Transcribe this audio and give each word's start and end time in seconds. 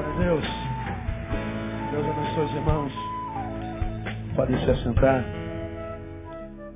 Glória 0.00 0.14
a 0.14 0.24
Deus. 0.24 0.44
Deus 1.90 2.06
abençoe 2.08 2.44
os 2.44 2.54
irmãos. 2.54 2.92
Podem 4.34 4.58
se 4.64 4.70
assentar. 4.70 5.24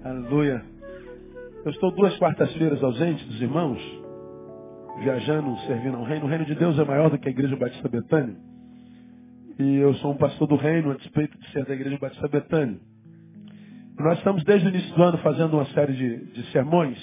Aleluia. 0.04 0.62
Eu 1.64 1.70
estou 1.70 1.90
duas 1.92 2.14
quartas-feiras 2.18 2.82
ausente 2.82 3.24
dos 3.24 3.40
irmãos, 3.40 3.80
viajando, 4.98 5.56
servindo 5.60 5.96
ao 5.96 6.04
reino. 6.04 6.26
O 6.26 6.28
reino 6.28 6.44
de 6.44 6.54
Deus 6.54 6.78
é 6.78 6.84
maior 6.84 7.08
do 7.08 7.16
que 7.16 7.26
a 7.26 7.30
Igreja 7.30 7.56
Batista 7.56 7.88
Betânia. 7.88 8.36
E 9.58 9.76
eu 9.76 9.94
sou 9.94 10.12
um 10.12 10.18
pastor 10.18 10.46
do 10.46 10.56
reino, 10.56 10.90
a 10.90 10.94
despeito 10.94 11.38
de 11.38 11.50
ser 11.50 11.64
da 11.64 11.72
Igreja 11.72 11.96
Batista 11.98 12.28
Betânia. 12.28 12.78
Nós 13.98 14.18
estamos 14.18 14.44
desde 14.44 14.66
o 14.66 14.70
início 14.70 14.94
do 14.94 15.02
ano 15.02 15.16
fazendo 15.18 15.54
uma 15.54 15.66
série 15.66 15.94
de, 15.94 16.16
de 16.26 16.52
sermões 16.52 16.98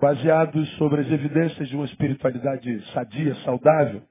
baseados 0.00 0.68
sobre 0.78 1.02
as 1.02 1.10
evidências 1.12 1.68
de 1.68 1.76
uma 1.76 1.84
espiritualidade 1.84 2.82
sadia, 2.92 3.36
saudável. 3.44 4.02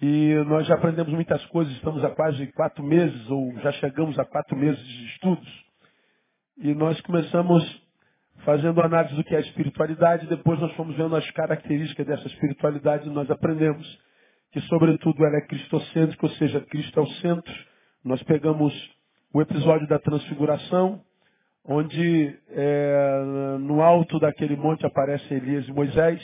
E 0.00 0.34
nós 0.46 0.66
já 0.66 0.74
aprendemos 0.74 1.12
muitas 1.12 1.44
coisas, 1.46 1.72
estamos 1.74 2.04
há 2.04 2.10
quase 2.10 2.46
quatro 2.52 2.84
meses, 2.84 3.30
ou 3.30 3.52
já 3.60 3.72
chegamos 3.72 4.18
a 4.18 4.24
quatro 4.24 4.56
meses 4.56 4.82
de 4.86 5.06
estudos. 5.06 5.64
E 6.58 6.74
nós 6.74 7.00
começamos 7.00 7.82
fazendo 8.44 8.80
análise 8.80 9.14
do 9.14 9.24
que 9.24 9.34
é 9.34 9.38
a 9.38 9.40
espiritualidade, 9.40 10.26
depois 10.26 10.60
nós 10.60 10.72
fomos 10.74 10.96
vendo 10.96 11.16
as 11.16 11.28
características 11.30 12.06
dessa 12.06 12.26
espiritualidade 12.26 13.08
e 13.08 13.12
nós 13.12 13.30
aprendemos 13.30 13.86
que, 14.52 14.60
sobretudo, 14.62 15.24
ela 15.24 15.38
é 15.38 15.46
cristocêntrica, 15.46 16.26
ou 16.26 16.32
seja, 16.32 16.60
Cristo 16.60 17.00
é 17.00 17.02
o 17.02 17.06
centro. 17.06 17.54
Nós 18.04 18.22
pegamos 18.22 18.72
o 19.32 19.40
episódio 19.40 19.88
da 19.88 19.98
transfiguração, 19.98 21.02
onde 21.64 22.38
é, 22.50 23.58
no 23.60 23.82
alto 23.82 24.18
daquele 24.20 24.56
monte 24.56 24.86
aparecem 24.86 25.38
Elias 25.38 25.66
e 25.66 25.72
Moisés. 25.72 26.22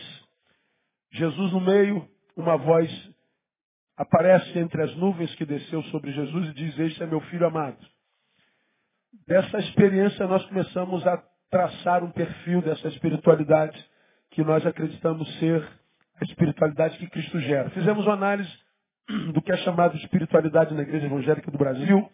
Jesus 1.10 1.52
no 1.52 1.60
meio, 1.60 2.06
uma 2.36 2.56
voz 2.56 3.11
aparece 3.96 4.58
entre 4.58 4.82
as 4.82 4.94
nuvens 4.96 5.34
que 5.34 5.44
desceu 5.44 5.82
sobre 5.84 6.12
Jesus 6.12 6.48
e 6.48 6.54
diz, 6.54 6.78
este 6.78 7.02
é 7.02 7.06
meu 7.06 7.20
filho 7.22 7.46
amado. 7.46 7.78
Dessa 9.26 9.58
experiência 9.58 10.26
nós 10.26 10.44
começamos 10.46 11.06
a 11.06 11.22
traçar 11.50 12.02
um 12.02 12.10
perfil 12.10 12.62
dessa 12.62 12.88
espiritualidade 12.88 13.78
que 14.30 14.42
nós 14.42 14.66
acreditamos 14.66 15.28
ser 15.38 15.62
a 16.20 16.24
espiritualidade 16.24 16.96
que 16.98 17.08
Cristo 17.08 17.38
gera. 17.40 17.70
Fizemos 17.70 18.06
uma 18.06 18.14
análise 18.14 18.50
do 19.32 19.42
que 19.42 19.52
é 19.52 19.56
chamado 19.58 19.96
de 19.96 20.04
espiritualidade 20.04 20.74
na 20.74 20.82
Igreja 20.82 21.06
Evangélica 21.06 21.50
do 21.50 21.58
Brasil, 21.58 22.10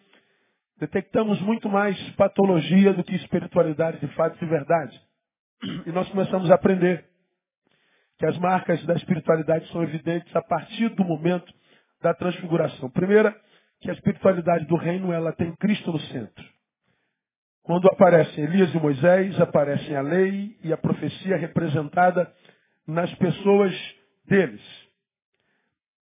detectamos 0.79 1.39
muito 1.41 1.69
mais 1.69 1.97
patologia 2.11 2.93
do 2.93 3.03
que 3.03 3.15
espiritualidade 3.15 3.99
de 3.99 4.07
fato 4.15 4.37
e 4.43 4.47
verdade. 4.47 4.99
E 5.85 5.91
nós 5.91 6.09
começamos 6.09 6.49
a 6.49 6.55
aprender 6.55 7.05
que 8.17 8.25
as 8.25 8.37
marcas 8.37 8.83
da 8.85 8.95
espiritualidade 8.95 9.67
são 9.71 9.83
evidentes 9.83 10.33
a 10.35 10.41
partir 10.41 10.89
do 10.89 11.03
momento 11.03 11.53
da 12.01 12.13
transfiguração. 12.13 12.89
Primeira, 12.89 13.35
que 13.81 13.89
a 13.89 13.93
espiritualidade 13.93 14.65
do 14.65 14.75
reino 14.75 15.11
ela 15.11 15.31
tem 15.33 15.55
Cristo 15.55 15.91
no 15.91 15.99
centro. 15.99 16.45
Quando 17.63 17.87
aparecem 17.87 18.43
Elias 18.43 18.73
e 18.73 18.77
Moisés, 18.77 19.39
aparecem 19.39 19.95
a 19.95 20.01
lei 20.01 20.57
e 20.63 20.73
a 20.73 20.77
profecia 20.77 21.37
representada 21.37 22.31
nas 22.87 23.13
pessoas 23.15 23.73
deles. 24.25 24.61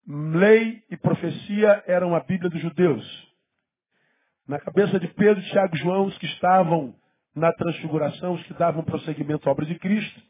Lei 0.07 0.83
e 0.89 0.97
profecia 0.97 1.83
eram 1.85 2.15
a 2.15 2.19
Bíblia 2.21 2.49
dos 2.49 2.61
judeus. 2.61 3.31
Na 4.47 4.59
cabeça 4.59 4.99
de 4.99 5.07
Pedro, 5.09 5.41
Tiago 5.43 5.75
e 5.75 5.79
João, 5.79 6.05
os 6.05 6.17
que 6.17 6.25
estavam 6.25 6.95
na 7.35 7.53
transfiguração, 7.53 8.33
os 8.33 8.43
que 8.43 8.53
davam 8.55 8.83
prosseguimento 8.83 9.47
à 9.47 9.51
obra 9.51 9.65
de 9.65 9.75
Cristo, 9.75 10.21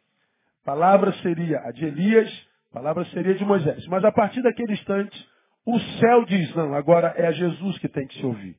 palavra 0.64 1.14
seria 1.24 1.62
a 1.62 1.72
de 1.72 1.86
Elias, 1.86 2.30
palavra 2.72 3.06
seria 3.06 3.34
de 3.34 3.46
Moisés. 3.46 3.88
Mas 3.88 4.04
a 4.04 4.12
partir 4.12 4.42
daquele 4.42 4.74
instante, 4.74 5.31
o 5.66 5.80
céu 6.00 6.26
diz, 6.26 6.54
não, 6.56 6.74
agora 6.74 7.14
é 7.18 7.28
a 7.28 7.32
Jesus 7.32 7.78
que 7.80 7.88
tem 7.88 8.08
que 8.08 8.16
se 8.16 8.26
ouvir. 8.26 8.58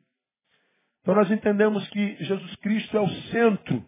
Então 1.01 1.15
nós 1.15 1.31
entendemos 1.31 1.87
que 1.89 2.17
Jesus 2.25 2.55
Cristo 2.57 2.97
é 2.97 3.01
o 3.01 3.09
centro 3.09 3.85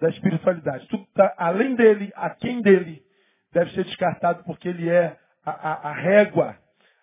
da 0.00 0.08
espiritualidade. 0.08 0.86
Tudo 0.88 1.02
está 1.04 1.34
além 1.36 1.74
dele, 1.74 2.12
a 2.14 2.30
quem 2.30 2.62
dele, 2.62 3.02
deve 3.52 3.72
ser 3.72 3.84
descartado 3.84 4.44
porque 4.44 4.68
ele 4.68 4.88
é 4.88 5.16
a, 5.44 5.50
a, 5.50 5.90
a 5.90 5.92
régua, 5.94 6.56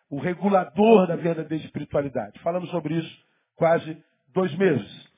o 0.10 0.20
regulador 0.20 1.08
da 1.08 1.16
verdadeira 1.16 1.64
espiritualidade. 1.66 2.40
Falamos 2.40 2.70
sobre 2.70 2.96
isso 2.96 3.26
quase 3.56 4.02
dois 4.34 4.54
meses. 4.56 5.12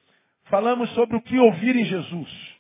Falamos 0.46 0.90
sobre 0.92 1.16
o 1.16 1.22
que 1.22 1.38
ouvir 1.38 1.76
em 1.76 1.86
Jesus. 1.86 2.58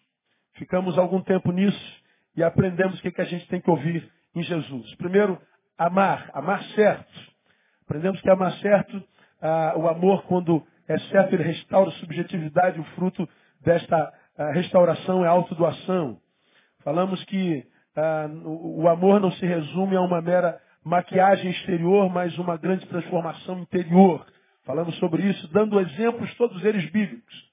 Ficamos 0.53 0.97
algum 0.97 1.21
tempo 1.21 1.51
nisso 1.51 2.03
e 2.35 2.43
aprendemos 2.43 2.99
o 2.99 3.01
que, 3.01 3.11
que 3.11 3.21
a 3.21 3.25
gente 3.25 3.47
tem 3.47 3.59
que 3.59 3.69
ouvir 3.69 4.11
em 4.35 4.43
Jesus. 4.43 4.95
Primeiro, 4.95 5.41
amar, 5.77 6.29
amar 6.33 6.63
certo. 6.75 7.32
Aprendemos 7.93 8.19
que 8.21 8.29
amar 8.31 8.51
certo, 8.53 9.03
ah, 9.39 9.75
o 9.77 9.87
amor, 9.87 10.23
quando 10.23 10.65
é 10.87 10.97
certo, 10.97 11.35
ele 11.35 11.43
restaura 11.43 11.91
a 11.91 11.93
subjetividade, 11.99 12.79
o 12.79 12.83
fruto 12.95 13.29
desta 13.61 14.11
ah, 14.35 14.51
restauração 14.51 15.23
é 15.23 15.27
a 15.27 15.31
autodoação. 15.31 16.17
Falamos 16.83 17.23
que 17.25 17.63
ah, 17.95 18.27
o, 18.45 18.89
amor 18.89 19.19
não 19.19 19.31
se 19.33 19.45
resume 19.45 19.95
a 19.95 20.01
uma 20.01 20.23
mera 20.23 20.59
maquiagem 20.83 21.51
exterior, 21.51 22.09
mas 22.11 22.35
uma 22.39 22.57
grande 22.57 22.83
transformação 22.87 23.59
interior. 23.59 24.25
Falamos 24.65 24.97
sobre 24.97 25.21
isso, 25.29 25.47
dando 25.49 25.79
exemplos, 25.79 26.33
todos 26.33 26.65
eles 26.65 26.89
bíblicos. 26.89 27.51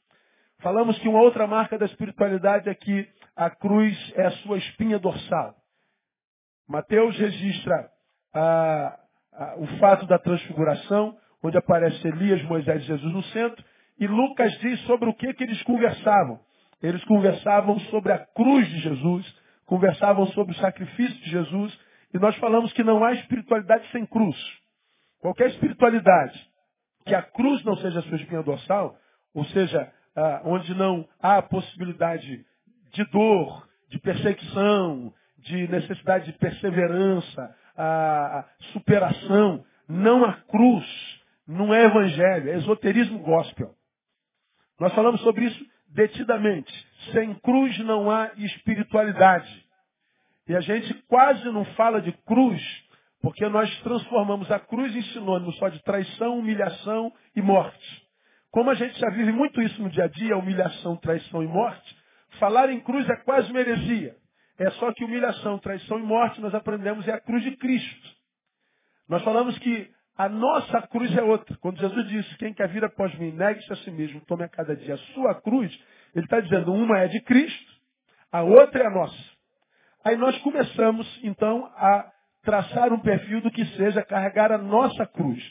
Falamos 0.60 0.98
que 1.00 1.08
uma 1.08 1.20
outra 1.20 1.46
marca 1.46 1.76
da 1.76 1.84
espiritualidade 1.84 2.66
é 2.66 2.74
que 2.74 3.06
a 3.36 3.50
cruz 3.50 3.94
é 4.16 4.24
a 4.24 4.30
sua 4.38 4.56
espinha 4.56 4.98
dorsal. 4.98 5.54
Mateus 6.66 7.14
registra 7.18 7.90
ah, 8.32 8.96
ah, 8.96 8.99
o 9.58 9.66
fato 9.78 10.06
da 10.06 10.18
transfiguração, 10.18 11.16
onde 11.42 11.56
aparece 11.56 12.06
Elias, 12.06 12.42
Moisés 12.42 12.82
e 12.82 12.86
Jesus 12.86 13.12
no 13.12 13.22
centro, 13.24 13.64
e 13.98 14.06
Lucas 14.06 14.52
diz 14.58 14.80
sobre 14.82 15.08
o 15.08 15.14
que, 15.14 15.32
que 15.34 15.44
eles 15.44 15.62
conversavam. 15.62 16.40
Eles 16.82 17.04
conversavam 17.04 17.78
sobre 17.80 18.12
a 18.12 18.18
cruz 18.18 18.66
de 18.68 18.80
Jesus, 18.80 19.40
conversavam 19.66 20.26
sobre 20.28 20.52
o 20.52 20.58
sacrifício 20.58 21.16
de 21.22 21.30
Jesus, 21.30 21.78
e 22.12 22.18
nós 22.18 22.34
falamos 22.36 22.72
que 22.72 22.82
não 22.82 23.04
há 23.04 23.12
espiritualidade 23.12 23.88
sem 23.92 24.04
cruz. 24.06 24.36
Qualquer 25.20 25.48
espiritualidade 25.50 26.50
que 27.04 27.14
a 27.14 27.22
cruz 27.22 27.62
não 27.64 27.76
seja 27.76 28.00
a 28.00 28.02
sua 28.02 28.16
espinha 28.16 28.42
dorsal, 28.42 28.96
ou 29.34 29.44
seja, 29.46 29.92
ah, 30.16 30.42
onde 30.44 30.74
não 30.74 31.06
há 31.20 31.40
possibilidade 31.42 32.44
de 32.92 33.04
dor, 33.10 33.68
de 33.90 33.98
perseguição, 33.98 35.12
de 35.38 35.68
necessidade 35.68 36.26
de 36.26 36.38
perseverança, 36.38 37.54
a 37.82 38.44
superação, 38.72 39.64
não 39.88 40.24
a 40.24 40.34
cruz, 40.34 40.86
não 41.46 41.74
é 41.74 41.84
evangelho, 41.84 42.50
é 42.50 42.56
esoterismo 42.56 43.18
gospel. 43.20 43.74
Nós 44.78 44.92
falamos 44.94 45.20
sobre 45.22 45.46
isso 45.46 45.66
detidamente. 45.88 46.72
Sem 47.12 47.34
cruz 47.34 47.78
não 47.80 48.10
há 48.10 48.30
espiritualidade. 48.36 49.66
E 50.48 50.54
a 50.54 50.60
gente 50.60 50.92
quase 51.08 51.44
não 51.50 51.64
fala 51.76 52.00
de 52.00 52.12
cruz 52.26 52.60
porque 53.22 53.46
nós 53.48 53.70
transformamos 53.82 54.50
a 54.50 54.58
cruz 54.58 54.94
em 54.96 55.02
sinônimo 55.12 55.52
só 55.54 55.68
de 55.68 55.82
traição, 55.82 56.38
humilhação 56.38 57.12
e 57.36 57.42
morte. 57.42 58.08
Como 58.50 58.70
a 58.70 58.74
gente 58.74 58.98
já 58.98 59.10
vive 59.10 59.30
muito 59.30 59.60
isso 59.60 59.80
no 59.82 59.90
dia 59.90 60.04
a 60.04 60.08
dia, 60.08 60.36
humilhação, 60.36 60.96
traição 60.96 61.42
e 61.42 61.46
morte, 61.46 61.96
falar 62.38 62.70
em 62.70 62.80
cruz 62.80 63.08
é 63.08 63.16
quase 63.16 63.50
uma 63.50 63.60
heresia. 63.60 64.16
É 64.60 64.70
só 64.72 64.92
que 64.92 65.02
humilhação, 65.02 65.58
traição 65.58 65.98
e 65.98 66.02
morte 66.02 66.38
nós 66.38 66.54
aprendemos 66.54 67.08
é 67.08 67.12
a 67.12 67.20
cruz 67.20 67.42
de 67.42 67.56
Cristo. 67.56 68.10
Nós 69.08 69.24
falamos 69.24 69.58
que 69.58 69.90
a 70.18 70.28
nossa 70.28 70.82
cruz 70.82 71.16
é 71.16 71.22
outra. 71.22 71.56
Quando 71.62 71.80
Jesus 71.80 72.06
disse, 72.08 72.36
quem 72.36 72.52
quer 72.52 72.68
vir 72.68 72.84
após 72.84 73.14
mim, 73.18 73.32
negue-se 73.32 73.72
a 73.72 73.76
si 73.76 73.90
mesmo, 73.90 74.20
tome 74.26 74.44
a 74.44 74.48
cada 74.50 74.76
dia 74.76 74.96
a 74.96 74.98
sua 75.14 75.40
cruz, 75.40 75.72
ele 76.14 76.26
está 76.26 76.40
dizendo, 76.40 76.74
uma 76.74 76.98
é 76.98 77.08
de 77.08 77.22
Cristo, 77.22 77.72
a 78.30 78.42
outra 78.42 78.82
é 78.82 78.86
a 78.86 78.90
nossa. 78.90 79.16
Aí 80.04 80.18
nós 80.18 80.36
começamos, 80.42 81.08
então, 81.22 81.64
a 81.74 82.12
traçar 82.42 82.92
um 82.92 83.00
perfil 83.00 83.40
do 83.40 83.50
que 83.50 83.64
seja 83.76 84.02
carregar 84.02 84.52
a 84.52 84.58
nossa 84.58 85.06
cruz. 85.06 85.42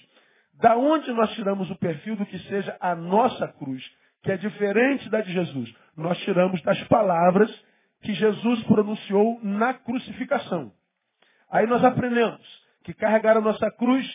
Da 0.62 0.78
onde 0.78 1.12
nós 1.14 1.34
tiramos 1.34 1.68
o 1.72 1.76
perfil 1.78 2.16
do 2.16 2.28
que 2.28 2.38
seja 2.48 2.78
a 2.80 2.94
nossa 2.94 3.48
cruz, 3.48 3.84
que 4.22 4.32
é 4.32 4.38
diferente 4.38 5.10
da 5.10 5.22
de 5.22 5.34
Jesus? 5.34 5.74
Nós 5.98 6.16
tiramos 6.20 6.62
das 6.62 6.80
palavras 6.84 7.50
que 8.02 8.14
Jesus 8.14 8.64
pronunciou 8.64 9.40
na 9.44 9.74
crucificação. 9.74 10.72
Aí 11.52 11.66
nós 11.68 11.84
aprendemos 11.84 12.42
que 12.84 12.94
carregar 12.94 13.38
a 13.38 13.42
nossa 13.42 13.70
cruz 13.72 14.06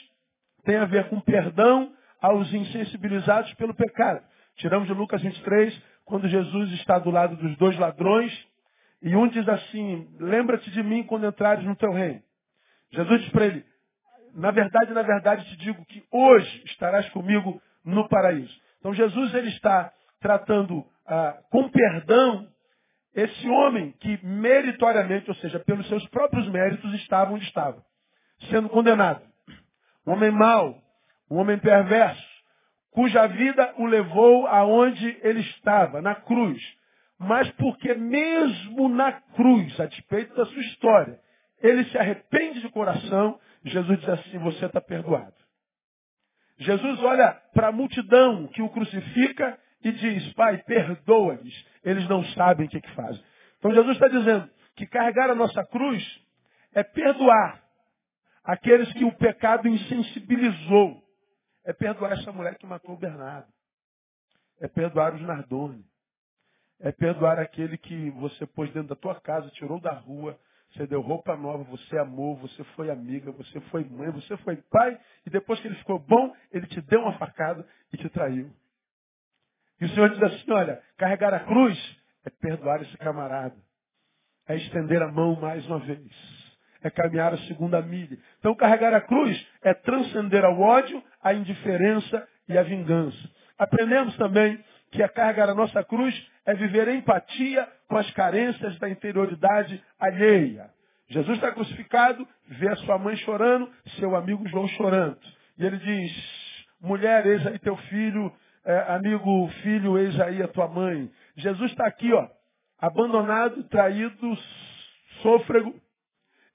tem 0.64 0.76
a 0.76 0.84
ver 0.84 1.08
com 1.08 1.20
perdão 1.20 1.92
aos 2.20 2.52
insensibilizados 2.52 3.52
pelo 3.54 3.74
pecado. 3.74 4.24
Tiramos 4.56 4.86
de 4.86 4.94
Lucas 4.94 5.20
23, 5.20 5.82
quando 6.04 6.28
Jesus 6.28 6.72
está 6.72 6.98
do 6.98 7.10
lado 7.10 7.36
dos 7.36 7.56
dois 7.56 7.78
ladrões, 7.78 8.32
e 9.02 9.14
um 9.14 9.28
diz 9.28 9.46
assim, 9.48 10.08
lembra-te 10.18 10.70
de 10.70 10.82
mim 10.82 11.02
quando 11.02 11.26
entrares 11.26 11.64
no 11.64 11.76
teu 11.76 11.92
reino. 11.92 12.22
Jesus 12.90 13.20
diz 13.22 13.30
para 13.30 13.46
ele, 13.46 13.64
na 14.34 14.50
verdade, 14.50 14.92
na 14.92 15.02
verdade 15.02 15.44
te 15.44 15.56
digo 15.58 15.84
que 15.84 16.02
hoje 16.10 16.62
estarás 16.64 17.08
comigo 17.10 17.60
no 17.84 18.08
paraíso. 18.08 18.54
Então 18.78 18.94
Jesus 18.94 19.34
ele 19.34 19.48
está 19.50 19.92
tratando 20.20 20.84
ah, 21.06 21.38
com 21.50 21.68
perdão 21.68 22.48
esse 23.14 23.48
homem 23.48 23.92
que 24.00 24.18
meritoriamente, 24.24 25.30
ou 25.30 25.36
seja, 25.36 25.60
pelos 25.60 25.86
seus 25.88 26.06
próprios 26.08 26.48
méritos, 26.48 26.92
estava 26.94 27.32
onde 27.32 27.44
estava, 27.44 27.82
sendo 28.50 28.68
condenado. 28.68 29.22
um 30.06 30.12
homem 30.12 30.30
mau, 30.30 30.82
um 31.30 31.36
homem 31.36 31.58
perverso, 31.58 32.34
cuja 32.90 33.26
vida 33.26 33.74
o 33.78 33.86
levou 33.86 34.46
aonde 34.46 35.18
ele 35.22 35.40
estava, 35.40 36.02
na 36.02 36.14
cruz. 36.14 36.60
Mas 37.18 37.50
porque 37.52 37.94
mesmo 37.94 38.88
na 38.88 39.12
cruz, 39.12 39.78
a 39.80 39.86
despeito 39.86 40.34
da 40.34 40.44
sua 40.46 40.62
história, 40.62 41.18
ele 41.62 41.84
se 41.84 41.96
arrepende 41.96 42.60
de 42.60 42.68
coração, 42.68 43.38
Jesus 43.64 43.98
diz 44.00 44.08
assim, 44.08 44.38
você 44.38 44.66
está 44.66 44.80
perdoado. 44.80 45.34
Jesus 46.58 47.02
olha 47.02 47.32
para 47.52 47.68
a 47.68 47.72
multidão 47.72 48.46
que 48.48 48.62
o 48.62 48.68
crucifica 48.68 49.58
e 49.84 49.92
diz, 49.92 50.32
Pai, 50.32 50.58
perdoa-lhes, 50.62 51.66
eles 51.84 52.08
não 52.08 52.24
sabem 52.26 52.66
o 52.66 52.68
que, 52.68 52.80
que 52.80 52.94
fazem. 52.94 53.22
Então 53.58 53.72
Jesus 53.72 53.96
está 53.96 54.08
dizendo 54.08 54.50
que 54.76 54.86
carregar 54.86 55.30
a 55.30 55.34
nossa 55.34 55.64
cruz 55.66 56.02
é 56.72 56.82
perdoar 56.82 57.62
aqueles 58.42 58.92
que 58.92 59.04
o 59.04 59.12
pecado 59.12 59.68
insensibilizou. 59.68 61.02
É 61.64 61.72
perdoar 61.72 62.12
essa 62.12 62.30
mulher 62.30 62.58
que 62.58 62.66
matou 62.66 62.94
o 62.94 62.98
Bernardo. 62.98 63.48
É 64.60 64.68
perdoar 64.68 65.14
os 65.14 65.22
Nardoni. 65.22 65.84
É 66.80 66.92
perdoar 66.92 67.38
aquele 67.38 67.78
que 67.78 68.10
você 68.10 68.46
pôs 68.46 68.70
dentro 68.72 68.88
da 68.88 68.96
tua 68.96 69.18
casa, 69.20 69.48
tirou 69.50 69.80
da 69.80 69.92
rua, 69.92 70.38
você 70.72 70.86
deu 70.86 71.00
roupa 71.00 71.36
nova, 71.36 71.62
você 71.64 71.96
amou, 71.96 72.36
você 72.36 72.64
foi 72.74 72.90
amiga, 72.90 73.30
você 73.30 73.60
foi 73.70 73.84
mãe, 73.84 74.10
você 74.10 74.36
foi 74.38 74.56
pai, 74.56 75.00
e 75.24 75.30
depois 75.30 75.60
que 75.60 75.68
ele 75.68 75.76
ficou 75.76 75.98
bom, 76.00 76.34
ele 76.50 76.66
te 76.66 76.80
deu 76.82 77.00
uma 77.00 77.16
facada 77.16 77.66
e 77.92 77.96
te 77.96 78.08
traiu. 78.10 78.52
O 79.84 79.88
Senhor 79.90 80.08
diz 80.10 80.22
assim, 80.22 80.50
olha, 80.50 80.80
carregar 80.96 81.34
a 81.34 81.40
cruz 81.40 81.78
é 82.24 82.30
perdoar 82.30 82.80
esse 82.82 82.96
camarada. 82.98 83.56
É 84.48 84.56
estender 84.56 85.02
a 85.02 85.08
mão 85.08 85.36
mais 85.36 85.66
uma 85.66 85.78
vez. 85.78 86.10
É 86.82 86.90
caminhar 86.90 87.32
a 87.32 87.38
segunda 87.38 87.80
milha. 87.82 88.18
Então 88.38 88.54
carregar 88.54 88.94
a 88.94 89.00
cruz 89.00 89.46
é 89.62 89.74
transcender 89.74 90.44
ao 90.44 90.58
ódio, 90.60 91.02
a 91.22 91.32
indiferença 91.34 92.26
e 92.48 92.56
a 92.56 92.62
vingança. 92.62 93.30
Aprendemos 93.58 94.16
também 94.16 94.62
que 94.90 95.02
a 95.02 95.08
carregar 95.08 95.48
a 95.48 95.54
nossa 95.54 95.82
cruz 95.84 96.14
é 96.46 96.54
viver 96.54 96.88
empatia 96.88 97.68
com 97.88 97.96
as 97.96 98.10
carências 98.12 98.78
da 98.78 98.88
interioridade 98.88 99.82
alheia. 99.98 100.70
Jesus 101.08 101.36
está 101.36 101.52
crucificado, 101.52 102.26
vê 102.48 102.68
a 102.68 102.76
sua 102.76 102.98
mãe 102.98 103.16
chorando, 103.16 103.70
seu 103.98 104.16
amigo 104.16 104.46
João 104.48 104.66
chorando. 104.68 105.18
E 105.58 105.64
ele 105.64 105.76
diz, 105.78 106.66
mulher, 106.80 107.26
eis 107.26 107.46
aí 107.46 107.58
teu 107.58 107.76
filho, 107.76 108.32
é, 108.64 108.78
amigo, 108.94 109.48
filho, 109.62 109.98
eis 109.98 110.18
aí 110.20 110.42
a 110.42 110.48
tua 110.48 110.68
mãe. 110.68 111.10
Jesus 111.36 111.70
está 111.70 111.86
aqui, 111.86 112.12
ó, 112.12 112.28
abandonado, 112.78 113.64
traído, 113.64 114.36
sôfrego, 115.22 115.74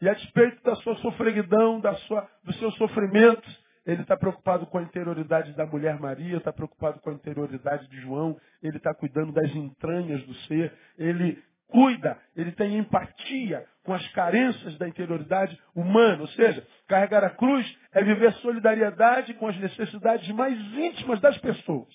e 0.02 0.08
a 0.08 0.14
despeito 0.14 0.64
da 0.64 0.76
sua 0.78 0.96
sofreguidão, 0.98 1.80
da 1.80 1.94
sua, 1.96 2.28
do 2.44 2.54
seu 2.54 2.72
sofrimento, 2.72 3.50
ele 3.86 4.02
está 4.02 4.16
preocupado 4.16 4.66
com 4.68 4.78
a 4.78 4.84
interioridade 4.84 5.52
da 5.54 5.66
mulher 5.66 6.00
Maria, 6.00 6.38
está 6.38 6.54
preocupado 6.54 7.00
com 7.02 7.10
a 7.10 7.14
interioridade 7.14 7.88
de 7.90 8.00
João, 8.02 8.40
ele 8.62 8.78
está 8.78 8.94
cuidando 8.94 9.32
das 9.32 9.54
entranhas 9.54 10.24
do 10.24 10.34
ser, 10.46 10.74
ele 10.98 11.42
cuida, 11.70 12.20
ele 12.36 12.52
tem 12.52 12.78
empatia 12.78 13.66
com 13.84 13.94
as 13.94 14.08
carências 14.10 14.78
da 14.78 14.88
interioridade 14.88 15.60
humana. 15.74 16.22
Ou 16.22 16.28
seja, 16.30 16.66
carregar 16.88 17.24
a 17.24 17.30
cruz 17.30 17.66
é 17.92 18.04
viver 18.04 18.34
solidariedade 18.34 19.34
com 19.36 19.48
as 19.48 19.58
necessidades 19.58 20.28
mais 20.30 20.58
íntimas 20.74 21.20
das 21.22 21.38
pessoas. 21.38 21.94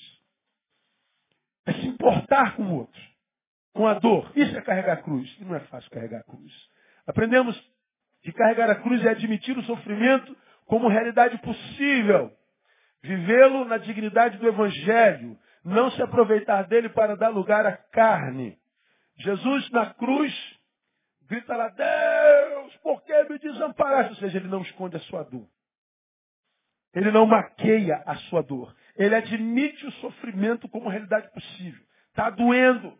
É 1.67 1.73
se 1.73 1.87
importar 1.87 2.57
com 2.57 2.63
o 2.63 2.75
outro, 2.79 3.01
com 3.73 3.87
a 3.87 3.95
dor. 3.95 4.31
Isso 4.35 4.57
é 4.57 4.61
carregar 4.61 4.95
a 4.95 5.03
cruz. 5.03 5.35
E 5.41 5.45
não 5.45 5.55
é 5.55 5.61
fácil 5.61 5.91
carregar 5.91 6.21
a 6.21 6.25
cruz. 6.25 6.53
Aprendemos 7.07 7.57
que 8.23 8.33
carregar 8.33 8.71
a 8.71 8.77
cruz 8.77 9.05
é 9.05 9.11
admitir 9.11 9.57
o 9.57 9.63
sofrimento 9.65 10.37
como 10.67 10.89
realidade 10.89 11.39
possível. 11.39 12.33
Vivê-lo 13.03 13.67
na 13.67 13.77
dignidade 13.77 14.39
do 14.39 14.49
Evangelho. 14.49 15.39
Não 15.65 15.91
se 15.93 16.03
aproveitar 16.03 16.67
dele 16.67 16.89
para 16.89 17.17
dar 17.17 17.29
lugar 17.29 17.67
à 17.67 17.77
carne. 17.77 18.59
Jesus 19.17 19.71
na 19.71 19.95
cruz 19.95 20.33
grita 21.27 21.57
lá, 21.57 21.69
Deus, 21.69 22.77
por 22.79 23.03
que 23.03 23.25
me 23.25 23.39
desamparaste? 23.39 24.13
Ou 24.13 24.19
seja, 24.19 24.39
ele 24.39 24.49
não 24.49 24.63
esconde 24.63 24.97
a 24.97 25.01
sua 25.01 25.23
dor. 25.23 25.49
Ele 26.95 27.11
não 27.11 27.27
maqueia 27.27 28.03
a 28.07 28.15
sua 28.17 28.43
dor. 28.43 28.75
Ele 28.97 29.15
admite 29.15 29.85
o 29.87 29.93
sofrimento 29.93 30.69
como 30.69 30.89
realidade 30.89 31.31
possível. 31.33 31.85
Está 32.11 32.31
doendo. 32.31 32.97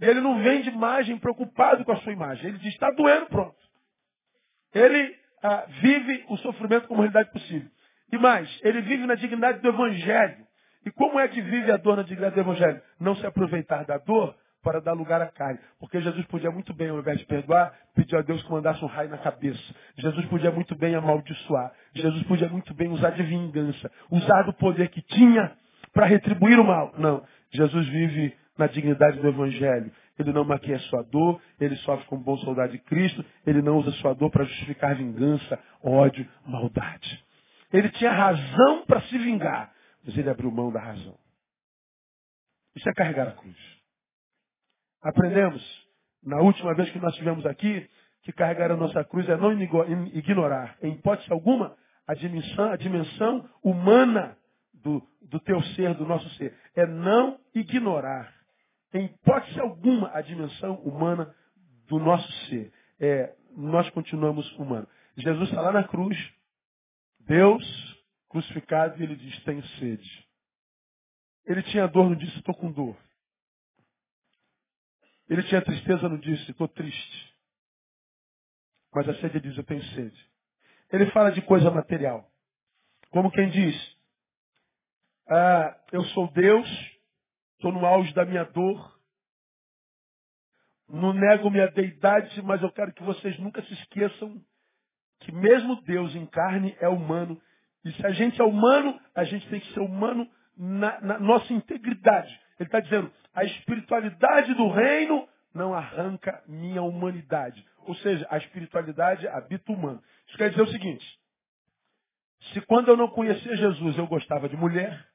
Ele 0.00 0.20
não 0.20 0.42
vem 0.42 0.62
de 0.62 0.70
imagem 0.70 1.18
preocupado 1.18 1.84
com 1.84 1.92
a 1.92 2.00
sua 2.00 2.12
imagem. 2.12 2.48
Ele 2.48 2.58
diz, 2.58 2.72
está 2.72 2.90
doendo, 2.90 3.26
pronto. 3.26 3.56
Ele 4.74 5.16
ah, 5.42 5.66
vive 5.80 6.24
o 6.28 6.36
sofrimento 6.38 6.88
como 6.88 7.00
realidade 7.00 7.30
possível. 7.30 7.70
E 8.12 8.18
mais, 8.18 8.60
ele 8.62 8.80
vive 8.80 9.06
na 9.06 9.14
dignidade 9.14 9.60
do 9.60 9.68
Evangelho. 9.68 10.46
E 10.84 10.90
como 10.90 11.18
é 11.20 11.28
que 11.28 11.40
vive 11.40 11.70
a 11.70 11.76
dor 11.76 11.96
na 11.96 12.02
dignidade 12.02 12.34
do 12.34 12.40
Evangelho? 12.40 12.80
Não 12.98 13.14
se 13.16 13.26
aproveitar 13.26 13.84
da 13.84 13.98
dor 13.98 14.34
para 14.62 14.80
dar 14.80 14.92
lugar 14.92 15.20
à 15.22 15.26
carne. 15.26 15.58
Porque 15.78 16.00
Jesus 16.00 16.24
podia 16.26 16.50
muito 16.50 16.72
bem, 16.74 16.88
ao 16.88 16.98
invés 16.98 17.18
de 17.18 17.26
perdoar, 17.26 17.74
pedir 17.94 18.16
a 18.16 18.22
Deus 18.22 18.42
que 18.42 18.50
mandasse 18.50 18.84
um 18.84 18.88
raio 18.88 19.10
na 19.10 19.18
cabeça. 19.18 19.62
Jesus 19.96 20.26
podia 20.26 20.50
muito 20.50 20.74
bem 20.76 20.94
amaldiçoar. 20.94 21.72
Jesus 21.94 22.22
podia 22.24 22.48
muito 22.48 22.74
bem 22.74 22.88
usar 22.88 23.10
de 23.10 23.22
vingança. 23.22 23.90
Usar 24.10 24.42
do 24.42 24.52
poder 24.54 24.88
que 24.88 25.02
tinha 25.02 25.52
para 25.92 26.06
retribuir 26.06 26.58
o 26.58 26.64
mal. 26.64 26.92
Não. 26.98 27.22
Jesus 27.50 27.86
vive 27.88 28.34
na 28.56 28.66
dignidade 28.66 29.18
do 29.18 29.28
Evangelho. 29.28 29.90
Ele 30.18 30.32
não 30.32 30.44
maquia 30.44 30.78
sua 30.80 31.02
dor, 31.02 31.40
ele 31.58 31.76
sofre 31.76 32.04
como 32.06 32.22
bom 32.22 32.36
soldado 32.38 32.72
de 32.72 32.78
Cristo, 32.78 33.24
ele 33.46 33.62
não 33.62 33.78
usa 33.78 33.90
sua 33.92 34.12
dor 34.12 34.30
para 34.30 34.44
justificar 34.44 34.94
vingança, 34.94 35.58
ódio, 35.82 36.28
maldade. 36.46 37.24
Ele 37.72 37.88
tinha 37.88 38.12
razão 38.12 38.84
para 38.86 39.00
se 39.02 39.16
vingar, 39.16 39.72
mas 40.04 40.16
ele 40.16 40.30
abriu 40.30 40.50
mão 40.50 40.72
da 40.72 40.80
razão. 40.80 41.18
Isso 42.74 42.88
é 42.88 42.92
carregar 42.94 43.28
a 43.28 43.32
cruz. 43.32 43.56
Aprendemos, 45.02 45.62
na 46.22 46.40
última 46.40 46.74
vez 46.74 46.90
que 46.90 46.98
nós 46.98 47.12
estivemos 47.12 47.44
aqui, 47.46 47.88
que 48.22 48.32
carregar 48.32 48.70
a 48.70 48.76
nossa 48.76 49.02
cruz 49.04 49.28
é 49.28 49.36
não 49.36 49.52
ignorar, 50.12 50.76
em 50.82 50.92
hipótese 50.92 51.32
alguma, 51.32 51.76
a 52.06 52.14
dimensão, 52.14 52.70
a 52.70 52.76
dimensão 52.76 53.48
humana 53.62 54.36
do, 54.74 55.02
do 55.22 55.40
teu 55.40 55.62
ser, 55.62 55.94
do 55.94 56.04
nosso 56.04 56.28
ser. 56.36 56.54
É 56.74 56.86
não 56.86 57.38
ignorar, 57.54 58.32
em 58.92 59.06
hipótese 59.06 59.58
alguma, 59.60 60.10
a 60.12 60.20
dimensão 60.20 60.74
humana 60.76 61.34
do 61.88 61.98
nosso 61.98 62.30
ser. 62.46 62.72
É, 62.98 63.34
nós 63.56 63.88
continuamos 63.90 64.50
humanos. 64.58 64.88
Jesus 65.16 65.48
está 65.48 65.60
lá 65.60 65.72
na 65.72 65.84
cruz, 65.84 66.16
Deus 67.20 67.89
crucificado, 68.30 68.98
e 68.98 69.02
ele 69.02 69.16
diz, 69.16 69.44
tenho 69.44 69.62
sede. 69.78 70.28
Ele 71.44 71.62
tinha 71.64 71.86
dor, 71.86 72.08
não 72.08 72.16
disse, 72.16 72.38
estou 72.38 72.54
com 72.54 72.72
dor. 72.72 72.96
Ele 75.28 75.42
tinha 75.44 75.62
tristeza, 75.62 76.08
não 76.08 76.18
disse, 76.18 76.50
estou 76.50 76.66
triste. 76.66 77.36
Mas 78.94 79.08
a 79.08 79.14
sede 79.20 79.40
diz, 79.40 79.56
eu 79.56 79.64
tenho 79.64 79.82
sede. 79.94 80.30
Ele 80.92 81.10
fala 81.12 81.30
de 81.30 81.42
coisa 81.42 81.70
material. 81.70 82.28
Como 83.10 83.30
quem 83.30 83.50
diz, 83.50 83.96
ah, 85.28 85.80
eu 85.92 86.04
sou 86.06 86.30
Deus, 86.32 86.68
estou 87.54 87.72
no 87.72 87.84
auge 87.84 88.12
da 88.14 88.24
minha 88.24 88.44
dor, 88.44 89.00
não 90.88 91.12
nego 91.12 91.50
minha 91.50 91.70
deidade, 91.70 92.42
mas 92.42 92.60
eu 92.62 92.72
quero 92.72 92.92
que 92.92 93.02
vocês 93.02 93.38
nunca 93.38 93.62
se 93.62 93.72
esqueçam 93.74 94.44
que 95.20 95.32
mesmo 95.32 95.80
Deus 95.82 96.14
em 96.14 96.26
carne 96.26 96.76
é 96.80 96.88
humano. 96.88 97.40
E 97.84 97.92
se 97.92 98.06
a 98.06 98.10
gente 98.10 98.40
é 98.40 98.44
humano, 98.44 98.98
a 99.14 99.24
gente 99.24 99.48
tem 99.48 99.60
que 99.60 99.72
ser 99.72 99.80
humano 99.80 100.28
na, 100.56 101.00
na 101.00 101.18
nossa 101.18 101.52
integridade. 101.52 102.38
Ele 102.58 102.68
está 102.68 102.80
dizendo, 102.80 103.10
a 103.34 103.44
espiritualidade 103.44 104.54
do 104.54 104.68
reino 104.68 105.26
não 105.54 105.74
arranca 105.74 106.42
minha 106.46 106.82
humanidade. 106.82 107.64
Ou 107.86 107.94
seja, 107.96 108.26
a 108.30 108.36
espiritualidade 108.38 109.26
habita 109.28 109.72
o 109.72 109.74
humano. 109.74 110.02
Isso 110.28 110.36
quer 110.36 110.50
dizer 110.50 110.62
o 110.62 110.70
seguinte: 110.70 111.18
se 112.52 112.60
quando 112.62 112.88
eu 112.88 112.96
não 112.96 113.08
conhecia 113.08 113.56
Jesus 113.56 113.96
eu 113.96 114.06
gostava 114.06 114.48
de 114.48 114.56
mulher, 114.56 115.06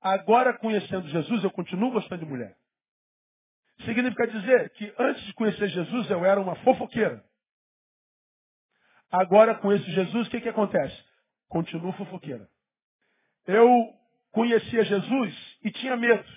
agora 0.00 0.56
conhecendo 0.58 1.08
Jesus 1.08 1.44
eu 1.44 1.50
continuo 1.50 1.92
gostando 1.92 2.24
de 2.24 2.30
mulher. 2.30 2.56
Significa 3.84 4.26
dizer 4.26 4.70
que 4.70 4.92
antes 4.98 5.22
de 5.24 5.34
conhecer 5.34 5.68
Jesus 5.68 6.10
eu 6.10 6.24
era 6.24 6.40
uma 6.40 6.54
fofoqueira. 6.56 7.24
Agora 9.10 9.56
conheço 9.56 9.84
Jesus, 9.90 10.28
o 10.28 10.30
que, 10.30 10.40
que 10.40 10.48
acontece? 10.48 10.96
Continuo 11.48 11.92
fofoqueira. 11.94 12.48
Eu 13.46 13.68
conhecia 14.30 14.84
Jesus 14.84 15.58
e 15.64 15.72
tinha 15.72 15.96
medo. 15.96 16.28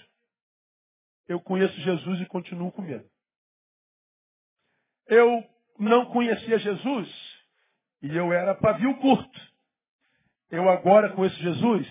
Eu 1.27 1.39
conheço 1.39 1.79
Jesus 1.81 2.21
e 2.21 2.25
continuo 2.25 2.71
com 2.71 2.81
medo. 2.81 3.07
Eu 5.07 5.43
não 5.77 6.07
conhecia 6.07 6.57
Jesus 6.57 7.09
e 8.01 8.15
eu 8.15 8.33
era 8.33 8.55
pavio 8.55 8.97
curto. 8.97 9.53
Eu 10.49 10.69
agora 10.69 11.13
conheço 11.13 11.35
Jesus, 11.37 11.87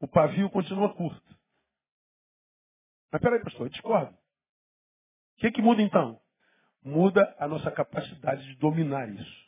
o 0.00 0.08
pavio 0.08 0.50
continua 0.50 0.94
curto. 0.94 1.36
Mas 3.12 3.20
peraí, 3.20 3.42
pastor, 3.42 3.66
eu 3.66 3.70
discordo. 3.70 4.12
O 4.12 5.38
que, 5.38 5.52
que 5.52 5.62
muda 5.62 5.82
então? 5.82 6.20
Muda 6.82 7.34
a 7.38 7.46
nossa 7.46 7.70
capacidade 7.70 8.44
de 8.44 8.56
dominar 8.56 9.08
isso. 9.08 9.45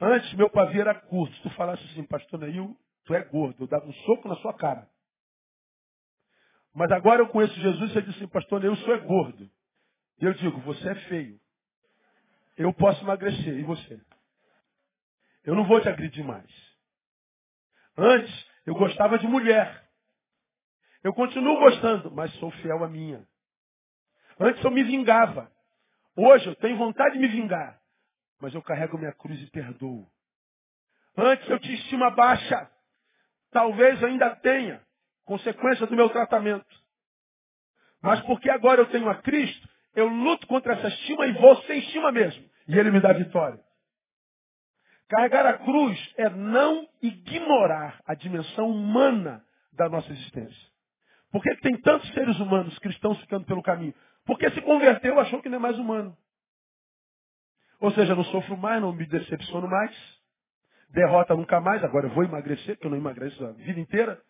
Antes, 0.00 0.32
meu 0.34 0.50
pavio 0.50 0.80
era 0.80 0.94
curto. 0.94 1.34
Se 1.36 1.42
tu 1.42 1.50
falasse 1.50 1.82
assim, 1.84 2.04
pastor 2.04 2.40
Neil, 2.40 2.76
tu 3.04 3.14
é 3.14 3.22
gordo. 3.22 3.62
Eu 3.62 3.66
dava 3.66 3.86
um 3.86 3.92
soco 3.92 4.28
na 4.28 4.36
sua 4.36 4.54
cara. 4.54 4.88
Mas 6.74 6.90
agora 6.92 7.22
eu 7.22 7.28
conheço 7.28 7.54
Jesus 7.54 7.90
e 7.90 7.94
você 7.94 8.02
disse 8.02 8.18
assim, 8.18 8.28
pastor 8.28 8.60
Neil, 8.60 8.72
o 8.72 8.76
senhor 8.76 8.98
é 8.98 9.06
gordo. 9.06 9.50
E 10.20 10.24
eu 10.24 10.34
digo, 10.34 10.60
você 10.60 10.88
é 10.88 10.94
feio. 11.06 11.40
Eu 12.56 12.72
posso 12.74 13.02
emagrecer. 13.02 13.58
E 13.58 13.62
você? 13.62 14.00
Eu 15.44 15.54
não 15.54 15.66
vou 15.66 15.80
te 15.80 15.88
agredir 15.88 16.24
mais. 16.24 16.50
Antes, 17.96 18.46
eu 18.66 18.74
gostava 18.74 19.18
de 19.18 19.26
mulher. 19.26 19.88
Eu 21.02 21.14
continuo 21.14 21.58
gostando, 21.60 22.10
mas 22.10 22.34
sou 22.34 22.50
fiel 22.50 22.82
à 22.82 22.88
minha. 22.88 23.26
Antes 24.38 24.62
eu 24.64 24.70
me 24.70 24.82
vingava. 24.82 25.50
Hoje 26.16 26.46
eu 26.46 26.54
tenho 26.56 26.76
vontade 26.76 27.14
de 27.14 27.20
me 27.20 27.28
vingar. 27.28 27.80
Mas 28.40 28.54
eu 28.54 28.62
carrego 28.62 28.98
minha 28.98 29.12
cruz 29.12 29.40
e 29.40 29.50
perdoo. 29.50 30.06
Antes 31.16 31.48
eu 31.48 31.58
tinha 31.58 31.74
estima 31.74 32.10
baixa. 32.10 32.70
Talvez 33.50 34.02
ainda 34.04 34.34
tenha. 34.36 34.84
Consequência 35.24 35.86
do 35.86 35.96
meu 35.96 36.10
tratamento. 36.10 36.66
Mas 38.02 38.20
porque 38.22 38.50
agora 38.50 38.82
eu 38.82 38.86
tenho 38.86 39.08
a 39.08 39.16
Cristo, 39.16 39.68
eu 39.94 40.06
luto 40.06 40.46
contra 40.46 40.74
essa 40.74 40.88
estima 40.88 41.26
e 41.26 41.32
vou 41.32 41.56
sem 41.62 41.78
estima 41.80 42.12
mesmo. 42.12 42.48
E 42.68 42.78
Ele 42.78 42.90
me 42.90 43.00
dá 43.00 43.12
vitória. 43.12 43.58
Carregar 45.08 45.46
a 45.46 45.58
cruz 45.58 46.14
é 46.16 46.28
não 46.28 46.88
ignorar 47.00 48.00
a 48.06 48.14
dimensão 48.14 48.68
humana 48.68 49.44
da 49.72 49.88
nossa 49.88 50.10
existência. 50.12 50.68
Por 51.30 51.42
que 51.42 51.54
tem 51.56 51.76
tantos 51.80 52.08
seres 52.12 52.38
humanos 52.38 52.78
cristãos 52.78 53.18
ficando 53.20 53.44
pelo 53.46 53.62
caminho? 53.62 53.94
Porque 54.24 54.50
se 54.50 54.60
converteu, 54.62 55.18
achou 55.20 55.40
que 55.40 55.48
não 55.48 55.56
é 55.56 55.60
mais 55.60 55.78
humano. 55.78 56.16
Ou 57.80 57.90
seja, 57.92 58.14
não 58.14 58.24
sofro 58.24 58.56
mais, 58.56 58.80
não 58.80 58.92
me 58.92 59.06
decepciono 59.06 59.68
mais. 59.68 59.94
Derrota 60.90 61.34
nunca 61.34 61.60
mais, 61.60 61.82
agora 61.84 62.06
eu 62.06 62.14
vou 62.14 62.24
emagrecer, 62.24 62.76
porque 62.76 62.86
eu 62.86 62.90
não 62.90 62.96
emagreço 62.96 63.44
a 63.44 63.52
vida 63.52 63.78
inteira. 63.78 64.20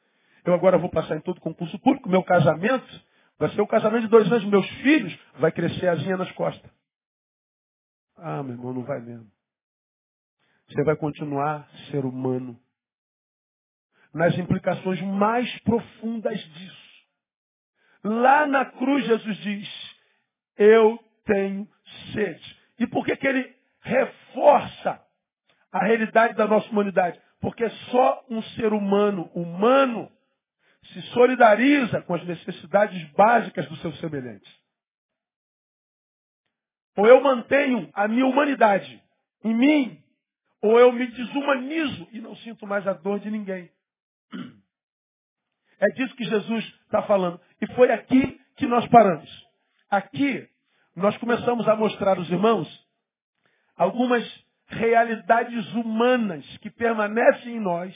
Eu 0.44 0.54
agora 0.54 0.78
vou 0.78 0.90
passar 0.90 1.16
em 1.16 1.20
todo 1.20 1.40
concurso 1.40 1.78
público. 1.80 2.08
Meu 2.08 2.22
casamento 2.22 3.04
vai 3.38 3.50
ser 3.50 3.60
o 3.60 3.66
casamento 3.66 4.02
de 4.02 4.08
dois 4.08 4.30
anos. 4.30 4.44
Meus 4.44 4.68
filhos 4.82 5.18
vai 5.38 5.52
crescer 5.52 5.88
asinha 5.88 6.16
nas 6.16 6.30
costas. 6.32 6.70
Ah, 8.16 8.42
meu 8.42 8.54
irmão, 8.54 8.72
não 8.72 8.82
vai 8.82 9.00
mesmo. 9.00 9.30
Você 10.68 10.82
vai 10.84 10.96
continuar 10.96 11.68
ser 11.90 12.04
humano. 12.04 12.58
Nas 14.14 14.36
implicações 14.38 15.00
mais 15.02 15.58
profundas 15.60 16.38
disso. 16.38 16.86
Lá 18.02 18.46
na 18.46 18.64
cruz 18.64 19.04
Jesus 19.04 19.36
diz, 19.38 19.96
eu 20.56 20.98
tenho 21.24 21.68
sede. 22.12 22.55
E 22.78 22.86
por 22.86 23.04
que, 23.04 23.16
que 23.16 23.26
ele 23.26 23.54
reforça 23.80 25.02
a 25.72 25.84
realidade 25.84 26.34
da 26.34 26.46
nossa 26.46 26.68
humanidade? 26.70 27.20
Porque 27.40 27.68
só 27.68 28.24
um 28.28 28.42
ser 28.42 28.72
humano, 28.72 29.30
humano, 29.34 30.10
se 30.92 31.02
solidariza 31.12 32.02
com 32.02 32.14
as 32.14 32.24
necessidades 32.24 33.02
básicas 33.12 33.68
dos 33.68 33.80
seus 33.80 33.98
semelhantes. 34.00 34.52
Ou 36.96 37.06
eu 37.06 37.20
mantenho 37.20 37.90
a 37.92 38.08
minha 38.08 38.26
humanidade 38.26 39.02
em 39.44 39.54
mim, 39.54 40.02
ou 40.62 40.80
eu 40.80 40.90
me 40.92 41.06
desumanizo 41.06 42.08
e 42.12 42.20
não 42.20 42.34
sinto 42.36 42.66
mais 42.66 42.86
a 42.86 42.92
dor 42.92 43.20
de 43.20 43.30
ninguém. 43.30 43.70
É 45.78 45.86
disso 45.94 46.16
que 46.16 46.24
Jesus 46.24 46.64
está 46.84 47.02
falando. 47.02 47.38
E 47.60 47.66
foi 47.74 47.92
aqui 47.92 48.40
que 48.56 48.66
nós 48.66 48.86
paramos. 48.88 49.30
Aqui 49.90 50.48
nós 50.96 51.16
começamos 51.18 51.68
a 51.68 51.76
mostrar 51.76 52.16
aos 52.16 52.28
irmãos 52.30 52.66
algumas 53.76 54.24
realidades 54.66 55.72
humanas 55.74 56.44
que 56.58 56.70
permanecem 56.70 57.56
em 57.56 57.60
nós, 57.60 57.94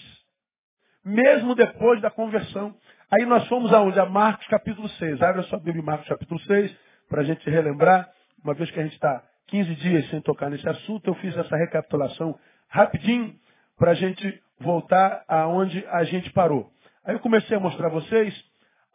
mesmo 1.03 1.55
depois 1.55 2.01
da 2.03 2.11
conversão. 2.11 2.77
Aí 3.11 3.25
nós 3.25 3.49
fomos 3.49 3.73
aonde? 3.73 3.99
A 3.99 4.05
Marcos 4.05 4.47
capítulo 4.49 4.87
6. 4.91 5.23
Abre 5.23 5.41
a 5.41 5.45
sua 5.45 5.59
Bíblia 5.59 5.81
em 5.81 5.85
Marcos 5.85 6.07
capítulo 6.07 6.39
6, 6.41 6.77
para 7.09 7.23
a 7.23 7.25
gente 7.25 7.49
relembrar, 7.49 8.09
uma 8.45 8.55
vez 8.55 8.71
que 8.71 8.79
a 8.79 8.83
gente 8.83 8.93
está 8.93 9.25
15 9.47 9.75
dias 9.77 10.09
sem 10.11 10.21
tocar 10.21 10.51
nesse 10.51 10.69
assunto, 10.69 11.09
eu 11.09 11.15
fiz 11.15 11.37
essa 11.37 11.57
recapitulação 11.57 12.39
rapidinho 12.69 13.35
para 13.77 13.93
a 13.93 13.95
gente 13.95 14.43
voltar 14.61 15.25
aonde 15.27 15.85
a 15.89 16.05
gente 16.05 16.31
parou. 16.33 16.71
Aí 17.05 17.15
eu 17.15 17.21
comecei 17.21 17.57
a 17.57 17.61
mostrar 17.61 17.87
a 17.87 17.91
vocês 17.91 18.45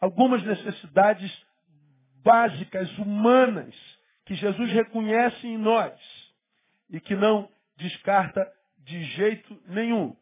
algumas 0.00 0.42
necessidades 0.44 1.30
básicas, 2.24 2.90
humanas, 2.98 3.74
que 4.26 4.34
Jesus 4.34 4.72
reconhece 4.72 5.46
em 5.46 5.56
nós 5.56 5.94
e 6.90 7.00
que 7.00 7.14
não 7.14 7.48
descarta 7.76 8.46
de 8.78 9.02
jeito 9.04 9.62
nenhum. 9.68 10.16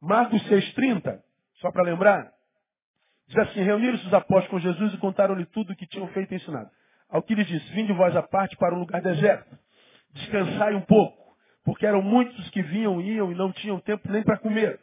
Marcos 0.00 0.42
6,30, 0.48 1.22
só 1.60 1.70
para 1.70 1.84
lembrar, 1.84 2.32
diz 3.28 3.38
assim, 3.38 3.62
reuniram-se 3.62 4.06
os 4.06 4.12
apóstolos 4.12 4.48
com 4.48 4.58
Jesus 4.58 4.94
e 4.94 4.98
contaram-lhe 4.98 5.46
tudo 5.46 5.72
o 5.72 5.76
que 5.76 5.86
tinham 5.86 6.08
feito 6.08 6.32
e 6.32 6.36
ensinado. 6.36 6.70
Ao 7.08 7.22
que 7.22 7.34
lhe 7.34 7.44
disse, 7.44 7.72
vinde 7.72 7.92
vós 7.92 8.14
à 8.16 8.22
parte 8.22 8.56
para 8.56 8.74
um 8.74 8.80
lugar 8.80 9.00
deserto, 9.00 9.56
descansai 10.10 10.74
um 10.74 10.82
pouco, 10.82 11.36
porque 11.64 11.86
eram 11.86 12.02
muitos 12.02 12.50
que 12.50 12.62
vinham 12.62 13.00
e 13.00 13.14
iam 13.14 13.30
e 13.30 13.34
não 13.36 13.52
tinham 13.52 13.78
tempo 13.80 14.10
nem 14.10 14.22
para 14.24 14.38
comer. 14.38 14.80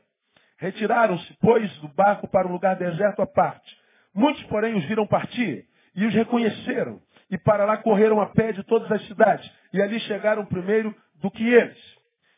Retiraram-se, 0.58 1.34
pois, 1.41 1.70
do 1.79 1.89
barco 1.89 2.25
para 2.27 2.48
um 2.48 2.53
lugar 2.53 2.77
deserto 2.77 3.22
à 3.22 3.27
parte. 3.27 3.77
Muitos, 4.13 4.41
porém, 4.43 4.75
os 4.75 4.86
viram 4.86 5.05
partir 5.05 5.67
e 5.95 6.05
os 6.05 6.13
reconheceram. 6.13 7.00
E 7.29 7.38
para 7.38 7.65
lá 7.65 7.77
correram 7.77 8.21
a 8.21 8.27
pé 8.27 8.51
de 8.51 8.63
todas 8.63 8.91
as 8.91 9.05
cidades. 9.07 9.50
E 9.71 9.81
ali 9.81 10.00
chegaram 10.01 10.45
primeiro 10.45 10.95
do 11.21 11.31
que 11.31 11.43
eles. 11.43 11.77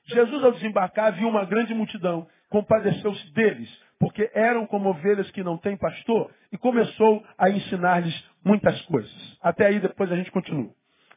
Jesus, 0.06 0.44
ao 0.44 0.52
desembarcar, 0.52 1.14
viu 1.14 1.28
uma 1.28 1.46
grande 1.46 1.74
multidão. 1.74 2.28
Compadeceu-se 2.50 3.34
deles, 3.34 3.70
porque 4.00 4.30
eram 4.34 4.66
como 4.68 4.90
ovelhas 4.90 5.30
que 5.32 5.44
não 5.44 5.58
têm 5.58 5.76
pastor. 5.76 6.32
E 6.52 6.58
começou 6.58 7.26
a 7.38 7.50
ensinar-lhes 7.50 8.24
muitas 8.44 8.80
coisas. 8.84 9.38
Até 9.42 9.66
aí, 9.66 9.80
depois 9.80 10.12
a 10.12 10.16
gente 10.16 10.32
continua. 10.32 10.72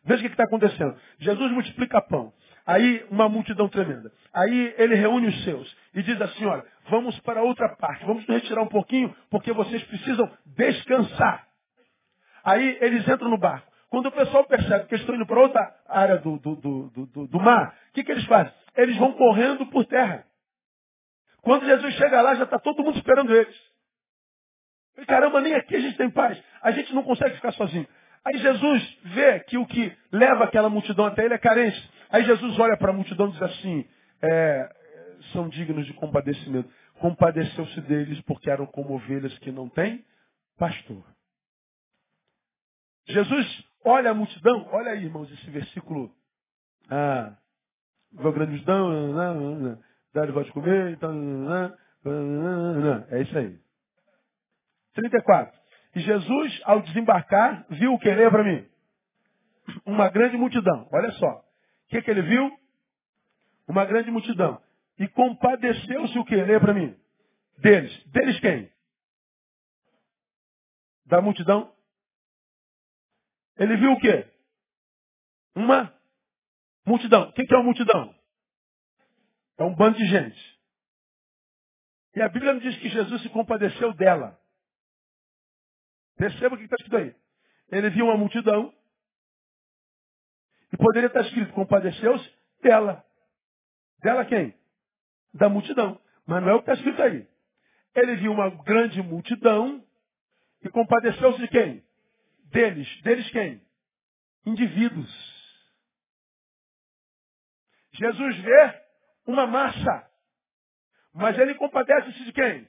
Veja 0.04 0.22
o 0.22 0.26
que 0.26 0.32
está 0.32 0.44
acontecendo. 0.44 0.96
Jesus 1.18 1.52
multiplica 1.52 2.00
pão. 2.00 2.32
Aí 2.66 3.04
uma 3.10 3.28
multidão 3.28 3.68
tremenda. 3.68 4.12
Aí 4.32 4.74
ele 4.76 4.94
reúne 4.94 5.28
os 5.28 5.44
seus 5.44 5.76
e 5.94 6.02
diz 6.02 6.20
assim, 6.20 6.44
olha, 6.44 6.64
vamos 6.90 7.18
para 7.20 7.42
outra 7.42 7.68
parte, 7.76 8.04
vamos 8.04 8.26
nos 8.26 8.42
retirar 8.42 8.62
um 8.62 8.68
pouquinho, 8.68 9.14
porque 9.30 9.52
vocês 9.52 9.82
precisam 9.84 10.30
descansar. 10.44 11.47
Aí 12.48 12.78
eles 12.80 13.06
entram 13.06 13.28
no 13.28 13.36
barco. 13.36 13.70
Quando 13.90 14.06
o 14.06 14.12
pessoal 14.12 14.42
percebe 14.44 14.86
que 14.86 14.94
eles 14.94 15.02
estão 15.02 15.14
indo 15.14 15.26
para 15.26 15.38
outra 15.38 15.74
área 15.86 16.16
do, 16.16 16.38
do, 16.38 16.56
do, 16.56 17.06
do, 17.06 17.26
do 17.26 17.40
mar, 17.40 17.74
o 17.90 17.92
que, 17.92 18.02
que 18.02 18.10
eles 18.10 18.24
fazem? 18.24 18.50
Eles 18.74 18.96
vão 18.96 19.12
correndo 19.12 19.66
por 19.66 19.84
terra. 19.84 20.24
Quando 21.42 21.66
Jesus 21.66 21.94
chega 21.94 22.22
lá, 22.22 22.34
já 22.36 22.44
está 22.44 22.58
todo 22.58 22.82
mundo 22.82 22.96
esperando 22.96 23.36
eles. 23.36 23.54
Caramba, 25.06 25.42
nem 25.42 25.54
aqui 25.54 25.76
a 25.76 25.80
gente 25.80 25.98
tem 25.98 26.10
paz. 26.10 26.42
A 26.62 26.70
gente 26.70 26.94
não 26.94 27.02
consegue 27.02 27.34
ficar 27.34 27.52
sozinho. 27.52 27.86
Aí 28.24 28.38
Jesus 28.38 28.98
vê 29.04 29.40
que 29.40 29.58
o 29.58 29.66
que 29.66 29.94
leva 30.10 30.44
aquela 30.44 30.70
multidão 30.70 31.04
até 31.04 31.26
ele 31.26 31.34
é 31.34 31.38
carência. 31.38 31.82
Aí 32.08 32.24
Jesus 32.24 32.58
olha 32.58 32.78
para 32.78 32.90
a 32.90 32.94
multidão 32.94 33.28
e 33.28 33.32
diz 33.32 33.42
assim, 33.42 33.86
é, 34.22 34.74
são 35.32 35.50
dignos 35.50 35.84
de 35.84 35.92
compadecimento. 35.92 36.70
Compadeceu-se 36.98 37.80
deles 37.82 38.18
porque 38.22 38.50
eram 38.50 38.64
como 38.64 38.94
ovelhas 38.94 39.38
que 39.38 39.52
não 39.52 39.68
têm 39.68 40.02
pastor. 40.58 41.04
Jesus 43.08 43.64
olha 43.84 44.10
a 44.10 44.14
multidão, 44.14 44.68
olha 44.72 44.92
aí, 44.92 45.04
irmãos, 45.04 45.30
esse 45.32 45.50
versículo. 45.50 46.12
Ah, 46.90 47.36
a 48.16 48.30
grande 48.30 48.52
multidão, 48.52 49.78
dá-lhe 50.14 50.32
voz 50.32 50.46
de 50.46 50.52
comer, 50.52 50.92
então, 50.92 51.74
é 53.10 53.22
isso 53.22 53.36
aí. 53.36 53.58
34. 54.94 55.58
E 55.94 56.00
Jesus, 56.00 56.60
ao 56.64 56.82
desembarcar, 56.82 57.66
viu 57.70 57.94
o 57.94 57.98
que? 57.98 58.12
Lê 58.12 58.30
para 58.30 58.44
mim. 58.44 58.66
Uma 59.86 60.08
grande 60.08 60.36
multidão. 60.36 60.88
Olha 60.92 61.10
só. 61.12 61.26
O 61.26 61.88
que, 61.88 62.02
que 62.02 62.10
ele 62.10 62.22
viu? 62.22 62.50
Uma 63.66 63.84
grande 63.84 64.10
multidão. 64.10 64.60
E 64.98 65.08
compadeceu-se 65.08 66.18
o 66.18 66.24
que? 66.24 66.36
Lê 66.36 66.58
para 66.58 66.74
mim. 66.74 66.96
Deles. 67.58 68.04
Deles 68.06 68.38
quem? 68.40 68.70
Da 71.06 71.20
multidão. 71.20 71.72
Ele 73.58 73.76
viu 73.76 73.92
o 73.92 73.98
quê? 73.98 74.26
Uma 75.54 75.92
multidão. 76.86 77.28
O 77.28 77.32
que, 77.32 77.42
é 77.52 77.56
uma 77.56 77.64
multidão? 77.64 78.14
É 79.58 79.64
um 79.64 79.74
bando 79.74 79.98
de 79.98 80.06
gente. 80.06 80.58
E 82.14 82.22
a 82.22 82.28
Bíblia 82.28 82.58
diz 82.60 82.76
que 82.78 82.88
Jesus 82.88 83.22
se 83.22 83.28
compadeceu 83.30 83.92
dela. 83.94 84.38
Perceba 86.16 86.54
o 86.54 86.58
que 86.58 86.64
está 86.64 86.76
escrito 86.76 86.96
aí. 86.96 87.14
Ele 87.70 87.90
viu 87.90 88.06
uma 88.06 88.16
multidão 88.16 88.72
e 90.72 90.76
poderia 90.76 91.08
estar 91.08 91.20
escrito, 91.22 91.52
compadeceu-se 91.52 92.32
dela. 92.62 93.04
Dela 94.02 94.24
quem? 94.24 94.54
Da 95.34 95.48
multidão. 95.48 96.00
Mas 96.26 96.42
não 96.42 96.50
é 96.50 96.54
o 96.54 96.62
que 96.62 96.70
está 96.70 96.74
escrito 96.74 97.02
aí. 97.02 97.28
Ele 97.94 98.16
viu 98.16 98.32
uma 98.32 98.50
grande 98.62 99.02
multidão 99.02 99.84
e 100.62 100.68
compadeceu-se 100.68 101.40
de 101.40 101.48
quem? 101.48 101.87
Deles. 102.50 103.02
Deles 103.02 103.30
quem? 103.30 103.62
Indivíduos. 104.46 105.38
Jesus 107.92 108.36
vê 108.38 108.82
uma 109.26 109.46
massa. 109.46 110.08
Mas 111.12 111.38
ele 111.38 111.54
compadece-se 111.54 112.24
de 112.24 112.32
quem? 112.32 112.68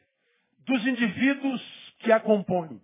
Dos 0.59 0.86
indivíduos 0.88 1.62
que 2.00 2.12
a 2.12 2.19
compõem. 2.19 2.81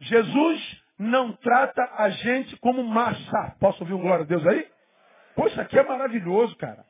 Jesus 0.00 0.82
não 0.98 1.32
trata 1.36 1.82
a 1.96 2.08
gente 2.10 2.56
como 2.58 2.82
massa. 2.82 3.56
Posso 3.60 3.82
ouvir 3.82 3.94
um 3.94 4.00
glória 4.00 4.24
a 4.24 4.26
Deus 4.26 4.46
aí? 4.46 4.70
Pô, 5.34 5.46
isso 5.46 5.60
aqui 5.60 5.78
é 5.78 5.82
maravilhoso, 5.82 6.56
cara. 6.56 6.84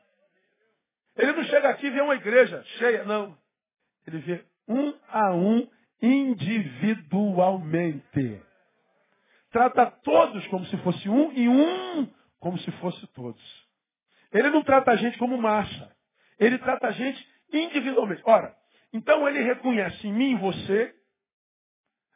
Ele 1.15 1.33
não 1.33 1.43
chega 1.45 1.69
aqui 1.69 1.87
e 1.87 1.91
vê 1.91 2.01
uma 2.01 2.15
igreja 2.15 2.63
cheia, 2.77 3.03
não. 3.03 3.37
Ele 4.05 4.19
vê 4.19 4.45
um 4.67 4.93
a 5.09 5.33
um 5.33 5.69
individualmente. 6.01 8.41
Trata 9.51 9.87
todos 9.87 10.47
como 10.47 10.65
se 10.65 10.77
fosse 10.77 11.09
um 11.09 11.33
e 11.33 11.49
um 11.49 12.09
como 12.39 12.57
se 12.59 12.71
fosse 12.73 13.05
todos. 13.07 13.67
Ele 14.31 14.49
não 14.49 14.63
trata 14.63 14.91
a 14.91 14.95
gente 14.95 15.17
como 15.17 15.37
massa. 15.37 15.91
Ele 16.39 16.57
trata 16.57 16.87
a 16.87 16.91
gente 16.91 17.27
individualmente. 17.51 18.21
Ora, 18.25 18.55
então 18.93 19.27
ele 19.27 19.41
reconhece 19.41 20.07
em 20.07 20.13
mim 20.13 20.31
e 20.31 20.35
você 20.35 20.93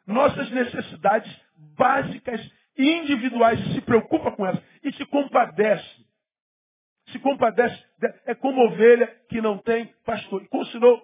nossas 0.06 0.50
necessidades 0.50 1.30
básicas 1.76 2.40
e 2.76 2.90
individuais 2.90 3.60
e 3.60 3.74
se 3.74 3.80
preocupa 3.82 4.32
com 4.32 4.46
elas 4.46 4.62
e 4.82 4.92
se 4.94 5.04
compadece. 5.06 6.02
Se 7.08 7.18
compadece, 7.18 7.76
é 8.26 8.34
como 8.34 8.66
ovelha 8.66 9.06
que 9.28 9.40
não 9.40 9.58
tem 9.58 9.86
pastor. 10.04 10.42
E 10.42 10.48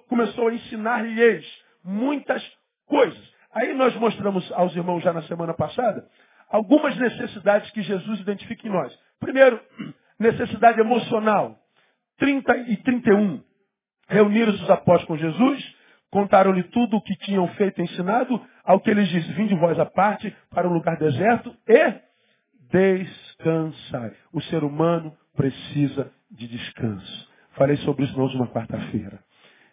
começou, 0.08 0.48
a 0.48 0.54
ensinar-lhes 0.54 1.44
muitas 1.82 2.42
coisas. 2.88 3.18
Aí 3.54 3.74
nós 3.74 3.94
mostramos 3.96 4.50
aos 4.52 4.74
irmãos 4.74 5.00
já 5.02 5.12
na 5.12 5.22
semana 5.22 5.54
passada 5.54 6.06
algumas 6.48 6.96
necessidades 6.96 7.70
que 7.70 7.82
Jesus 7.82 8.20
identifica 8.20 8.66
em 8.66 8.70
nós. 8.70 8.96
Primeiro, 9.20 9.60
necessidade 10.18 10.80
emocional. 10.80 11.58
30 12.18 12.56
e 12.56 12.76
31. 12.78 13.42
Reuniram-se 14.08 14.62
os 14.62 14.70
apóstolos 14.70 15.04
com 15.04 15.16
Jesus, 15.16 15.76
contaram-lhe 16.10 16.62
tudo 16.64 16.96
o 16.96 17.02
que 17.02 17.14
tinham 17.16 17.46
feito 17.48 17.80
e 17.80 17.84
ensinado, 17.84 18.40
ao 18.64 18.80
que 18.80 18.90
eles 18.90 19.08
disse, 19.08 19.30
vinde 19.34 19.54
vós 19.54 19.78
à 19.78 19.86
parte 19.86 20.34
para 20.50 20.68
um 20.68 20.72
lugar 20.72 20.96
deserto 20.96 21.54
e 21.68 21.94
descansai. 22.70 24.12
O 24.32 24.40
ser 24.42 24.64
humano 24.64 25.16
precisa 25.36 26.10
de 26.30 26.48
descanso. 26.48 27.28
Falei 27.52 27.76
sobre 27.78 28.04
isso 28.04 28.16
na 28.16 28.22
última 28.22 28.48
quarta-feira. 28.48 29.18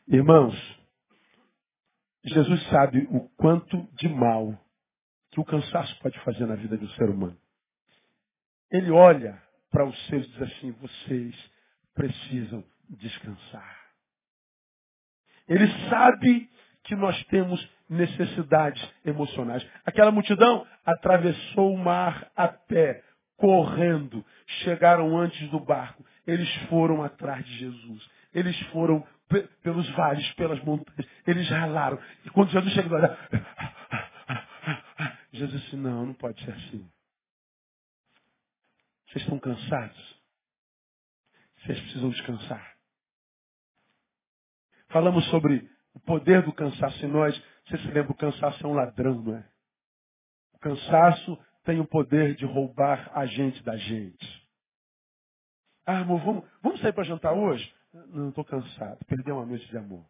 Irmãos, 0.08 0.56
Jesus 2.26 2.62
sabe 2.70 3.08
o 3.12 3.30
quanto 3.38 3.88
de 3.94 4.10
mal 4.10 4.58
que 5.32 5.40
o 5.40 5.46
cansaço 5.46 5.98
pode 6.00 6.20
fazer 6.22 6.46
na 6.46 6.56
vida 6.56 6.76
do 6.76 6.90
ser 6.92 7.10
humano. 7.10 7.38
Ele 8.72 8.90
olha 8.92 9.42
para 9.70 9.86
os 9.86 10.08
seus 10.08 10.26
e 10.26 10.30
diz 10.30 10.42
assim, 10.42 10.72
vocês 10.72 11.52
precisam 11.94 12.64
descansar. 12.90 13.86
Ele 15.48 15.68
sabe 15.90 16.50
que 16.84 16.96
nós 16.96 17.22
temos 17.26 17.70
necessidades 17.90 18.84
emocionais. 19.04 19.66
Aquela 19.86 20.12
multidão 20.12 20.66
atravessou 20.86 21.74
o 21.74 21.78
mar 21.78 22.32
a 22.36 22.48
pé, 22.48 23.04
correndo, 23.38 24.26
chegaram 24.64 25.18
antes 25.18 25.50
do 25.50 25.60
barco. 25.60 26.04
Eles 26.26 26.52
foram 26.70 27.04
atrás 27.04 27.46
de 27.46 27.58
Jesus. 27.60 28.10
Eles 28.34 28.60
foram 28.68 29.06
pelos 29.64 29.90
vales, 29.92 30.34
pelas 30.34 30.64
montanhas. 30.64 31.10
Eles 31.26 31.50
ralaram. 31.50 32.00
E 32.26 32.30
quando 32.30 32.52
Jesus 32.52 32.74
chegou 32.74 32.98
lá, 32.98 33.18
Jesus 35.34 35.62
disse, 35.64 35.76
não, 35.76 36.08
não 36.08 36.14
pode 36.14 36.44
ser 36.44 36.52
assim. 36.52 36.90
Vocês 39.08 39.24
estão 39.24 39.40
cansados. 39.40 40.22
Vocês 41.58 41.80
precisam 41.80 42.10
descansar. 42.10 42.76
Falamos 44.90 45.26
sobre 45.30 45.70
o 45.94 46.00
poder 46.00 46.44
do 46.44 46.54
cansaço 46.54 47.06
em 47.06 47.10
nós. 47.10 47.36
Você 47.66 47.78
se 47.80 47.88
lembra, 47.88 48.12
o 48.12 48.16
cansaço 48.16 48.64
é 48.64 48.70
um 48.70 48.74
ladrão, 48.74 49.22
não 49.22 49.36
é? 49.36 49.50
O 50.54 50.60
cansaço 50.60 51.38
tem 51.64 51.80
o 51.80 51.88
poder 51.88 52.36
de 52.36 52.46
roubar 52.46 53.12
a 53.14 53.26
gente 53.26 53.62
da 53.64 53.76
gente. 53.76 54.46
Ah, 55.86 56.00
amor, 56.00 56.22
vamos, 56.22 56.50
vamos 56.62 56.80
sair 56.82 56.94
para 56.94 57.04
jantar 57.04 57.34
hoje? 57.34 57.75
Não, 58.08 58.30
estou 58.30 58.44
cansado. 58.44 59.06
Perdi 59.06 59.32
uma 59.32 59.46
noite 59.46 59.68
de 59.70 59.78
amor. 59.78 60.06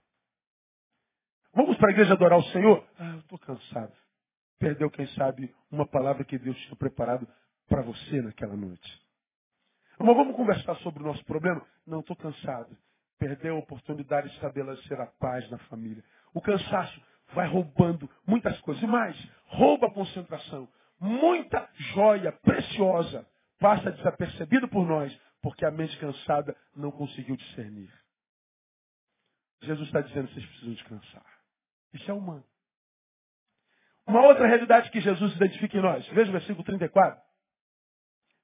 Vamos 1.54 1.78
para 1.78 1.90
a 1.90 1.92
igreja 1.92 2.14
adorar 2.14 2.40
o 2.40 2.44
Senhor? 2.46 2.86
Ah, 3.00 3.12
eu 3.14 3.20
estou 3.20 3.38
cansado. 3.40 3.94
Perdeu, 4.58 4.90
quem 4.90 5.08
sabe, 5.10 5.54
uma 5.70 5.86
palavra 5.86 6.26
que 6.26 6.38
Deus 6.38 6.58
tinha 6.62 6.76
preparado 6.76 7.28
para 7.68 7.82
você 7.82 8.22
naquela 8.22 8.56
noite. 8.56 9.06
Amor, 10.00 10.16
vamos 10.16 10.36
conversar 10.36 10.76
sobre 10.78 11.04
o 11.04 11.06
nosso 11.06 11.24
problema? 11.26 11.66
Não, 11.86 12.00
estou 12.00 12.16
cansado. 12.16 12.76
Perdeu 13.20 13.56
a 13.56 13.60
oportunidade 13.60 14.30
de 14.30 14.36
estabelecer 14.36 15.00
a 15.00 15.06
paz 15.06 15.50
na 15.52 15.58
família. 15.70 16.04
O 16.34 16.42
cansaço 16.42 17.00
vai 17.34 17.48
roubando 17.48 18.10
muitas 18.26 18.60
coisas. 18.62 18.84
E 18.84 18.88
mais, 18.88 19.16
rouba 19.46 19.88
a 19.88 19.94
concentração. 19.94 20.68
Muita 21.00 21.70
joia 21.94 22.32
preciosa 22.32 23.26
passa 23.60 23.92
desapercebida 23.92 24.68
por 24.68 24.86
nós, 24.86 25.18
porque 25.46 25.64
a 25.64 25.70
mente 25.70 25.96
cansada 26.00 26.58
não 26.76 26.90
conseguiu 26.90 27.38
discernir. 27.38 27.94
Jesus 29.62 29.86
está 29.86 30.02
dizendo 30.02 30.28
que 30.28 30.34
vocês 30.34 30.46
precisam 30.48 30.74
descansar. 30.74 31.26
Isso 31.94 32.10
é 32.10 32.14
humano. 32.16 32.44
Uma 34.08 34.26
outra 34.26 34.48
realidade 34.48 34.90
que 34.90 35.00
Jesus 35.00 35.36
identifica 35.36 35.78
em 35.78 35.82
nós. 35.82 36.04
Veja 36.08 36.30
o 36.30 36.32
versículo 36.32 36.64
34. 36.64 37.22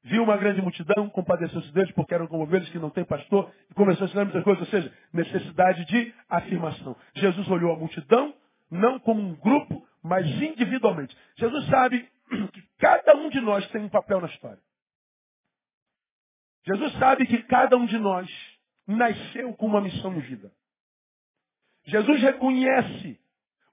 Viu 0.04 0.22
uma 0.22 0.38
grande 0.38 0.62
multidão, 0.62 1.10
compadeceu-se 1.10 1.72
deles 1.72 1.92
porque 1.94 2.14
eram 2.14 2.28
como 2.28 2.44
ovelhas 2.44 2.70
que 2.70 2.78
não 2.78 2.92
têm 2.92 3.04
pastor 3.04 3.52
e 3.72 3.74
começou 3.74 4.06
a 4.06 4.08
ensinar 4.08 4.26
muitas 4.26 4.44
coisas, 4.44 4.62
ou 4.62 4.70
seja, 4.70 4.96
necessidade 5.12 5.84
de 5.86 6.14
afirmação. 6.30 6.96
Jesus 7.16 7.50
olhou 7.50 7.74
a 7.74 7.80
multidão 7.80 8.32
não 8.70 9.00
como 9.00 9.20
um 9.20 9.34
grupo, 9.38 9.84
mas 10.04 10.28
individualmente. 10.40 11.18
Jesus 11.36 11.66
sabe 11.66 12.08
que 12.54 12.62
cada 12.78 13.16
um 13.16 13.28
de 13.32 13.42
nós 13.42 13.68
tem 13.72 13.82
um 13.82 13.90
papel 13.90 14.22
na 14.22 14.28
história. 14.28 14.62
Jesus 16.66 16.94
sabe 16.94 17.26
que 17.26 17.44
cada 17.44 17.76
um 17.78 17.86
de 17.86 17.98
nós 17.98 18.30
nasceu 18.88 19.54
com 19.54 19.66
uma 19.66 19.82
missão 19.82 20.16
em 20.16 20.20
vida. 20.20 20.52
Jesus 21.86 22.22
reconhece 22.22 23.20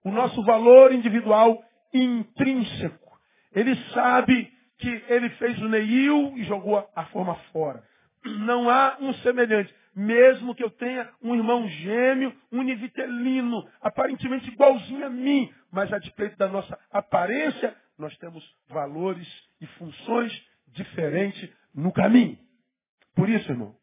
o 0.05 0.11
nosso 0.11 0.43
valor 0.45 0.93
individual 0.93 1.63
intrínseco. 1.93 3.19
Ele 3.53 3.75
sabe 3.93 4.51
que 4.79 5.05
ele 5.09 5.29
fez 5.31 5.61
o 5.61 5.69
Neil 5.69 6.37
e 6.37 6.45
jogou 6.45 6.89
a 6.95 7.05
forma 7.07 7.35
fora. 7.53 7.83
Não 8.25 8.69
há 8.71 8.97
um 9.01 9.13
semelhante. 9.15 9.75
Mesmo 9.95 10.55
que 10.55 10.63
eu 10.63 10.71
tenha 10.71 11.11
um 11.21 11.35
irmão 11.35 11.67
gêmeo, 11.69 12.33
univitelino, 12.53 13.69
aparentemente 13.81 14.49
igualzinho 14.49 15.05
a 15.05 15.11
mim, 15.11 15.53
mas 15.73 15.93
a 15.93 15.99
despeito 15.99 16.37
da 16.37 16.47
nossa 16.47 16.79
aparência, 16.91 17.75
nós 17.99 18.17
temos 18.19 18.45
valores 18.69 19.27
e 19.61 19.67
funções 19.67 20.33
diferentes 20.69 21.51
no 21.75 21.93
caminho. 21.93 22.39
Por 23.19 23.29
isso, 23.29 23.51
irmão, 23.51 23.75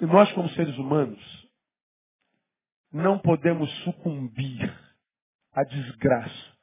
nós 0.00 0.32
como 0.32 0.48
seres 0.48 0.78
humanos 0.78 1.20
não 2.90 3.18
podemos 3.18 3.70
sucumbir 3.84 4.74
à 5.52 5.62
desgraça 5.62 6.56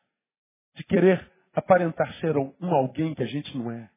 de 0.73 0.83
querer 0.85 1.31
aparentar 1.53 2.11
ser 2.15 2.35
um, 2.35 2.51
um 2.59 2.73
alguém 2.73 3.13
que 3.13 3.21
a 3.21 3.27
gente 3.27 3.55
não 3.55 3.71
é. 3.71 3.91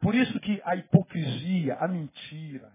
Por 0.00 0.16
isso 0.16 0.40
que 0.40 0.60
a 0.64 0.74
hipocrisia, 0.74 1.76
a 1.76 1.86
mentira, 1.86 2.72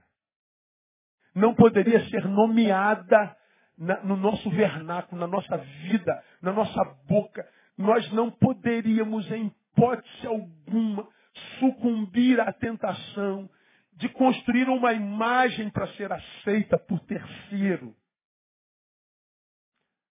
não 1.35 1.53
poderia 1.53 2.07
ser 2.07 2.23
nomeada 2.23 3.35
na, 3.77 4.01
no 4.01 4.15
nosso 4.15 4.49
vernáculo, 4.49 5.19
na 5.19 5.27
nossa 5.27 5.57
vida, 5.57 6.23
na 6.41 6.53
nossa 6.53 6.81
boca. 7.05 7.45
Nós 7.77 8.09
não 8.13 8.31
poderíamos, 8.31 9.29
em 9.29 9.47
hipótese 9.47 10.25
alguma, 10.25 11.09
sucumbir 11.59 12.39
à 12.39 12.51
tentação 12.51 13.49
de 13.93 14.09
construir 14.09 14.67
uma 14.69 14.93
imagem 14.93 15.69
para 15.69 15.87
ser 15.93 16.11
aceita 16.11 16.77
por 16.77 16.99
terceiro. 17.01 17.95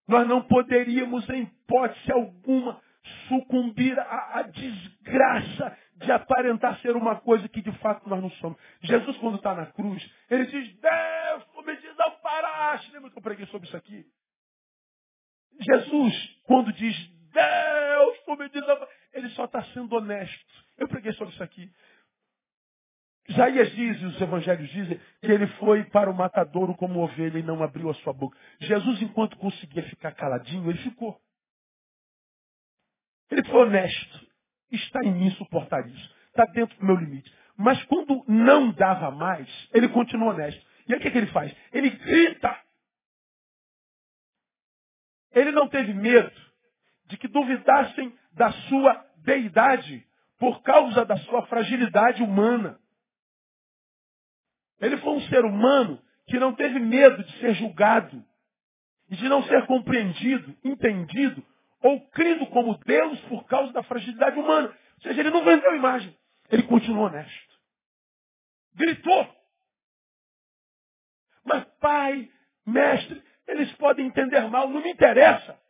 Nós 0.07 0.27
não 0.27 0.43
poderíamos, 0.43 1.29
em 1.31 1.43
hipótese 1.43 2.13
alguma, 2.13 2.81
sucumbir 3.29 3.99
à, 3.99 4.43
desgraça 4.43 5.77
de 5.97 6.11
aparentar 6.11 6.81
ser 6.81 6.97
uma 6.97 7.21
coisa 7.21 7.49
que 7.49 7.61
de 7.61 7.73
fato 7.79 8.09
nós 8.09 8.21
não 8.21 8.31
somos. 8.33 8.59
Jesus, 8.83 9.17
quando 9.19 9.37
está 9.37 9.55
na 9.55 9.67
cruz, 9.67 10.09
ele 10.29 10.47
diz, 10.47 10.75
Deus, 10.81 11.65
me 11.65 11.77
desamparaste. 11.77 12.93
Lembra 12.93 13.11
que 13.11 13.19
eu 13.19 13.23
preguei 13.23 13.47
sobre 13.47 13.69
isso 13.69 13.77
aqui? 13.77 14.05
Jesus, 15.61 16.41
quando 16.45 16.73
diz, 16.73 16.97
Deus, 17.33 18.39
me 18.39 18.49
desamparaste, 18.49 18.95
ele 19.13 19.29
só 19.31 19.45
está 19.45 19.63
sendo 19.75 19.95
honesto. 19.95 20.65
Eu 20.81 20.89
preguei 20.89 21.13
sobre 21.13 21.35
isso 21.35 21.43
aqui. 21.43 21.71
Isaías 23.29 23.71
diz, 23.73 24.01
e 24.01 24.07
os 24.07 24.21
evangelhos 24.21 24.69
dizem, 24.71 24.99
que 25.21 25.31
ele 25.31 25.47
foi 25.59 25.85
para 25.85 26.11
o 26.11 26.15
matadouro 26.15 26.75
como 26.75 27.01
ovelha 27.01 27.39
e 27.39 27.43
não 27.43 27.63
abriu 27.63 27.91
a 27.91 27.95
sua 27.95 28.15
boca. 28.15 28.37
Jesus, 28.59 29.03
enquanto 29.03 29.37
conseguia 29.37 29.83
ficar 29.85 30.13
caladinho, 30.13 30.69
ele 30.69 30.79
ficou. 30.79 31.21
Ele 33.31 33.45
foi 33.45 33.61
honesto. 33.61 34.27
Está 34.73 35.01
em 35.05 35.13
mim 35.13 35.31
suportar 35.33 35.87
isso. 35.87 36.17
Está 36.29 36.47
dentro 36.47 36.77
do 36.79 36.85
meu 36.85 36.97
limite. 36.97 37.33
Mas 37.57 37.83
quando 37.85 38.25
não 38.27 38.73
dava 38.73 39.11
mais, 39.11 39.49
ele 39.73 39.89
continua 39.91 40.33
honesto. 40.33 40.65
E 40.89 40.95
aí 40.95 40.99
o 40.99 41.03
que, 41.03 41.11
que 41.11 41.19
ele 41.19 41.27
faz? 41.31 41.55
Ele 41.73 41.91
grita. 41.91 42.59
Ele 45.33 45.53
não 45.53 45.69
teve 45.69 45.93
medo 45.93 46.33
de 47.05 47.19
que 47.19 47.29
duvidassem 47.29 48.17
da 48.33 48.51
sua 48.51 49.07
deidade 49.19 50.10
por 50.41 50.63
causa 50.63 51.05
da 51.05 51.19
sua 51.19 51.47
fragilidade 51.47 52.23
humana. 52.23 52.81
Ele 54.81 54.97
foi 54.97 55.13
um 55.13 55.21
ser 55.29 55.45
humano 55.45 56.03
que 56.27 56.39
não 56.39 56.55
teve 56.55 56.79
medo 56.79 57.23
de 57.23 57.39
ser 57.41 57.55
julgado 57.57 58.25
e 59.11 59.17
de 59.17 59.29
não 59.29 59.43
ser 59.45 59.67
compreendido, 59.67 60.57
entendido 60.65 61.47
ou 61.83 62.01
crido 62.09 62.47
como 62.47 62.79
Deus 62.79 63.21
por 63.23 63.45
causa 63.45 63.71
da 63.75 63.83
fragilidade 63.83 64.39
humana. 64.39 64.69
Ou 64.69 65.03
seja, 65.03 65.21
ele 65.21 65.31
não 65.31 65.45
vendeu 65.45 65.77
imagem, 65.77 66.17
ele 66.49 66.63
continuou 66.63 67.07
honesto. 67.07 67.61
Gritou. 68.75 69.37
Mas 71.45 71.65
pai, 71.81 72.31
mestre, 72.65 73.23
eles 73.47 73.71
podem 73.75 74.07
entender 74.07 74.41
mal, 74.49 74.71
não 74.71 74.81
me 74.81 74.91
interessa. 74.91 75.61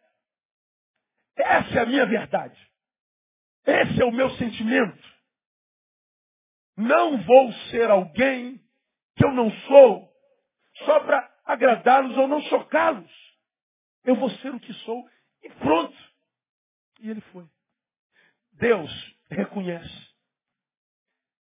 Essa 1.36 1.80
é 1.80 1.82
a 1.82 1.86
minha 1.86 2.06
verdade. 2.06 2.69
Esse 3.66 4.00
é 4.00 4.04
o 4.04 4.12
meu 4.12 4.30
sentimento. 4.36 5.02
Não 6.76 7.22
vou 7.22 7.52
ser 7.70 7.90
alguém 7.90 8.58
que 9.16 9.24
eu 9.24 9.32
não 9.32 9.50
sou 9.50 10.10
só 10.84 11.00
para 11.00 11.30
agradá-los 11.44 12.16
ou 12.16 12.26
não 12.26 12.40
chocá-los. 12.42 13.10
Eu 14.04 14.16
vou 14.16 14.30
ser 14.30 14.54
o 14.54 14.60
que 14.60 14.72
sou 14.72 15.08
e 15.42 15.50
pronto. 15.50 15.96
E 17.00 17.10
ele 17.10 17.20
foi. 17.32 17.46
Deus 18.52 18.90
reconhece 19.30 20.10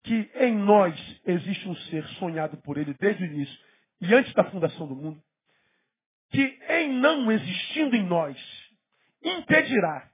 que 0.04 0.30
em 0.34 0.54
nós 0.54 0.94
existe 1.24 1.68
um 1.68 1.74
ser 1.76 2.06
sonhado 2.18 2.56
por 2.58 2.76
ele 2.76 2.94
desde 2.94 3.22
o 3.22 3.26
início 3.26 3.58
e 4.00 4.14
antes 4.14 4.32
da 4.34 4.44
fundação 4.50 4.86
do 4.86 4.94
mundo, 4.94 5.22
que 6.30 6.42
em 6.68 6.92
não 7.00 7.30
existindo 7.32 7.96
em 7.96 8.04
nós 8.04 8.38
impedirá 9.22 10.10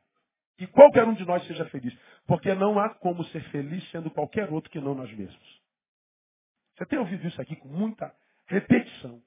que 0.61 0.67
qualquer 0.67 1.09
um 1.09 1.15
de 1.15 1.25
nós 1.25 1.43
seja 1.47 1.65
feliz. 1.71 1.97
Porque 2.27 2.53
não 2.55 2.79
há 2.79 2.91
como 2.91 3.25
ser 3.25 3.43
feliz 3.45 3.83
sendo 3.89 4.11
qualquer 4.11 4.53
outro 4.53 4.71
que 4.71 4.79
não 4.79 4.95
nós 4.95 5.11
mesmos. 5.11 5.63
Você 6.77 6.85
tem 6.85 6.99
ouvido 6.99 7.27
isso 7.27 7.41
aqui 7.41 7.57
com 7.57 7.69
muita 7.69 8.15
repetição. 8.45 9.23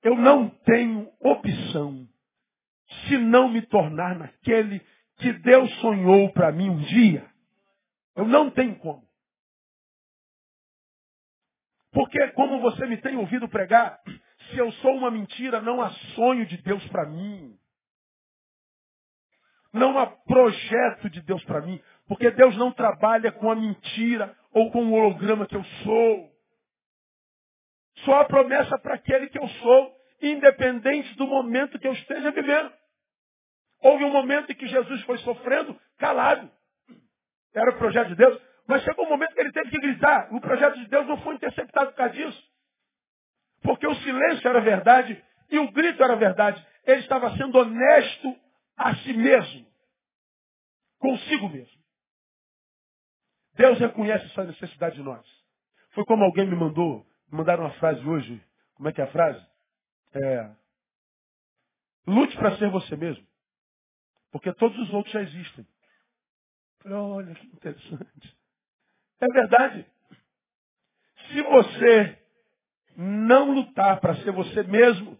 Eu 0.00 0.14
não 0.14 0.48
tenho 0.48 1.12
opção 1.18 2.08
se 2.86 3.18
não 3.18 3.48
me 3.48 3.62
tornar 3.62 4.16
naquele 4.16 4.80
que 5.16 5.32
Deus 5.32 5.68
sonhou 5.80 6.32
para 6.32 6.52
mim 6.52 6.70
um 6.70 6.82
dia. 6.82 7.28
Eu 8.14 8.28
não 8.28 8.48
tenho 8.48 8.76
como. 8.76 9.04
Porque, 11.90 12.28
como 12.28 12.60
você 12.60 12.86
me 12.86 12.96
tem 12.98 13.16
ouvido 13.16 13.48
pregar, 13.48 14.00
se 14.50 14.58
eu 14.58 14.70
sou 14.74 14.96
uma 14.96 15.10
mentira, 15.10 15.60
não 15.60 15.82
há 15.82 15.90
sonho 16.14 16.46
de 16.46 16.58
Deus 16.58 16.86
para 16.90 17.06
mim. 17.06 17.58
Não 19.74 19.98
há 19.98 20.06
projeto 20.06 21.10
de 21.10 21.20
Deus 21.22 21.44
para 21.44 21.60
mim. 21.60 21.82
Porque 22.06 22.30
Deus 22.30 22.56
não 22.56 22.70
trabalha 22.70 23.32
com 23.32 23.50
a 23.50 23.56
mentira 23.56 24.34
ou 24.52 24.70
com 24.70 24.84
o 24.84 24.92
holograma 24.92 25.46
que 25.46 25.56
eu 25.56 25.64
sou. 25.82 26.30
Só 28.04 28.20
há 28.20 28.24
promessa 28.24 28.78
para 28.78 28.94
aquele 28.94 29.28
que 29.28 29.38
eu 29.38 29.48
sou, 29.48 29.92
independente 30.22 31.14
do 31.16 31.26
momento 31.26 31.78
que 31.78 31.88
eu 31.88 31.92
esteja 31.92 32.30
vivendo. 32.30 32.72
Houve 33.82 34.04
um 34.04 34.12
momento 34.12 34.52
em 34.52 34.54
que 34.54 34.66
Jesus 34.66 35.02
foi 35.02 35.18
sofrendo 35.18 35.78
calado. 35.98 36.48
Era 37.52 37.70
o 37.72 37.78
projeto 37.78 38.08
de 38.08 38.14
Deus. 38.14 38.40
Mas 38.68 38.82
chegou 38.82 39.06
um 39.06 39.10
momento 39.10 39.34
que 39.34 39.40
ele 39.40 39.52
teve 39.52 39.70
que 39.70 39.78
gritar. 39.78 40.32
O 40.32 40.40
projeto 40.40 40.78
de 40.78 40.86
Deus 40.86 41.06
não 41.06 41.18
foi 41.18 41.34
interceptado 41.34 41.90
por 41.90 41.96
causa 41.96 42.14
disso. 42.14 42.42
Porque 43.62 43.86
o 43.86 43.94
silêncio 43.96 44.48
era 44.48 44.60
verdade 44.60 45.22
e 45.50 45.58
o 45.58 45.70
grito 45.72 46.02
era 46.02 46.14
verdade. 46.14 46.64
Ele 46.86 47.00
estava 47.00 47.36
sendo 47.36 47.58
honesto 47.58 48.43
a 48.76 48.94
si 48.96 49.12
mesmo. 49.12 49.66
Consigo 50.98 51.48
mesmo. 51.48 51.82
Deus 53.54 53.78
reconhece 53.78 54.24
essa 54.26 54.44
necessidade 54.44 54.96
de 54.96 55.02
nós. 55.02 55.24
Foi 55.90 56.04
como 56.04 56.24
alguém 56.24 56.46
me 56.46 56.56
mandou, 56.56 57.06
me 57.30 57.38
mandaram 57.38 57.64
uma 57.64 57.74
frase 57.74 58.04
hoje. 58.04 58.42
Como 58.74 58.88
é 58.88 58.92
que 58.92 59.00
é 59.00 59.04
a 59.04 59.12
frase? 59.12 59.46
É, 60.12 60.54
lute 62.06 62.36
para 62.36 62.56
ser 62.56 62.70
você 62.70 62.96
mesmo. 62.96 63.26
Porque 64.32 64.52
todos 64.54 64.76
os 64.78 64.92
outros 64.92 65.12
já 65.12 65.22
existem. 65.22 65.66
Olha 66.86 67.34
que 67.34 67.46
interessante. 67.46 68.36
É 69.20 69.26
verdade. 69.26 69.86
Se 71.28 71.42
você 71.42 72.18
não 72.96 73.52
lutar 73.52 74.00
para 74.00 74.16
ser 74.16 74.32
você 74.32 74.62
mesmo, 74.64 75.18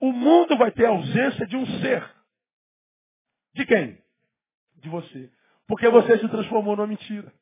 o 0.00 0.12
mundo 0.12 0.56
vai 0.58 0.72
ter 0.72 0.86
ausência 0.86 1.46
de 1.46 1.56
um 1.56 1.66
ser. 1.80 2.19
De 3.54 3.66
quem? 3.66 3.98
De 4.76 4.88
você. 4.88 5.30
Porque 5.66 5.88
você 5.88 6.18
se 6.18 6.28
transformou 6.28 6.76
numa 6.76 6.86
mentira. 6.86 7.32